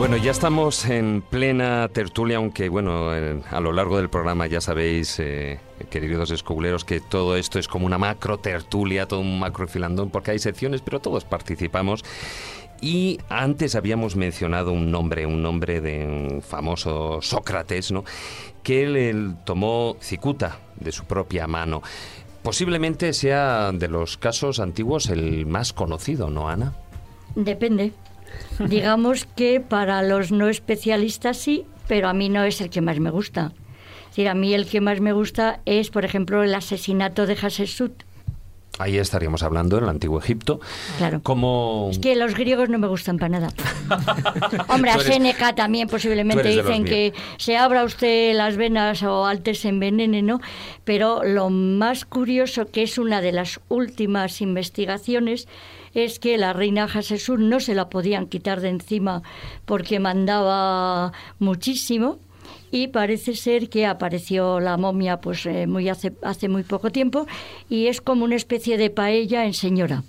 [0.00, 4.62] Bueno, ya estamos en plena tertulia, aunque bueno, eh, a lo largo del programa ya
[4.62, 5.60] sabéis, eh,
[5.90, 10.30] queridos escobuleros, que todo esto es como una macro tertulia, todo un macro filandón, porque
[10.30, 12.02] hay secciones, pero todos participamos.
[12.80, 18.02] Y antes habíamos mencionado un nombre, un nombre de un famoso Sócrates, ¿no?
[18.62, 21.82] Que él, él tomó cicuta de su propia mano.
[22.42, 26.72] Posiblemente sea de los casos antiguos el más conocido, ¿no, Ana?
[27.34, 27.92] Depende.
[28.58, 33.00] Digamos que para los no especialistas sí, pero a mí no es el que más
[33.00, 33.52] me gusta.
[34.02, 37.36] Es decir, a mí el que más me gusta es, por ejemplo, el asesinato de
[37.36, 38.02] Hatshepsut.
[38.78, 40.58] Ahí estaríamos hablando, en el antiguo Egipto.
[40.96, 41.20] Claro.
[41.22, 41.88] Como...
[41.90, 43.48] Es que los griegos no me gustan para nada.
[44.68, 49.60] Hombre, a eres- Séneca también posiblemente dicen que se abra usted las venas o antes
[49.60, 50.40] se envenene, ¿no?
[50.84, 55.46] Pero lo más curioso, que es una de las últimas investigaciones,
[55.94, 59.22] es que la reina Hatshepsut no se la podían quitar de encima
[59.64, 62.18] porque mandaba muchísimo
[62.70, 67.26] y parece ser que apareció la momia pues eh, muy hace, hace muy poco tiempo
[67.68, 70.04] y es como una especie de paella en señora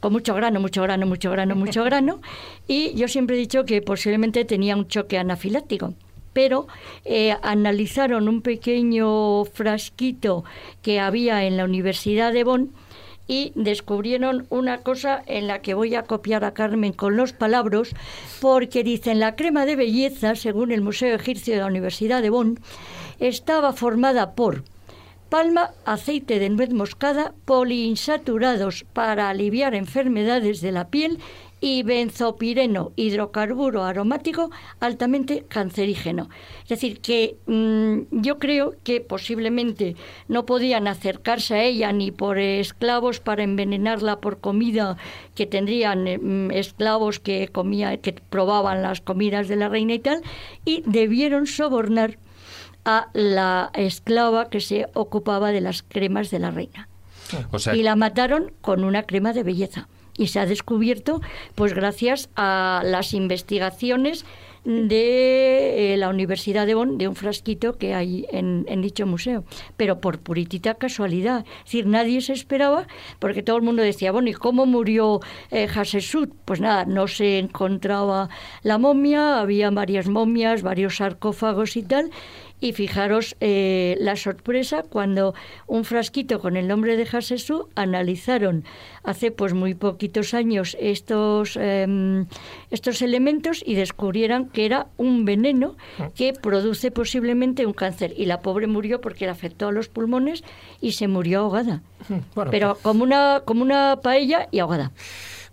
[0.00, 2.20] con mucho grano, mucho grano, mucho grano, mucho grano.
[2.66, 5.94] Y yo siempre he dicho que posiblemente tenía un choque anafiláctico.
[6.32, 6.68] Pero
[7.04, 10.44] eh, analizaron un pequeño frasquito
[10.80, 12.72] que había en la Universidad de Bonn
[13.30, 17.94] y descubrieron una cosa en la que voy a copiar a Carmen con los palabras,
[18.40, 22.58] porque dicen la crema de belleza, según el Museo Egipcio de la Universidad de Bonn,
[23.20, 24.64] estaba formada por
[25.28, 31.20] palma, aceite de nuez moscada, poliinsaturados para aliviar enfermedades de la piel
[31.60, 34.50] y benzopireno, hidrocarburo aromático
[34.80, 36.28] altamente cancerígeno.
[36.62, 39.96] Es decir, que mm, yo creo que posiblemente
[40.28, 44.96] no podían acercarse a ella ni por esclavos para envenenarla por comida
[45.34, 49.98] que tendrían eh, mm, esclavos que comía, que probaban las comidas de la reina y
[49.98, 50.22] tal,
[50.64, 52.18] y debieron sobornar
[52.84, 56.88] a la esclava que se ocupaba de las cremas de la reina.
[57.52, 59.88] O sea, Y la mataron con una crema de belleza.
[60.16, 61.20] Y se ha descubierto,
[61.54, 64.24] pues gracias a las investigaciones
[64.64, 69.44] de eh, la Universidad de Bonn, de un frasquito que hay en, dicho museo,
[69.76, 71.46] pero por puritita casualidad.
[71.60, 72.86] Es decir, nadie se esperaba,
[73.18, 75.20] porque todo el mundo decía, bueno, ¿y cómo murió
[75.50, 75.68] eh?
[76.44, 78.28] Pues nada, no se encontraba
[78.62, 82.10] la momia, había varias momias, varios sarcófagos y tal,
[82.60, 85.34] y fijaros eh, la sorpresa cuando
[85.66, 88.64] un frasquito con el nombre de Hatshepsut analizaron
[89.02, 92.26] hace pues muy poquitos años estos, em,
[92.70, 95.76] estos elementos y descubrieran que era un veneno
[96.14, 98.12] que produce posiblemente un cáncer.
[98.16, 100.44] Y la pobre murió porque le afectó a los pulmones
[100.80, 101.82] y se murió ahogada.
[102.34, 104.92] Bueno, Pero como una, como una paella y ahogada.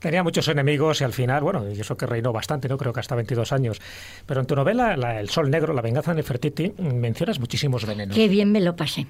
[0.08, 2.78] Tenía muchos enemigos y al final, bueno, y eso que reinó bastante, ¿no?
[2.78, 3.82] Creo que hasta 22 años.
[4.26, 8.16] Pero en tu novela, la- El Sol Negro, La venganza de Nefertiti, mencionas muchísimos venenos.
[8.16, 9.06] Qué bien me lo pasé.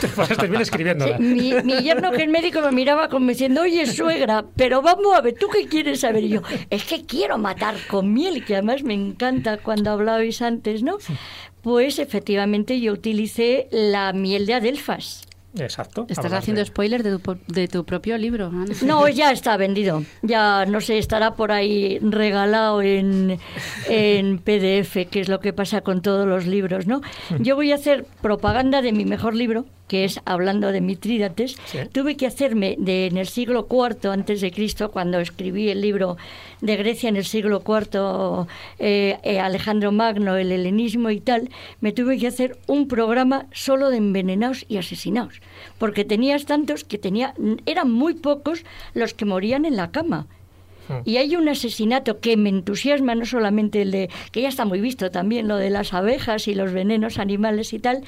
[0.00, 1.18] Te pasaste bien escribiéndola.
[1.18, 5.14] Sí, mi, mi yerno, que es médico, me miraba como diciendo, oye, suegra, pero vamos
[5.16, 6.24] a ver, ¿tú qué quieres saber?
[6.24, 10.82] Y yo, es que quiero matar con miel, que además me encanta cuando hablabais antes,
[10.82, 10.98] ¿no?
[11.60, 15.22] Pues efectivamente yo utilicé la miel de adelfas.
[15.58, 16.06] Exacto.
[16.08, 18.46] Estás haciendo de- spoiler de tu, de tu propio libro.
[18.46, 18.64] Ana.
[18.84, 20.02] No, ya está vendido.
[20.22, 23.38] Ya no sé, estará por ahí regalado en,
[23.88, 27.00] en PDF, que es lo que pasa con todos los libros, ¿no?
[27.40, 31.56] Yo voy a hacer propaganda de mi mejor libro, que es Hablando de Mitrídates.
[31.66, 31.78] Sí.
[31.92, 36.16] Tuve que hacerme de, en el siglo IV antes de Cristo, cuando escribí el libro
[36.60, 38.46] de Grecia en el siglo IV,
[38.78, 41.50] eh, eh, Alejandro Magno, el helenismo y tal,
[41.80, 45.40] me tuve que hacer un programa solo de envenenados y asesinados,
[45.78, 47.34] porque tenías tantos que tenía,
[47.66, 48.64] eran muy pocos
[48.94, 50.26] los que morían en la cama.
[51.04, 54.80] Y hay un asesinato que me entusiasma, no solamente el de, que ya está muy
[54.80, 58.02] visto también, lo de las abejas y los venenos animales y tal,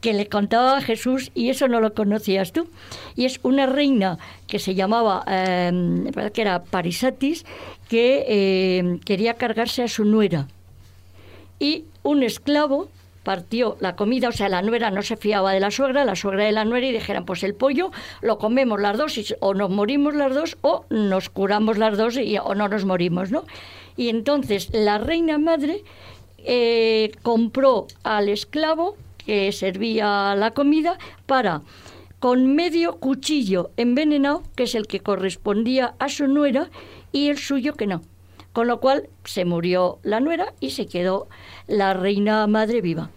[0.00, 2.68] que le contaba a Jesús y eso no lo conocías tú.
[3.14, 7.44] Y es una reina que se llamaba, eh, que era Parisatis,
[7.88, 10.48] que eh, quería cargarse a su nuera.
[11.58, 12.88] Y un esclavo
[13.26, 16.44] partió la comida, o sea, la nuera no se fiaba de la suegra, la suegra
[16.44, 17.90] de la nuera y dijeran, pues el pollo
[18.22, 22.16] lo comemos las dos y, o nos morimos las dos o nos curamos las dos
[22.16, 23.42] y, o no nos morimos, ¿no?
[23.96, 25.82] Y entonces la reina madre
[26.38, 30.96] eh, compró al esclavo que servía la comida
[31.26, 31.62] para
[32.20, 36.70] con medio cuchillo envenenado, que es el que correspondía a su nuera,
[37.10, 38.02] y el suyo que no.
[38.52, 41.26] Con lo cual se murió la nuera y se quedó
[41.66, 43.10] la reina madre viva.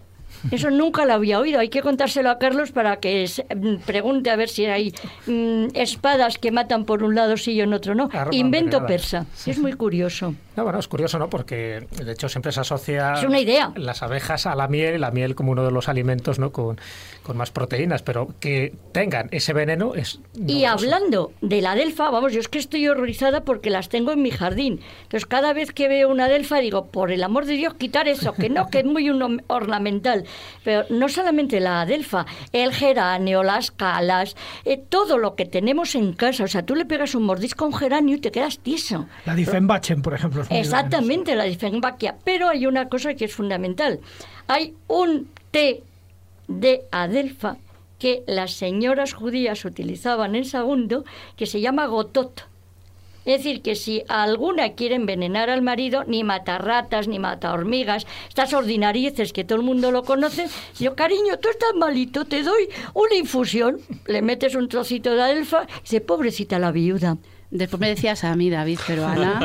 [0.50, 1.60] Eso nunca lo había oído.
[1.60, 4.94] Hay que contárselo a Carlos para que se- mm, pregunte a ver si hay
[5.26, 8.04] mm, espadas que matan por un lado sí y en otro no.
[8.12, 8.86] Arma Invento envenenada.
[8.86, 9.26] persa.
[9.46, 10.34] Es muy curioso.
[10.56, 11.30] No, bueno, es curioso, ¿no?
[11.30, 13.72] Porque de hecho siempre se asocia Es una idea.
[13.76, 16.52] las abejas a la miel y la miel como uno de los alimentos, ¿no?
[16.52, 16.78] Con,
[17.22, 20.20] con más proteínas, pero que tengan ese veneno es.
[20.46, 24.22] Y hablando de la delfa, vamos, yo es que estoy horrorizada porque las tengo en
[24.22, 24.80] mi jardín.
[25.04, 28.32] Entonces, cada vez que veo una delfa digo, por el amor de Dios, quitar eso,
[28.34, 30.24] que no, que es muy uno- ornamental.
[30.64, 36.12] Pero no solamente la delfa, el geranio, las calas, eh, todo lo que tenemos en
[36.12, 36.44] casa.
[36.44, 39.06] O sea, tú le pegas un mordisco a un geranio y te quedas tieso.
[39.24, 40.42] La Diefenbachen, por ejemplo.
[40.42, 42.16] es Exactamente, la difenbaquia.
[42.24, 44.00] Pero hay una cosa que es fundamental.
[44.48, 45.82] Hay un té
[46.48, 47.56] de adelfa
[47.98, 51.04] que las señoras judías utilizaban en segundo
[51.36, 52.48] que se llama gotot.
[53.24, 58.06] Es decir, que si alguna quiere envenenar al marido, ni mata ratas, ni mata hormigas,
[58.28, 60.46] estas ordinarieces que todo el mundo lo conoce,
[60.78, 65.64] yo, cariño, tú estás malito, te doy una infusión, le metes un trocito de adelfa,
[65.78, 67.18] y dice, pobrecita la viuda.
[67.50, 69.40] Después me decías a mí, David, pero Ana.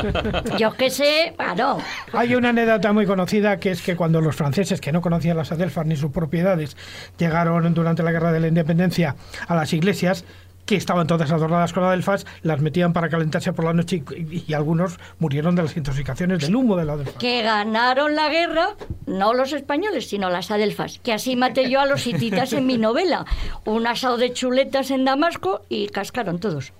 [0.59, 1.79] Yo qué sé, claro.
[2.13, 5.51] Hay una anécdota muy conocida que es que cuando los franceses, que no conocían las
[5.51, 6.77] adelfas ni sus propiedades,
[7.17, 9.15] llegaron durante la Guerra de la Independencia
[9.47, 10.23] a las iglesias,
[10.65, 14.53] que estaban todas adornadas con adelfas, las metían para calentarse por la noche y, y
[14.53, 17.17] algunos murieron de las intoxicaciones del humo de la adelfa.
[17.19, 18.69] que ganaron la guerra,
[19.05, 20.99] no los españoles, sino las adelfas.
[21.03, 23.25] Que así maté yo a los hititas en mi novela.
[23.65, 26.73] Un asado de chuletas en Damasco y cascaron todos.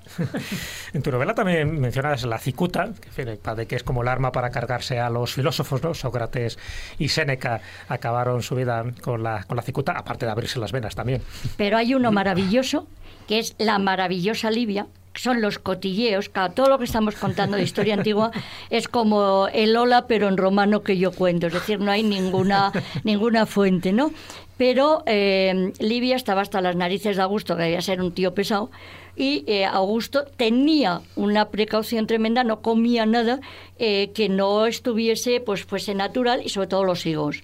[0.94, 5.10] En tu novela también mencionas la cicuta, que es como el arma para cargarse a
[5.10, 5.94] los filósofos, ¿no?
[5.94, 6.58] Sócrates
[6.98, 10.96] y Séneca acabaron su vida con la, con la cicuta, aparte de abrirse las venas
[10.96, 11.22] también.
[11.58, 12.88] Pero hay uno maravilloso,
[13.28, 14.88] que es la maravillosa Libia.
[15.14, 18.32] que Son los cotilleos, todo lo que estamos contando de historia antigua
[18.70, 22.72] es como el hola, pero en romano que yo cuento, es decir, no hay ninguna,
[23.04, 24.12] ninguna fuente, ¿no?
[24.58, 28.70] Pero eh, Libia estaba hasta las narices de Augusto, que debía ser un tío pesado,
[29.16, 33.40] y eh, Augusto tenía una precaución tremenda, no comía nada
[33.80, 37.44] eh, que no estuviese, pues fuese natural y sobre todo los higos.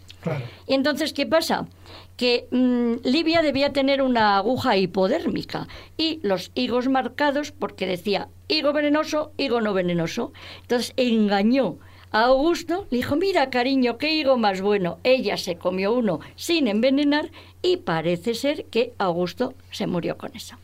[0.68, 1.66] Y entonces, ¿qué pasa?
[2.18, 5.68] Que mm, Livia debía tener una aguja hipodérmica
[5.98, 10.34] y los higos marcados porque decía higo venenoso, higo no venenoso.
[10.62, 11.78] Entonces engañó
[12.12, 15.00] a Augusto, le dijo, mira cariño, qué higo más bueno.
[15.04, 17.32] Ella se comió uno sin envenenar
[17.62, 20.58] y parece ser que Augusto se murió con eso.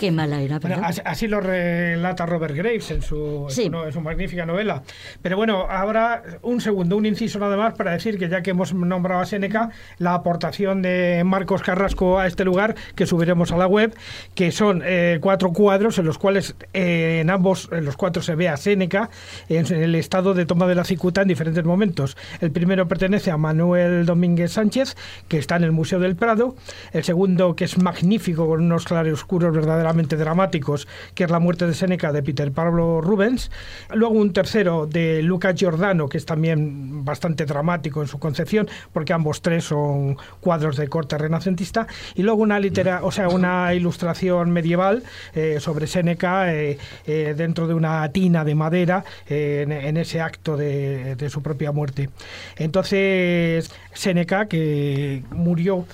[0.00, 0.80] Qué mala era, ¿verdad?
[0.84, 3.64] así, así lo relata Robert Graves en su, en Sí.
[3.64, 4.82] su no- en su magnífica novela.
[5.22, 8.72] Pero bueno, ahora un segundo, un inciso nada más para decir que ya que hemos
[8.74, 13.66] nombrado a Seneca, la aportación de Marcos Carrasco a este lugar, que subiremos a la
[13.66, 13.94] web,
[14.34, 18.34] que son eh, cuatro cuadros en los cuales eh, en ambos, en los cuatro se
[18.34, 19.10] ve a Seneca
[19.48, 22.16] en el estado de toma de la cicuta en diferentes momentos.
[22.40, 24.96] El primero pertenece a Manuel Domínguez Sánchez,
[25.28, 26.56] que está en el Museo del Prado.
[26.92, 31.74] El segundo, que es magnífico, con unos claroscuros verdaderamente dramáticos, que es La muerte de
[31.74, 33.50] Séneca de Peter Pablo Rubens.
[33.92, 39.12] Luego un tercero de Luca Giordano, que es también bastante dramático en su concepción, porque
[39.12, 41.86] ambos tres son cuadros de corte renacentista.
[42.14, 45.02] Y luego una litera, o sea, una ilustración medieval
[45.34, 50.56] eh, sobre Séneca eh, eh, dentro de una tina de madera eh, en, ese acto
[50.56, 52.08] de, de su propia muerte.
[52.56, 55.84] Entonces, Séneca, que murió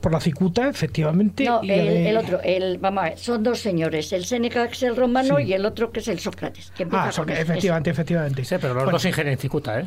[0.00, 1.44] por la cicuta, efectivamente.
[1.44, 4.66] No, y el, de- el otro, el, vamos a ver, son dos señores, el Séneca
[4.68, 5.44] que es el romano Sí.
[5.44, 6.70] y el otro que es el Sócrates.
[6.74, 7.40] Que empieza Ah, ese.
[7.42, 8.44] efectivamente, efectivamente.
[8.44, 9.86] Sí, pero los Bueno, dos cicuta, ¿eh?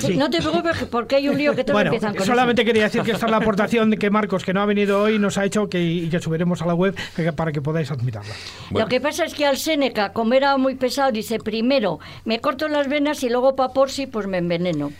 [0.00, 2.66] Sí, No te preocupes porque hay un lío que todos Bueno, empiezan con solamente eso.
[2.66, 5.18] quería decir que esta es la aportación de que Marcos, que no ha venido hoy,
[5.18, 8.34] nos ha hecho que, y que subiremos a la web que- para que podáis admirarla.
[8.70, 12.68] Lo que pasa es que al Séneca, como era muy pesado, dice primero me corto
[12.68, 14.90] las venas y luego pa' por si pues me enveneno.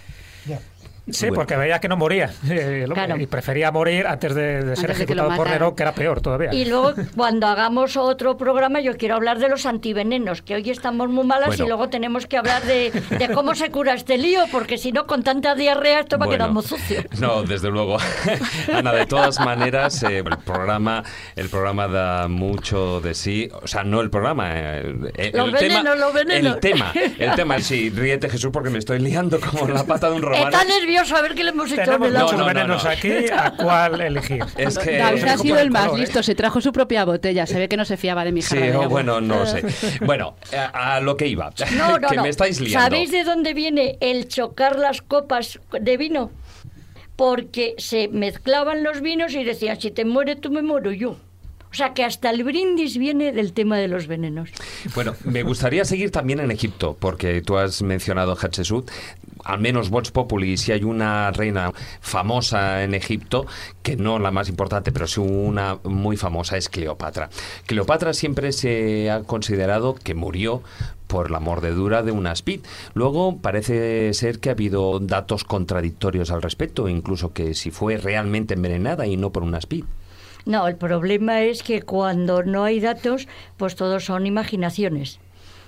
[1.11, 1.35] Sí, Bueno.
[1.35, 2.31] porque veía que no moría.
[2.49, 3.17] eh, lo- Claro.
[3.19, 5.49] Y prefería morir antes de, de ser Antes de ejecutado por.
[5.51, 6.53] Nerón, que era peor todavía.
[6.55, 11.09] Y luego cuando hagamos otro programa yo quiero hablar de los antivenenos, que hoy estamos
[11.11, 11.65] muy malas Bueno.
[11.65, 15.07] y luego tenemos que hablar de, de cómo se cura este lío, porque si no
[15.07, 17.03] con tanta diarrea esto va a quedar Bueno, muy sucio.
[17.21, 17.99] No, desde luego.
[18.73, 21.03] Ana, de todas maneras, eh, el programa
[21.37, 23.51] el programa da mucho de sí.
[23.63, 24.49] O sea, no el programa.
[24.55, 24.81] eh,
[25.17, 26.55] el, Los el venenos, tema, los venenos.
[26.55, 30.17] El tema, el tema, sí, ríete Jesús porque me estoy liando como la pata de
[30.17, 30.45] un romano.
[30.49, 32.91] Está nervioso a ver qué le hemos hecho en Tenemos muchos no, venenos no.
[32.91, 34.45] aquí, a cuál elegir.
[34.57, 34.97] Es que...
[34.99, 36.01] David ha se sido el más color, ¿eh?
[36.03, 38.55] listo, se trajo su propia botella, se ve que no se fiaba de mi Sí,
[38.57, 38.87] jarra de o agua.
[38.89, 39.63] bueno, no sé.
[40.05, 41.51] Bueno, a, a lo que iba.
[41.77, 42.23] No, no, que no.
[42.23, 42.81] me estáis liando.
[42.81, 46.31] ¿Sabéis de dónde viene el chocar las copas de vino?
[47.17, 51.17] Porque se mezclaban los vinos y decían, si te muere tú, me muero yo.
[51.75, 54.49] O sea que hasta el brindis viene del tema de los venenos.
[54.95, 58.89] Bueno, me gustaría seguir también en Egipto, porque tú has mencionado Hatshepsut.
[59.43, 63.49] Al menos Vox Populi, si hay una reina famosa en Egipto,
[63.83, 67.29] que no la más importante, pero sí una muy famosa, es Cleopatra.
[67.67, 70.63] Cleopatra siempre se ha considerado que murió
[71.09, 72.61] por la mordedura de una aspid.
[72.95, 78.55] Luego parece ser que ha habido datos contradictorios al respecto, incluso que si fue realmente
[78.55, 79.85] envenenada y no por una aspid.
[80.47, 85.21] No, el problema es que cuando no hay datos, pues todos son imaginaciones.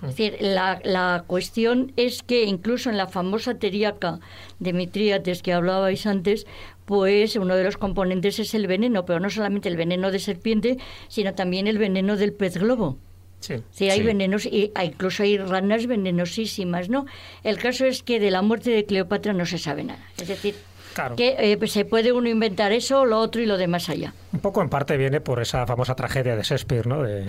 [0.02, 4.20] Es decir, la, la cuestión es que incluso en la famosa teriaca
[4.58, 6.46] de Mitríates que hablabais antes,
[6.84, 10.76] pues uno de los componentes es el veneno, pero no solamente el veneno de serpiente,
[11.08, 12.98] sino también el veneno del pez globo.
[13.40, 13.54] Sí.
[13.70, 14.04] Sí, hay Sí.
[14.04, 17.06] venenos, y hay- incluso hay ranas venenosísimas, ¿no?
[17.42, 20.04] El caso es que de la muerte de Cleopatra no se sabe nada.
[20.18, 20.54] Es decir,
[20.96, 21.14] Claro.
[21.14, 24.14] que eh, pues se puede uno inventar eso, lo otro y lo demás allá.
[24.32, 27.02] Un poco en parte viene por esa famosa tragedia de Shakespeare, ¿no?
[27.02, 27.22] De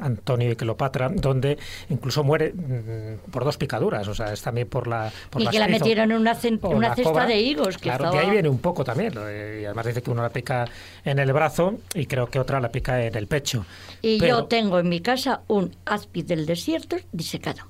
[0.00, 1.56] Antonio y Cleopatra, donde
[1.88, 5.60] incluso muere mm, por dos picaduras, o sea, es también por la por Y que
[5.60, 7.26] la metieron en una, cesta cobra.
[7.26, 7.76] de higos.
[7.76, 8.20] Que claro, estaba...
[8.20, 9.28] de ahí viene un poco también, ¿no?
[9.28, 10.64] Eh, y además dice que uno la pica
[11.04, 13.64] en el brazo y creo que otra la pica en el pecho.
[14.02, 17.68] Y Pero- yo tengo en mi casa un áspid del desierto disecado,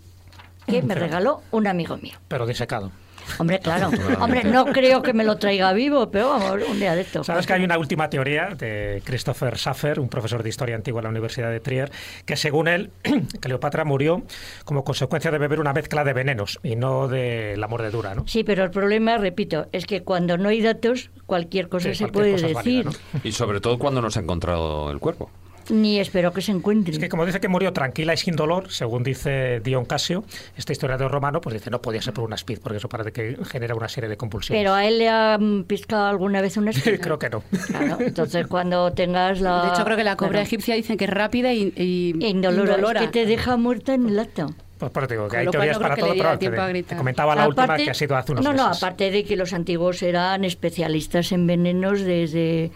[0.67, 2.15] que me regaló un amigo mío.
[2.27, 2.91] Pero disecado.
[3.39, 3.91] Hombre, claro.
[4.21, 7.25] Hombre, no creo que me lo traiga vivo, pero vamos, un día de esto.
[7.25, 11.05] Sabes que hay una última teoría de Christopher Schaffer, un profesor de historia antigua en
[11.05, 11.91] la Universidad de Trier,
[12.25, 12.91] que según él,
[13.41, 14.23] Cleopatra murió
[14.65, 18.27] como consecuencia de beber una mezcla de venenos y no de la mordedura, ¿no?
[18.27, 22.05] Sí, pero el problema, repito, es que cuando no hay datos, cualquier cosa Sí, se
[22.05, 23.03] cualquier puede cosa es válida, decir.
[23.15, 23.21] ¿no?
[23.25, 25.31] Y sobre todo cuando no se ha encontrado el cuerpo.
[25.71, 26.93] Ni espero que se encuentre.
[26.93, 30.25] Es que como dice que murió tranquila y sin dolor, según dice Dion Casio,
[30.57, 33.37] este historiador romano, pues dice no podía ser por una speed, porque eso parece que
[33.45, 34.61] genera una serie de compulsiones.
[34.61, 36.99] Pero a él le han piscado alguna vez una espina.
[37.01, 37.43] Creo que no.
[37.67, 39.63] Claro, entonces cuando tengas la...
[39.63, 40.47] De hecho, creo que la cobra Claro.
[40.47, 43.01] egipcia dicen que es rápida y, y- Indolora, indolora.
[43.01, 44.53] es que te deja muerta en el acto.
[44.79, 47.37] Pues por eso digo que Con hay teorías no para todo, pero te, te comentaba
[47.37, 48.83] la última Aparte- que ha sido hace unos no, no, meses.
[48.83, 52.73] aparte de que los antiguos eran especialistas en venenos desde,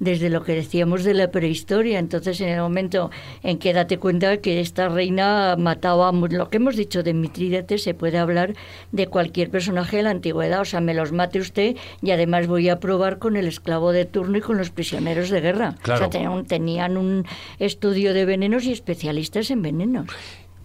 [0.00, 1.98] desde lo que decíamos de la prehistoria.
[1.98, 3.10] Entonces, en el momento
[3.42, 7.94] en que date cuenta que esta reina mataba, lo que hemos dicho de Mitrídates, se
[7.94, 8.54] puede hablar
[8.90, 10.62] de cualquier personaje de la antigüedad.
[10.62, 14.06] O sea, me los mate usted y además voy a probar con el esclavo de
[14.06, 15.76] turno y con los prisioneros de guerra.
[15.82, 16.06] Claro.
[16.06, 17.26] O sea, tenían un, tenían un
[17.58, 20.06] estudio de venenos y especialistas en venenos.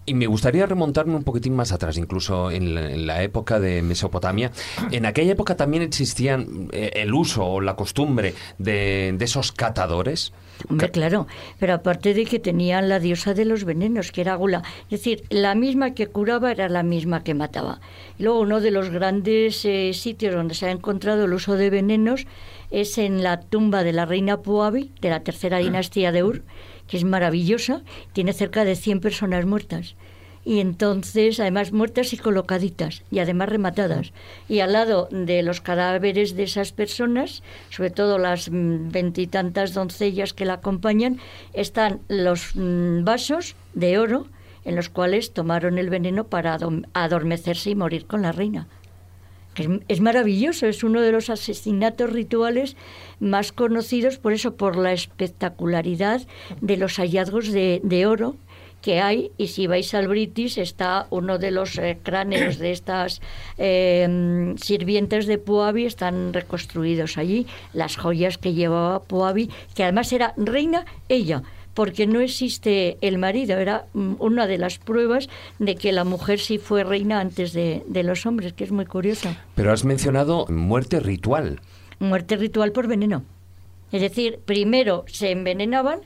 [0.07, 3.81] Y me gustaría remontarme un poquitín más atrás, incluso en la, en la época de
[3.81, 4.51] Mesopotamia.
[4.91, 10.31] En aquella época también existían eh, el uso o la costumbre de, de esos catadores.
[10.69, 11.27] Hombre, claro,
[11.59, 14.63] pero aparte de que tenían la diosa de los venenos, que era Gula.
[14.85, 17.81] Es decir, la misma que curaba era la misma que mataba.
[18.17, 21.69] Y luego uno de los grandes eh, sitios donde se ha encontrado el uso de
[21.69, 22.25] venenos
[22.71, 26.43] es en la tumba de la reina Puabi, de la tercera dinastía de Ur,
[26.87, 27.81] que es maravillosa,
[28.13, 29.95] tiene cerca de 100 personas muertas.
[30.47, 34.13] Y entonces, además, muertas y colocaditas, y además rematadas.
[34.47, 37.41] Y al lado de los cadáveres de esas personas,
[37.71, 41.17] sobre todo las mm, veintitantas doncellas que la acompañan,
[41.53, 44.27] están los mm, vasos de oro
[44.65, 46.57] en los cuales tomaron el veneno para
[46.93, 48.67] adormecerse y morir con la reina.
[49.55, 52.75] Que Es, maravilloso, es uno de los asesinatos rituales
[53.19, 56.21] más conocidos, por eso, por la espectacularidad
[56.61, 58.35] de los hallazgos de, oro
[58.81, 59.31] que hay.
[59.37, 63.21] Y si vais al British está uno de los eh, cráneos de estas
[63.57, 70.33] eh, sirvientes de Puabi están reconstruidos allí las joyas que llevaba Puabi que además era
[70.37, 71.41] reina ella
[71.75, 75.29] porque no existe el marido era mm, una de las pruebas
[75.59, 78.85] de que la mujer sí fue reina antes de, de los hombres que es muy
[78.87, 81.59] curioso Pero has mencionado muerte ritual.
[81.99, 83.23] muerte ritual por veneno.
[83.91, 85.99] Es decir, primero se envenenaban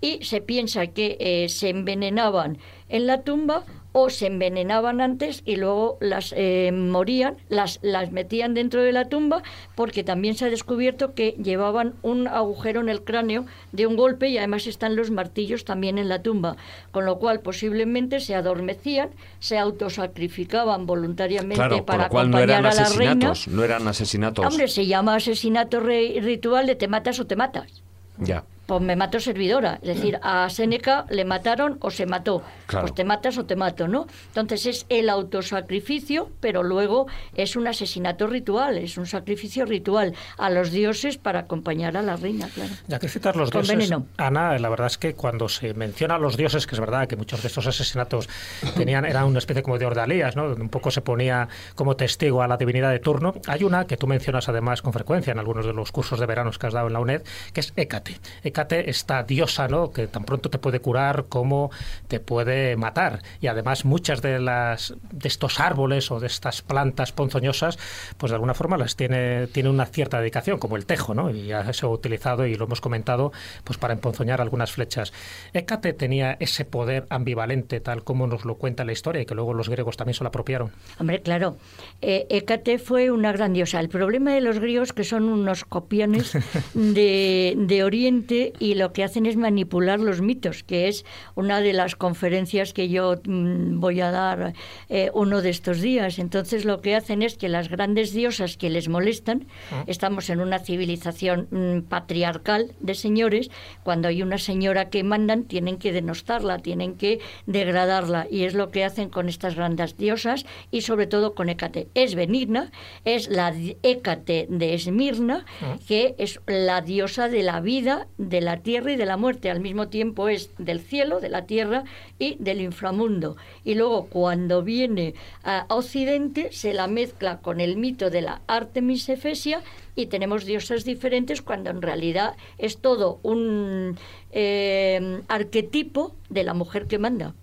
[0.00, 2.58] y se piensa que eh, se envenenaban
[2.88, 8.54] en la tumba o se envenenaban antes y luego las eh, morían, las, las metían
[8.54, 9.42] dentro de la tumba
[9.74, 14.28] porque también se ha descubierto que llevaban un agujero en el cráneo de un golpe
[14.28, 16.56] y además están los martillos también en la tumba,
[16.90, 19.10] con lo cual posiblemente se adormecían,
[19.40, 23.32] se autosacrificaban voluntariamente Claro, para lo cual no acompañar eran a la reina.
[23.48, 24.46] no eran asesinatos.
[24.46, 27.82] Hombre, se llama asesinato re- ritual de te matas o te matas.
[28.18, 28.44] Ya.
[28.66, 29.78] Pues me mato servidora.
[29.82, 32.42] Es decir, a Séneca le mataron o se mató.
[32.66, 32.86] Claro.
[32.86, 34.06] Pues te matas o te mato, ¿no?
[34.28, 40.50] Entonces es el autosacrificio, pero luego es un asesinato ritual, es un sacrificio ritual a
[40.50, 42.72] los dioses para acompañar a la reina, claro.
[42.86, 44.06] Ya que citas los Con dioses, veneno.
[44.16, 47.16] Ana, la verdad es que cuando se menciona a los dioses, que es verdad que
[47.16, 48.28] muchos de estos asesinatos
[48.76, 50.48] tenían eran una especie como de ordalías, ¿no?
[50.48, 53.34] donde un poco se ponía como testigo a la divinidad de turno.
[53.46, 56.58] Hay una que tú mencionas además con frecuencia en algunos de los cursos de veranos
[56.58, 57.22] que has dado en la UNED,
[57.52, 58.16] que es Hécate.
[58.52, 59.92] Hécate, esta diosa, ¿no?
[59.92, 61.70] que tan pronto te puede curar como
[62.06, 63.22] te puede matar.
[63.40, 67.78] Y además muchas de las de estos árboles o de estas plantas ponzoñosas,
[68.18, 71.30] pues de alguna forma las tiene tiene una cierta dedicación, como el tejo, ¿no?
[71.30, 73.32] Y ya se ha utilizado y lo hemos comentado,
[73.64, 75.14] pues para emponzoñar algunas flechas.
[75.54, 79.54] Hécate tenía ese poder ambivalente, tal como nos lo cuenta la historia, y que luego
[79.54, 80.72] los griegos también se lo apropiaron.
[81.00, 81.56] Hombre, claro.
[82.02, 83.80] Eh, Hécate fue una gran diosa.
[83.80, 86.36] El problema de los griegos que son unos copiones
[86.74, 91.04] de, de Oriente y lo que hacen es manipular los mitos, que es
[91.34, 94.54] una de las conferencias que yo mm, voy a dar
[94.88, 96.18] eh, uno de estos días.
[96.18, 99.46] Entonces lo que hacen es que las grandes diosas que les molestan,
[99.86, 103.50] estamos en una civilización mm, patriarcal de señores,
[103.82, 108.70] cuando hay una señora que mandan tienen que denostarla, tienen que degradarla y es lo
[108.70, 111.88] que hacen con estas grandes diosas y sobre todo con Hécate.
[111.94, 112.70] Es benigna,
[113.04, 115.44] es la Hécate de Esmirna,
[115.86, 119.50] que es la diosa de la vida, de la tierra y de la muerte.
[119.50, 121.84] Al mismo tiempo es del cielo, de la tierra
[122.18, 123.36] y del inframundo.
[123.64, 125.14] Y luego cuando viene
[125.44, 129.62] a Occidente se la mezcla con el mito de la Artemis Efesia
[129.94, 133.98] y tenemos diosas diferentes cuando en realidad es todo un
[134.30, 137.34] eh, arquetipo de la mujer que manda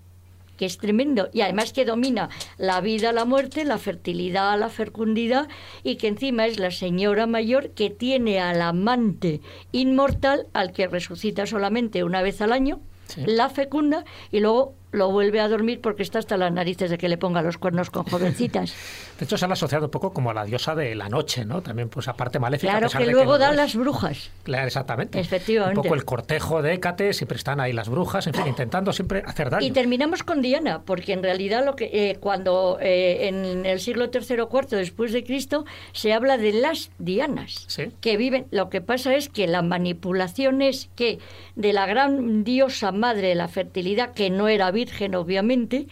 [0.60, 1.30] que es tremendo.
[1.32, 2.28] Y además que domina
[2.58, 5.48] la vida, la muerte, la fertilidad, la fecundidad
[5.82, 9.40] y que encima es la señora mayor que tiene al amante
[9.72, 12.82] inmortal al que resucita solamente una vez al año,
[13.24, 17.08] la fecunda y luego lo vuelve a dormir porque está hasta las narices de que
[17.08, 18.74] le ponga los cuernos con jovencitas.
[19.20, 21.60] De hecho, se han asociado un poco como a la diosa de la noche, ¿no?
[21.60, 22.72] También, pues, aparte maléfica.
[22.72, 23.56] a Claro pesar que luego no dan es.
[23.58, 24.30] las brujas.
[24.44, 25.20] Claro, exactamente.
[25.20, 25.78] Efectivamente.
[25.78, 29.22] Un poco el cortejo de Hécate, siempre están ahí las brujas, en fin, intentando siempre
[29.26, 29.66] hacer daño.
[29.66, 34.06] Y terminamos con Diana, porque en realidad lo que eh, cuando eh, en el siglo
[34.12, 37.84] III o IV después de Cristo se habla de las Dianas Sí.
[38.00, 38.46] que viven.
[38.50, 41.18] Lo que pasa es que la manipulación es que
[41.56, 45.86] de la gran diosa madre de la fertilidad, que no era virgen obviamente,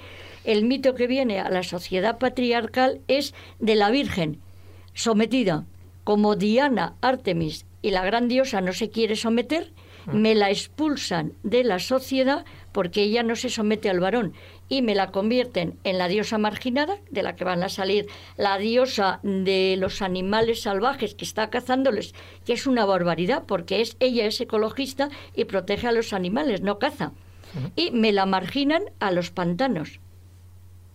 [0.44, 4.40] el mito que viene a la sociedad patriarcal es de la Virgen
[4.94, 5.66] sometida.
[6.04, 9.72] Como Diana, Artemis y la gran diosa no se quiere someter,
[10.10, 14.32] me la expulsan de la sociedad porque ella no se somete al varón
[14.70, 18.06] y me la convierten en la diosa marginada, de la que van a salir
[18.38, 22.14] la diosa de los animales salvajes que está cazándoles,
[22.46, 26.78] que es una barbaridad porque es ella es ecologista y protege a los animales, no
[26.78, 27.12] caza.
[27.76, 30.00] Y me la marginan a los pantanos.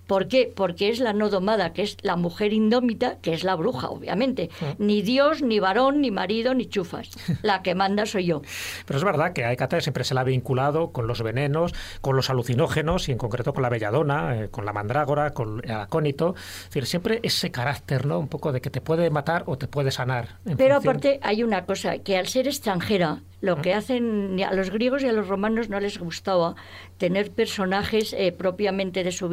[0.07, 0.51] ¿Por qué?
[0.53, 4.49] Porque es la no domada, que es la mujer indómita, que es la bruja, obviamente.
[4.77, 7.09] Ni Dios, ni varón, ni marido, ni chufas.
[7.41, 8.41] La que manda soy yo.
[8.85, 12.15] Pero es verdad que a Hécate siempre se la ha vinculado con los venenos, con
[12.15, 16.35] los alucinógenos y en concreto con la belladona, eh, con la mandrágora, con el acónito.
[16.35, 18.19] Es decir, siempre ese carácter, ¿no?
[18.19, 20.37] Un poco de que te puede matar o te puede sanar.
[20.57, 25.03] Pero aparte hay una cosa, que al ser extranjera, lo que hacen a los griegos
[25.03, 26.55] y a los romanos no les gustaba
[26.97, 29.27] tener personajes eh, propiamente de su,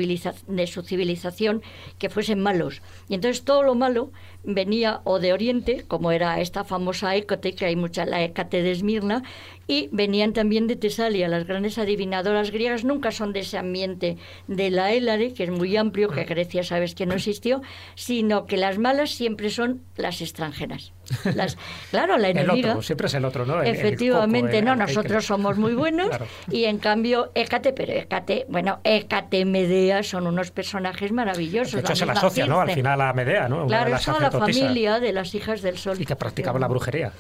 [0.61, 1.63] de su civilización
[1.99, 2.83] que fuesen malos.
[3.09, 4.13] Y entonces todo lo malo
[4.45, 8.71] venía o de Oriente, como era esta famosa Écote, que hay mucha, la Hécate de
[8.71, 9.23] Esmirna,
[9.67, 11.29] y venían también de Tesalia.
[11.29, 14.17] Las grandes adivinadoras griegas nunca son de ese ambiente
[14.49, 17.63] de la Hélade, que es muy amplio, que Grecia sabes que no existió,
[17.95, 20.93] sino que las malas siempre son las extranjeras.
[21.35, 21.57] Las,
[21.91, 22.55] claro, la enemiga.
[22.55, 23.63] El otro, siempre es el otro, ¿no?
[23.63, 26.09] efectivamente, no, nosotros somos muy buenos
[26.51, 31.75] y en cambio Hécate, pero Hécate, bueno, Hécate, Medea son unos personajes maravillosos.
[31.75, 32.61] De hecho, se la asocia, ¿no?
[32.61, 33.67] Al final a Medea, ¿no?
[33.67, 35.97] claro, es la familia de las hijas del sol.
[36.01, 37.13] Y que practicaba la brujería.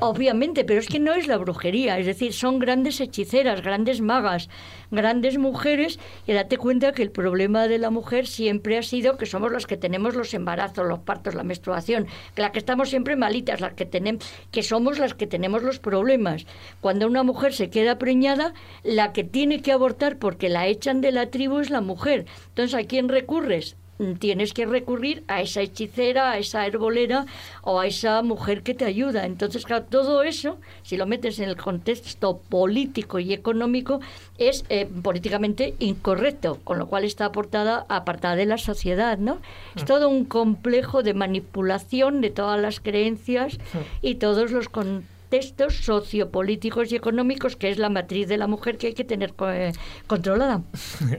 [0.00, 4.48] Obviamente, pero es que no es la brujería, es decir, son grandes hechiceras, grandes magas,
[4.90, 9.26] grandes mujeres, y date cuenta que el problema de la mujer siempre ha sido que
[9.26, 13.16] somos las que tenemos los embarazos, los partos, la menstruación, que la que estamos siempre
[13.16, 16.46] malitas, las que tenemos, que somos las que tenemos los problemas.
[16.80, 18.54] Cuando una mujer se queda preñada,
[18.84, 22.26] la que tiene que abortar porque la echan de la tribu es la mujer.
[22.48, 23.76] Entonces, ¿a quién recurres?
[24.18, 27.26] Tienes que recurrir a esa hechicera, a esa herbolera
[27.62, 29.26] o a esa mujer que te ayuda.
[29.26, 34.00] Entonces, claro, todo eso, si lo metes en el contexto político y económico,
[34.38, 39.38] es eh, políticamente incorrecto, con lo cual está aportada, apartada de la sociedad, ¿no?
[39.76, 43.58] Es todo un complejo de manipulación de todas las creencias
[44.02, 48.76] y todos los contextos textos sociopolíticos y económicos, que es la matriz de la mujer
[48.76, 49.72] que hay que tener eh,
[50.06, 50.62] controlada.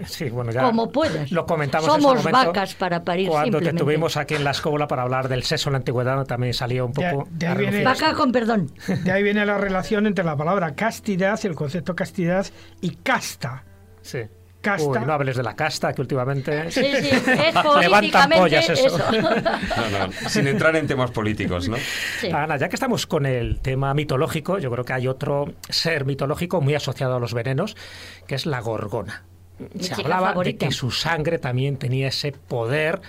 [0.06, 1.32] Sí, bueno, ya Como puedes.
[1.32, 5.30] Lo comentamos Somos vacas para parir Cuando te tuvimos aquí en la escóbula para hablar
[5.30, 7.28] del sexo en la antigüedad, también salió un poco...
[7.84, 8.72] Vaca con perdón.
[9.04, 12.46] De ahí viene la relación entre la palabra castidad, el concepto castidad,
[12.82, 13.64] y casta.
[14.02, 14.20] Sí.
[14.62, 15.00] Casta.
[15.00, 18.98] no hables de la casta, que últimamente sí, sí, es levantan pollas eso.
[20.28, 21.78] sin entrar en temas políticos, ¿no?
[22.32, 26.62] Ana, ya que estamos con el tema mitológico, yo creo que hay otro ser mitológico
[26.62, 27.76] muy asociado a los venenos,
[28.28, 29.24] que es la gorgona.
[29.80, 33.02] Se hablaba de que su sangre también tenía ese poder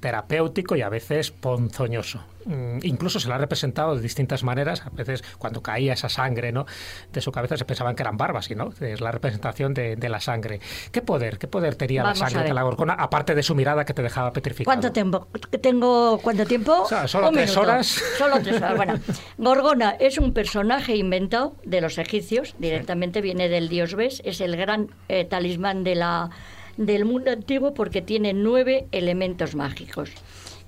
[0.00, 2.20] terapéutico y a veces ponzoñoso.
[2.46, 4.82] Mm, incluso se la ha representado de distintas maneras.
[4.86, 6.66] A veces cuando caía esa sangre ¿no?
[7.12, 10.20] de su cabeza se pensaban que eran barbas, y no, es la representación de, la
[10.20, 10.60] sangre.
[10.92, 13.94] ¿Qué poder, qué poder tenía la sangre de la gorgona, aparte de su mirada que
[13.94, 14.64] te dejaba petrificado?
[14.64, 15.28] ¿Cuánto tiempo?
[15.62, 16.86] ¿Tengo cuánto tiempo?
[17.06, 17.86] solo tres horas.
[18.18, 18.76] Solo tres horas.
[18.76, 19.00] Bueno,
[19.38, 24.56] Gorgona es un personaje inventado de los egipcios, directamente viene del dios Bes, es el
[24.56, 26.30] gran eh, talismán de la
[26.76, 30.10] del mundo antiguo porque tiene nueve elementos mágicos.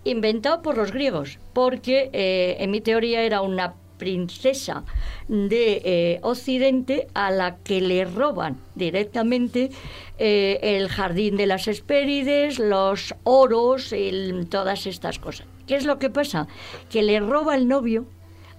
[0.07, 4.85] Inventado por los griegos, porque eh, en mi teoría era una princesa
[5.27, 9.71] de eh, Occidente a la que le roban directamente
[10.19, 15.49] eh, el jardín de las Hespérides, los oros, y todas estas cosas.
[15.67, 16.47] ¿Qué es lo que pasa?
[16.89, 18.07] Que le roba el novio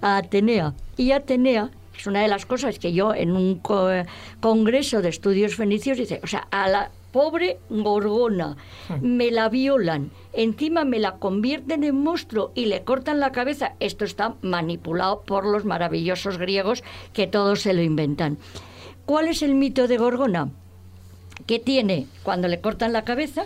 [0.01, 3.61] a Atenea y Atenea es una de las cosas que yo en un
[4.41, 8.57] congreso de estudios fenicios dice, o sea, a la, pobre Gorgona,
[8.89, 9.01] hmm.
[9.01, 13.73] me la violan, encima me la convierten en monstruo y le cortan la cabeza.
[13.79, 16.83] Esto está manipulado por los maravillosos griegos
[17.13, 18.37] que todos se lo inventan.
[19.07, 20.51] ¿Cuál es el mito de Gorgona?
[21.47, 23.45] Que tiene, cuando le cortan la cabeza,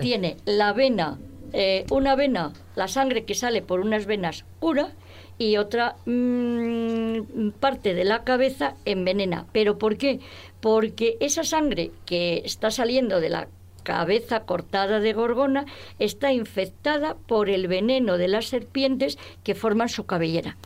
[0.00, 1.18] tiene la vena,
[1.52, 4.92] eh, una vena, la sangre que sale por unas venas cura
[5.38, 9.46] y otra mm, parte de la cabeza envenena.
[9.52, 10.20] ¿Pero por qué?
[10.60, 13.48] Porque esa sangre que está saliendo de la
[13.84, 15.64] cabeza cortada de gorgona
[15.98, 20.56] está infectada por el veneno de las serpientes que forman su cabellera.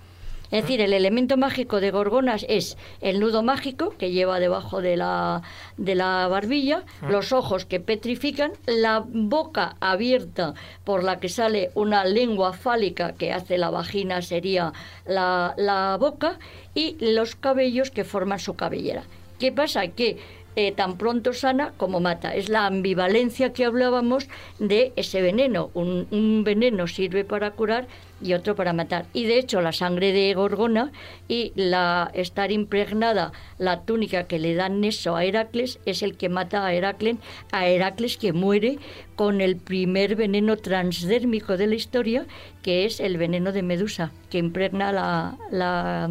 [0.52, 4.98] Es decir, el elemento mágico de Gorgonas es el nudo mágico que lleva debajo de
[4.98, 5.40] la,
[5.78, 7.10] de la barbilla, ah.
[7.10, 10.52] los ojos que petrifican, la boca abierta
[10.84, 14.74] por la que sale una lengua fálica que hace la vagina, sería
[15.06, 16.38] la, la boca,
[16.74, 19.04] y los cabellos que forman su cabellera.
[19.38, 19.88] ¿Qué pasa?
[19.88, 20.18] Que
[20.54, 22.34] eh, tan pronto sana como mata.
[22.34, 25.70] Es la ambivalencia que hablábamos de ese veneno.
[25.74, 27.86] Un, veneno sirve para curar
[28.20, 29.06] y otro para matar.
[29.14, 30.92] Y de hecho la sangre de Gorgona
[31.26, 36.28] y la estar impregnada, la túnica que le dan Neso a Heracles, es el que
[36.28, 37.16] mata a Heracles,
[37.50, 38.78] a Heracles que muere
[39.16, 42.26] con el primer veneno transdérmico de la historia,
[42.62, 46.08] que es el veneno de Medusa, que impregna la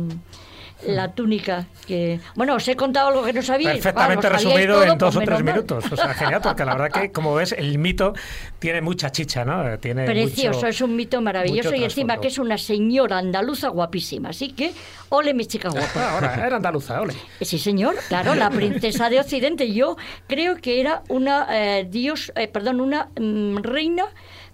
[0.88, 5.16] la túnica que bueno os he contado algo que no sabía perfectamente resumido en dos
[5.16, 5.92] o tres minutos.
[5.92, 8.14] O sea genial porque la verdad que como ves el mito
[8.60, 12.58] tiene mucha chicha no tiene precioso es un mito maravilloso y encima que es una
[12.58, 14.74] señora andaluza guapísima así que
[15.10, 17.16] ole mi chica guapa ah, ahora era andaluza ole.
[17.42, 19.72] Sí señor claro la princesa de Occidente.
[19.72, 19.98] Yo
[20.28, 24.06] creo que era una eh, dios eh, perdón una mm, reina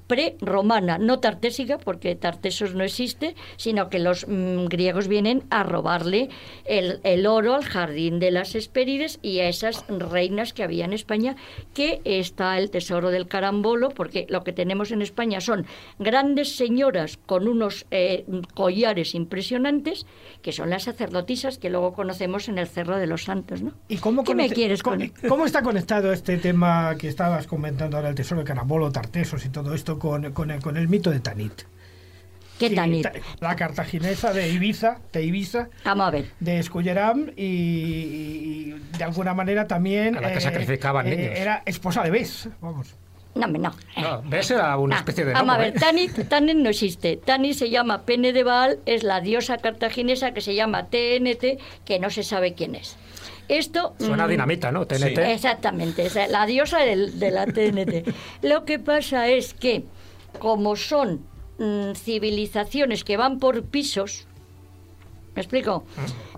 [0.08, 6.30] pre-romana, no tartésica, porque Tartesos no existe, sino que los mm, griegos vienen a robarle
[6.66, 11.36] el, oro al jardín de las Hespérides y a esas reinas que había en España,
[11.74, 15.66] que está el tesoro del carambolo, porque lo que tenemos en España son
[16.00, 20.06] grandes señoras con unos eh, collares impresionantes,
[20.42, 23.62] que son las sacerdotisas que luego conocemos en el Cerro de los Santos.
[23.62, 23.74] ¿no?
[23.90, 24.98] ¿Y cómo ¿Qué me quieres ¿cómo,
[25.28, 29.50] ¿Cómo está conectado este tema que estabas comentando ahora, el tesoro del carambolo, Tartesos y
[29.50, 29.97] todo esto?
[30.00, 31.64] Con, con, el, con el mito de Tanit.
[32.60, 33.08] ¿Qué Tanit?
[33.40, 35.70] La cartaginesa de Ibiza, de Ibiza.
[35.86, 36.32] Vamos a ver.
[36.40, 40.18] De Esculleram y, de alguna manera también.
[40.18, 41.32] A la que eh, sacrificaban eh, niños.
[41.36, 42.96] Era esposa de Bes, vamos.
[43.36, 43.72] No, no.
[44.02, 45.34] no Bes era una especie de.
[45.34, 45.80] Vamos a ver, ¿eh?
[45.80, 47.18] Tanit, Tanit no existe.
[47.18, 52.00] Tanit se llama Pene de Baal, es la diosa cartaginesa que se llama TNT, que
[52.00, 52.98] no se sabe quién es.
[53.48, 53.96] Esto...
[54.00, 54.86] Suena mm, dinamita, ¿no?
[54.86, 55.18] TNT.
[55.20, 58.14] exactamente, es la diosa de la TNT.
[58.42, 59.86] Lo que pasa es que,
[60.40, 61.22] como son
[61.58, 64.28] mm, civilizaciones que van por pisos,
[65.36, 65.86] ¿me explico?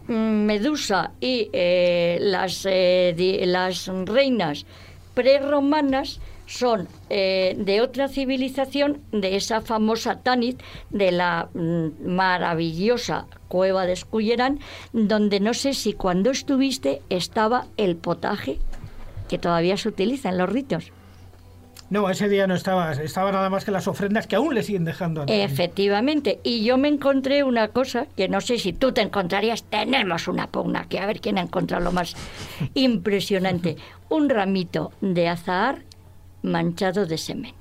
[0.08, 4.66] Mm, Medusa y eh, las, eh, las reinas
[5.14, 6.20] preromanas
[6.50, 10.60] son eh, de otra civilización, de esa famosa Tanit,
[10.90, 14.60] de la maravillosa cueva de Escullerán,
[14.92, 18.58] donde no sé si cuando estuviste estaba el potaje
[19.28, 20.92] que todavía se utiliza en los ritos.
[21.92, 24.86] No, ese día no estaba, estaba nada más que las ofrendas que aún le siguen
[24.86, 25.26] dejando.
[25.28, 30.28] Efectivamente, y yo me encontré una cosa que no sé si tú te encontrarías, tenemos
[30.28, 32.16] una pugna, que a ver quién ha encontrado lo más
[32.76, 33.78] impresionante,
[34.08, 35.89] un ramito de azahar
[36.42, 37.54] manchado de semen.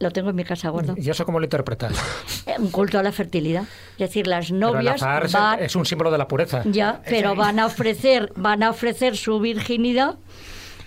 [0.00, 0.94] Lo tengo en mi casa gordo.
[0.96, 1.92] ¿Y eso cómo lo interpretas?
[2.58, 3.64] Un culto a la fertilidad.
[3.92, 6.62] Es decir, las novias van, es un símbolo de la pureza.
[6.66, 10.16] Ya, pero van a ofrecer, van a ofrecer su virginidad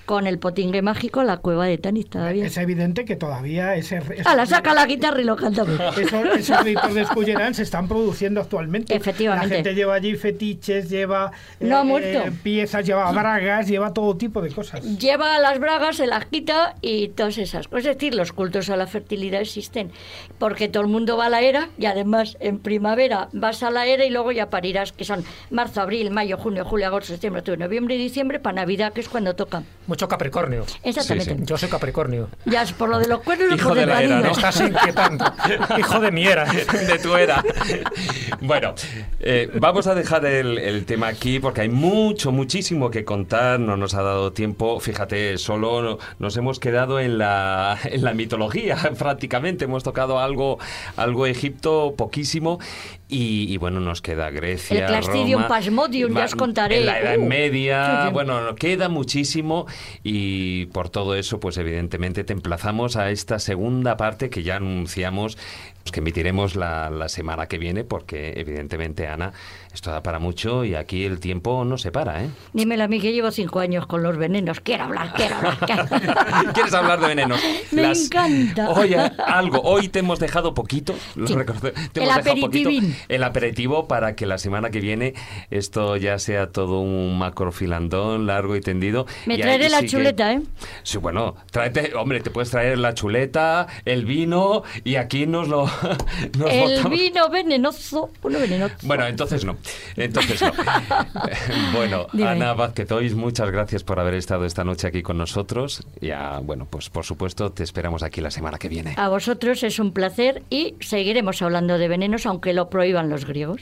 [0.06, 2.46] con el potingue mágico la cueva de Tanis todavía.
[2.46, 4.02] Es evidente que todavía ese...
[4.26, 5.64] ¡A la saca la guitarra y lo canta!
[5.98, 7.06] Esos, esos ritos de
[7.54, 8.96] se están produciendo actualmente.
[8.96, 9.48] Efectivamente.
[9.48, 14.52] La gente lleva allí fetiches, lleva no eh, piezas, lleva bragas, lleva todo tipo de
[14.52, 14.82] cosas.
[14.98, 17.86] Lleva las bragas, se las quita y todas esas cosas.
[17.86, 19.92] Es decir, los cultos a la fertilidad existen
[20.38, 23.86] porque todo el mundo va a la era y además en primavera vas a la
[23.86, 27.60] era y luego ya parirás, que son marzo, abril, mayo, junio, julio, agosto, septiembre, octubre,
[27.60, 29.64] noviembre y diciembre para Navidad, que es cuando toca.
[29.92, 30.66] Mucho Capricornio.
[30.84, 31.36] Exactamente.
[31.42, 32.30] Yo soy Capricornio.
[32.46, 34.32] Ya es por lo de los cuernos Hijo de la era, ¿no?
[34.32, 35.26] Estás inquietando.
[35.78, 36.46] Hijo de mi era.
[36.88, 37.44] De tu era.
[38.40, 38.74] Bueno,
[39.20, 43.60] eh, vamos a dejar el, tema aquí porque hay mucho, muchísimo que contar.
[43.60, 44.80] No nos ha dado tiempo.
[44.80, 49.66] Fíjate, solo nos hemos quedado en la, en la mitología prácticamente.
[49.66, 50.58] Hemos tocado algo,
[50.96, 52.60] algo Egipto, poquísimo.
[53.14, 54.80] Y, bueno, nos queda Grecia.
[54.80, 56.80] El Clastidium Pasmodium, ya os contaré.
[56.80, 57.26] la Edad uh.
[57.26, 58.10] Media.
[58.10, 59.68] Bueno, queda muchísimo.
[60.02, 65.38] Y por todo eso, pues evidentemente te emplazamos a esta segunda parte que ya anunciamos
[65.92, 69.34] que emitiremos la, la semana que viene, porque evidentemente, Ana,
[69.74, 72.30] esto da para mucho y aquí el tiempo no se para, ¿eh?
[72.54, 74.60] Dímelo a mí que llevo cinco años con los venenos.
[74.60, 75.54] Quiero hablar, quiero hablar.
[76.54, 77.40] ¿Quieres hablar de venenos?
[77.72, 78.70] Me encanta.
[78.72, 79.62] Oye, algo.
[79.62, 80.94] Hoy te hemos dejado poquito.
[81.16, 82.72] el aperitivo.
[83.08, 85.14] El aperitivo para que la semana que viene
[85.50, 89.06] esto ya sea todo un macrofilandón largo y tendido.
[89.26, 90.42] Me traeré la chuleta, ¿eh?
[90.84, 95.70] Sí, bueno, tráete, hombre, te puedes traer la chuleta, el vino y aquí nos lo.
[96.50, 98.76] el vino venenoso, uno venenoso.
[98.84, 99.58] Bueno, entonces no.
[99.96, 100.42] Entonces,
[101.74, 105.84] bueno, Ana Vázquez muchas gracias por haber estado esta noche aquí con nosotros.
[106.02, 108.96] Ya, bueno, pues por supuesto te esperamos aquí la semana que viene.
[108.98, 113.62] A vosotros es un placer y seguiremos hablando de venenos, aunque lo prohíban los griegos.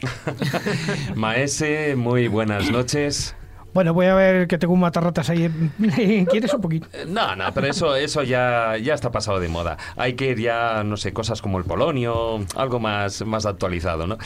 [1.16, 3.36] Maese, muy buenas noches.
[3.74, 5.50] Bueno, voy a ver que tengo un matarratas ahí.
[6.30, 6.88] ¿Quieres un poquito?
[6.94, 9.78] Eh, no, no, pero eso, eso ya, ya está pasado de moda.
[9.96, 14.18] Hay que ir ya, no sé, cosas como el Polonio, algo más, más actualizado, ¿no?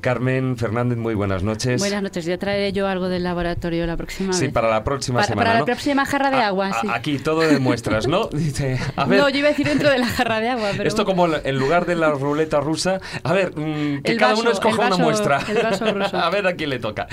[0.00, 1.80] Carmen Fernández, muy buenas noches.
[1.80, 2.24] Buenas noches.
[2.24, 4.52] Ya traeré yo algo del laboratorio la próxima sí, vez.
[4.52, 5.44] para la próxima Pa- semana.
[5.46, 5.60] Para ¿no?
[5.60, 6.88] la próxima jarra de A- agua, a- sí.
[6.92, 8.26] Aquí todo demuestras, ¿no?
[8.32, 10.88] Dice, a ver, No, yo iba a decir dentro de la jarra de agua, pero
[10.88, 11.32] esto bueno.
[11.34, 14.50] como en lugar de la ruleta rusa, a ver, mm, que El cada vaso, uno
[14.50, 15.40] escoja el una vaso- muestra.
[15.48, 16.16] el vaso ruso.
[16.18, 17.06] a ver a quién le toca.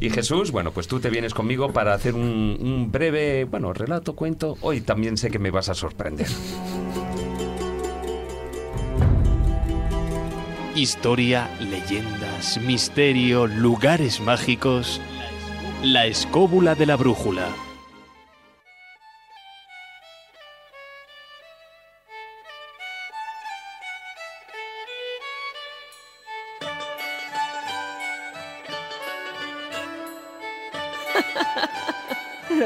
[0.00, 4.14] Y Jesús, bueno, pues tú te vienes conmigo para hacer un, un breve, bueno, relato,
[4.14, 4.56] cuento.
[4.60, 6.26] Hoy también sé que me vas a sorprender.
[10.74, 15.00] Historia, leyendas, misterio, lugares mágicos.
[15.82, 17.46] La escóbula de la brújula.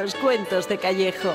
[0.01, 1.35] Los cuentos de Callejo.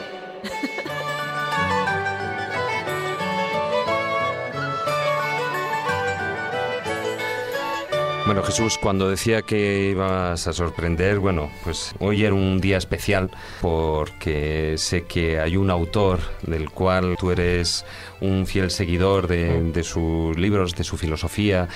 [8.25, 13.29] Bueno, Jesús, cuando decía que ibas a sorprender, bueno, pues hoy era un día especial
[13.59, 17.85] porque sé que hay un autor del cual tú eres
[18.21, 21.67] un fiel seguidor de, de sus libros, de su filosofía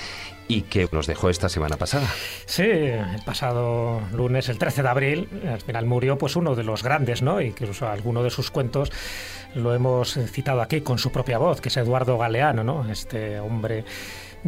[0.47, 2.07] y que nos dejó esta semana pasada.
[2.45, 6.83] Sí, el pasado lunes, el 13 de abril, al final murió pues uno de los
[6.83, 7.41] grandes, ¿no?
[7.41, 8.91] Incluso alguno de sus cuentos
[9.55, 12.89] lo hemos citado aquí con su propia voz, que es Eduardo Galeano, ¿no?
[12.89, 13.85] Este hombre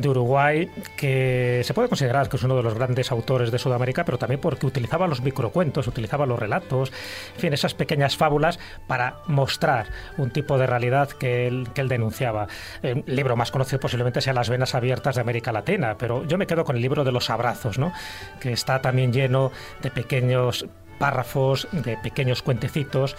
[0.01, 4.05] de Uruguay que se puede considerar que es uno de los grandes autores de Sudamérica,
[4.05, 6.91] pero también porque utilizaba los microcuentos, utilizaba los relatos,
[7.35, 11.87] en fin, esas pequeñas fábulas para mostrar un tipo de realidad que él, que él
[11.87, 12.47] denunciaba.
[12.81, 16.47] El libro más conocido posiblemente sea Las venas abiertas de América Latina, pero yo me
[16.47, 17.91] quedo con el libro de los abrazos, ¿no?
[18.39, 19.51] que está también lleno
[19.81, 20.65] de pequeños
[20.97, 23.15] párrafos, de pequeños cuentecitos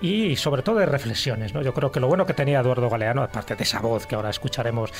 [0.00, 1.54] y sobre todo de reflexiones.
[1.54, 1.62] ¿no?
[1.62, 4.30] Yo creo que lo bueno que tenía Eduardo Galeano, aparte de esa voz que ahora
[4.30, 4.92] escucharemos,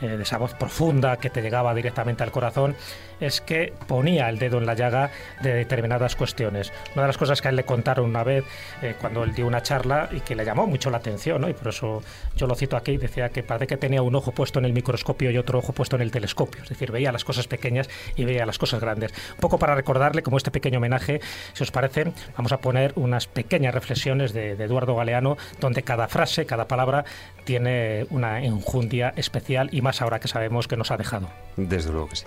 [0.00, 2.76] eh, de esa voz profunda que te llegaba directamente al corazón,
[3.20, 5.10] es que ponía el dedo en la llaga
[5.42, 6.72] de determinadas cuestiones.
[6.94, 8.44] Una de las cosas que a él le contaron una vez
[8.82, 11.48] eh, cuando él dio una charla y que le llamó mucho la atención, ¿no?
[11.48, 12.02] y por eso
[12.36, 15.30] yo lo cito aquí, decía que parece que tenía un ojo puesto en el microscopio
[15.30, 18.46] y otro ojo puesto en el telescopio, es decir, veía las cosas pequeñas y veía
[18.46, 19.12] las cosas grandes.
[19.34, 21.20] Un poco para recordarle, como este pequeño homenaje,
[21.52, 26.08] si os parece, vamos a poner unas pequeñas reflexiones de, de Eduardo Galeano, donde cada
[26.08, 27.04] frase, cada palabra
[27.44, 31.28] tiene una enjundia especial y más ahora que sabemos que nos ha dejado.
[31.56, 32.24] Desde luego que sí.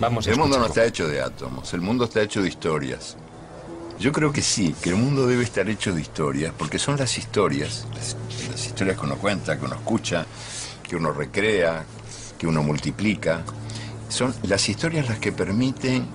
[0.00, 3.16] Vamos El mundo no está hecho de átomos, el mundo está hecho de historias.
[3.98, 7.18] Yo creo que sí, que el mundo debe estar hecho de historias, porque son las
[7.18, 8.16] historias, las,
[8.50, 10.24] las historias que uno cuenta, que uno escucha,
[10.88, 11.84] que uno recrea,
[12.38, 13.42] que uno multiplica.
[14.08, 16.06] Son las historias las que permiten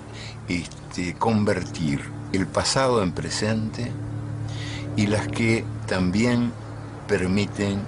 [0.49, 2.01] este, convertir
[2.33, 3.91] el pasado en presente
[4.95, 6.51] y las que también
[7.07, 7.81] permiten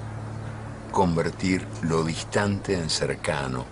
[0.92, 3.66] convertir lo distante en cercano,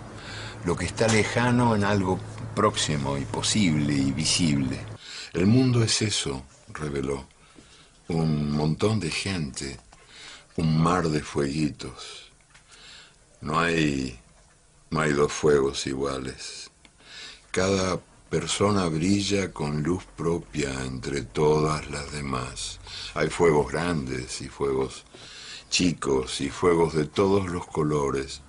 [0.64, 2.18] lo que está lejano en algo
[2.54, 4.78] próximo y posible y visible.
[5.32, 7.26] El mundo es eso, reveló.
[8.08, 9.78] Un montón de gente,
[10.56, 12.30] un mar de fueguitos.
[13.40, 14.18] No hay,
[14.90, 16.70] no hay dos fuegos iguales.
[17.50, 22.80] Cada persona brilla con luz propia entre todas las demás.
[23.14, 25.04] Hay fuegos grandes y fuegos
[25.70, 28.42] chicos y fuegos de todos los colores.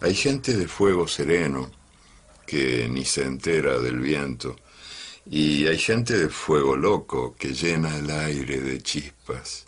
[0.00, 1.70] Hay gente de fuego sereno
[2.46, 4.56] que ni se entera del viento.
[5.30, 9.66] Y hay gente de fuego loco que llena el aire de chispas.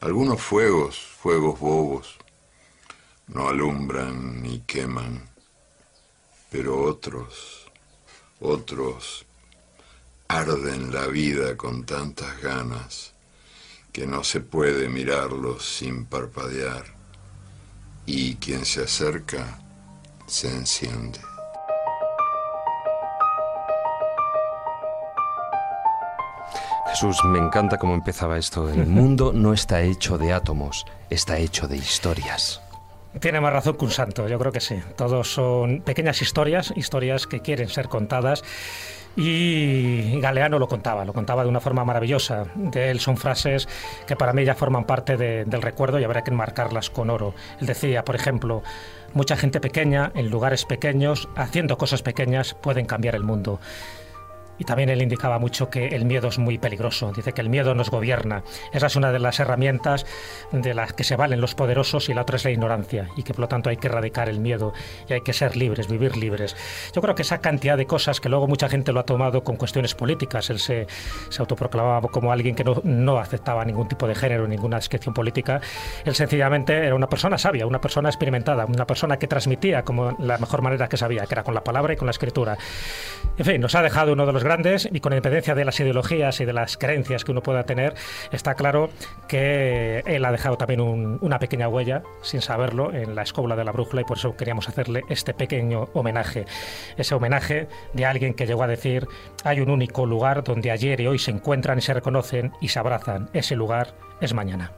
[0.00, 2.18] Algunos fuegos, fuegos bobos,
[3.28, 5.28] no alumbran ni queman,
[6.50, 7.57] pero otros,
[8.40, 9.26] otros
[10.28, 13.12] arden la vida con tantas ganas
[13.92, 16.84] que no se puede mirarlos sin parpadear
[18.06, 19.58] y quien se acerca
[20.26, 21.18] se enciende.
[26.90, 28.68] Jesús, me encanta cómo empezaba esto.
[28.68, 32.60] El mundo no está hecho de átomos, está hecho de historias.
[33.20, 34.80] Tiene más razón que un santo, yo creo que sí.
[34.96, 38.44] Todos son pequeñas historias, historias que quieren ser contadas.
[39.16, 42.44] Y Galeano lo contaba, lo contaba de una forma maravillosa.
[42.54, 43.68] De él son frases
[44.06, 47.34] que para mí ya forman parte de- del recuerdo y habrá que enmarcarlas con oro.
[47.60, 48.62] Él decía, por ejemplo,
[49.14, 53.58] mucha gente pequeña, en lugares pequeños, haciendo cosas pequeñas, pueden cambiar el mundo.
[54.58, 57.12] Y también él indicaba mucho que el miedo es muy peligroso.
[57.14, 58.42] Dice que el miedo nos gobierna.
[58.72, 60.06] Esa es una de las herramientas
[60.52, 63.34] de las que se valen los poderosos y la otra es la ignorancia y que
[63.34, 64.72] por lo tanto hay que erradicar el miedo
[65.08, 66.56] y hay que ser libres, vivir libres.
[66.94, 69.56] Yo creo que esa cantidad de cosas que luego mucha gente lo ha tomado con
[69.56, 70.86] cuestiones políticas, él se,
[71.28, 75.60] se autoproclamaba como alguien que no, no aceptaba ningún tipo de género, ninguna descripción política,
[76.04, 80.38] él sencillamente era una persona sabia, una persona experimentada, una persona que transmitía como la
[80.38, 82.56] mejor manera que sabía, que era con la palabra y con la escritura.
[83.36, 84.42] En fin, nos ha dejado uno de los
[84.90, 87.94] y con independencia de las ideologías y de las creencias que uno pueda tener,
[88.32, 88.90] está claro
[89.28, 93.72] que él ha dejado también una pequeña huella, sin saberlo, en la escóbula de la
[93.72, 96.46] brújula y por eso queríamos hacerle este pequeño homenaje.
[96.96, 99.06] Ese homenaje de alguien que llegó a decir,
[99.44, 102.78] hay un único lugar donde ayer y hoy se encuentran y se reconocen y se
[102.78, 103.28] abrazan.
[103.32, 104.72] Ese lugar es mañana.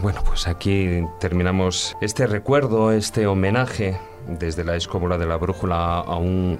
[0.00, 6.16] Bueno, pues aquí terminamos este recuerdo, este homenaje desde la escóbula de la brújula a
[6.16, 6.58] un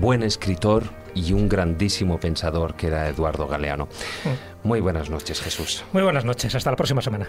[0.00, 3.86] buen escritor y un grandísimo pensador que era Eduardo Galeano.
[4.24, 4.68] Mm.
[4.68, 5.84] Muy buenas noches, Jesús.
[5.92, 7.26] Muy buenas noches, hasta la próxima semana.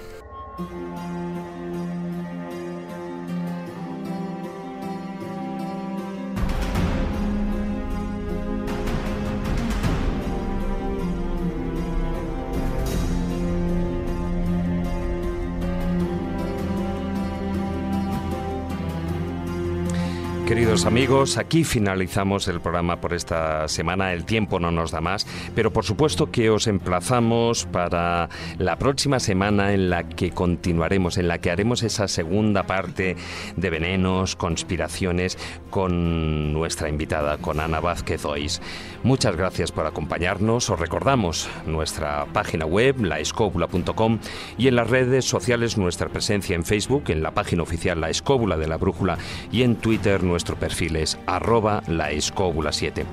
[20.73, 24.11] Queridos amigos, aquí finalizamos el programa por esta semana.
[24.11, 28.27] El tiempo no nos da más, pero por supuesto que os emplazamos para
[28.57, 33.15] la próxima semana en la que continuaremos, en la que haremos esa segunda parte
[33.55, 35.37] de venenos, conspiraciones
[35.69, 38.59] con nuestra invitada, con Ana Vázquez Ois.
[39.03, 40.69] Muchas gracias por acompañarnos.
[40.69, 44.19] Os recordamos nuestra página web, laescóbula.com,
[44.57, 48.55] y en las redes sociales nuestra presencia en Facebook, en la página oficial La Escóbula
[48.57, 49.17] de la Brújula,
[49.51, 53.03] y en Twitter nuestro perfil es arroba laescóbula7.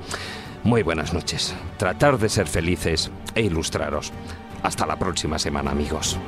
[0.63, 1.55] Muy buenas noches.
[1.77, 4.13] Tratar de ser felices e ilustraros.
[4.63, 6.19] Hasta la próxima semana, amigos.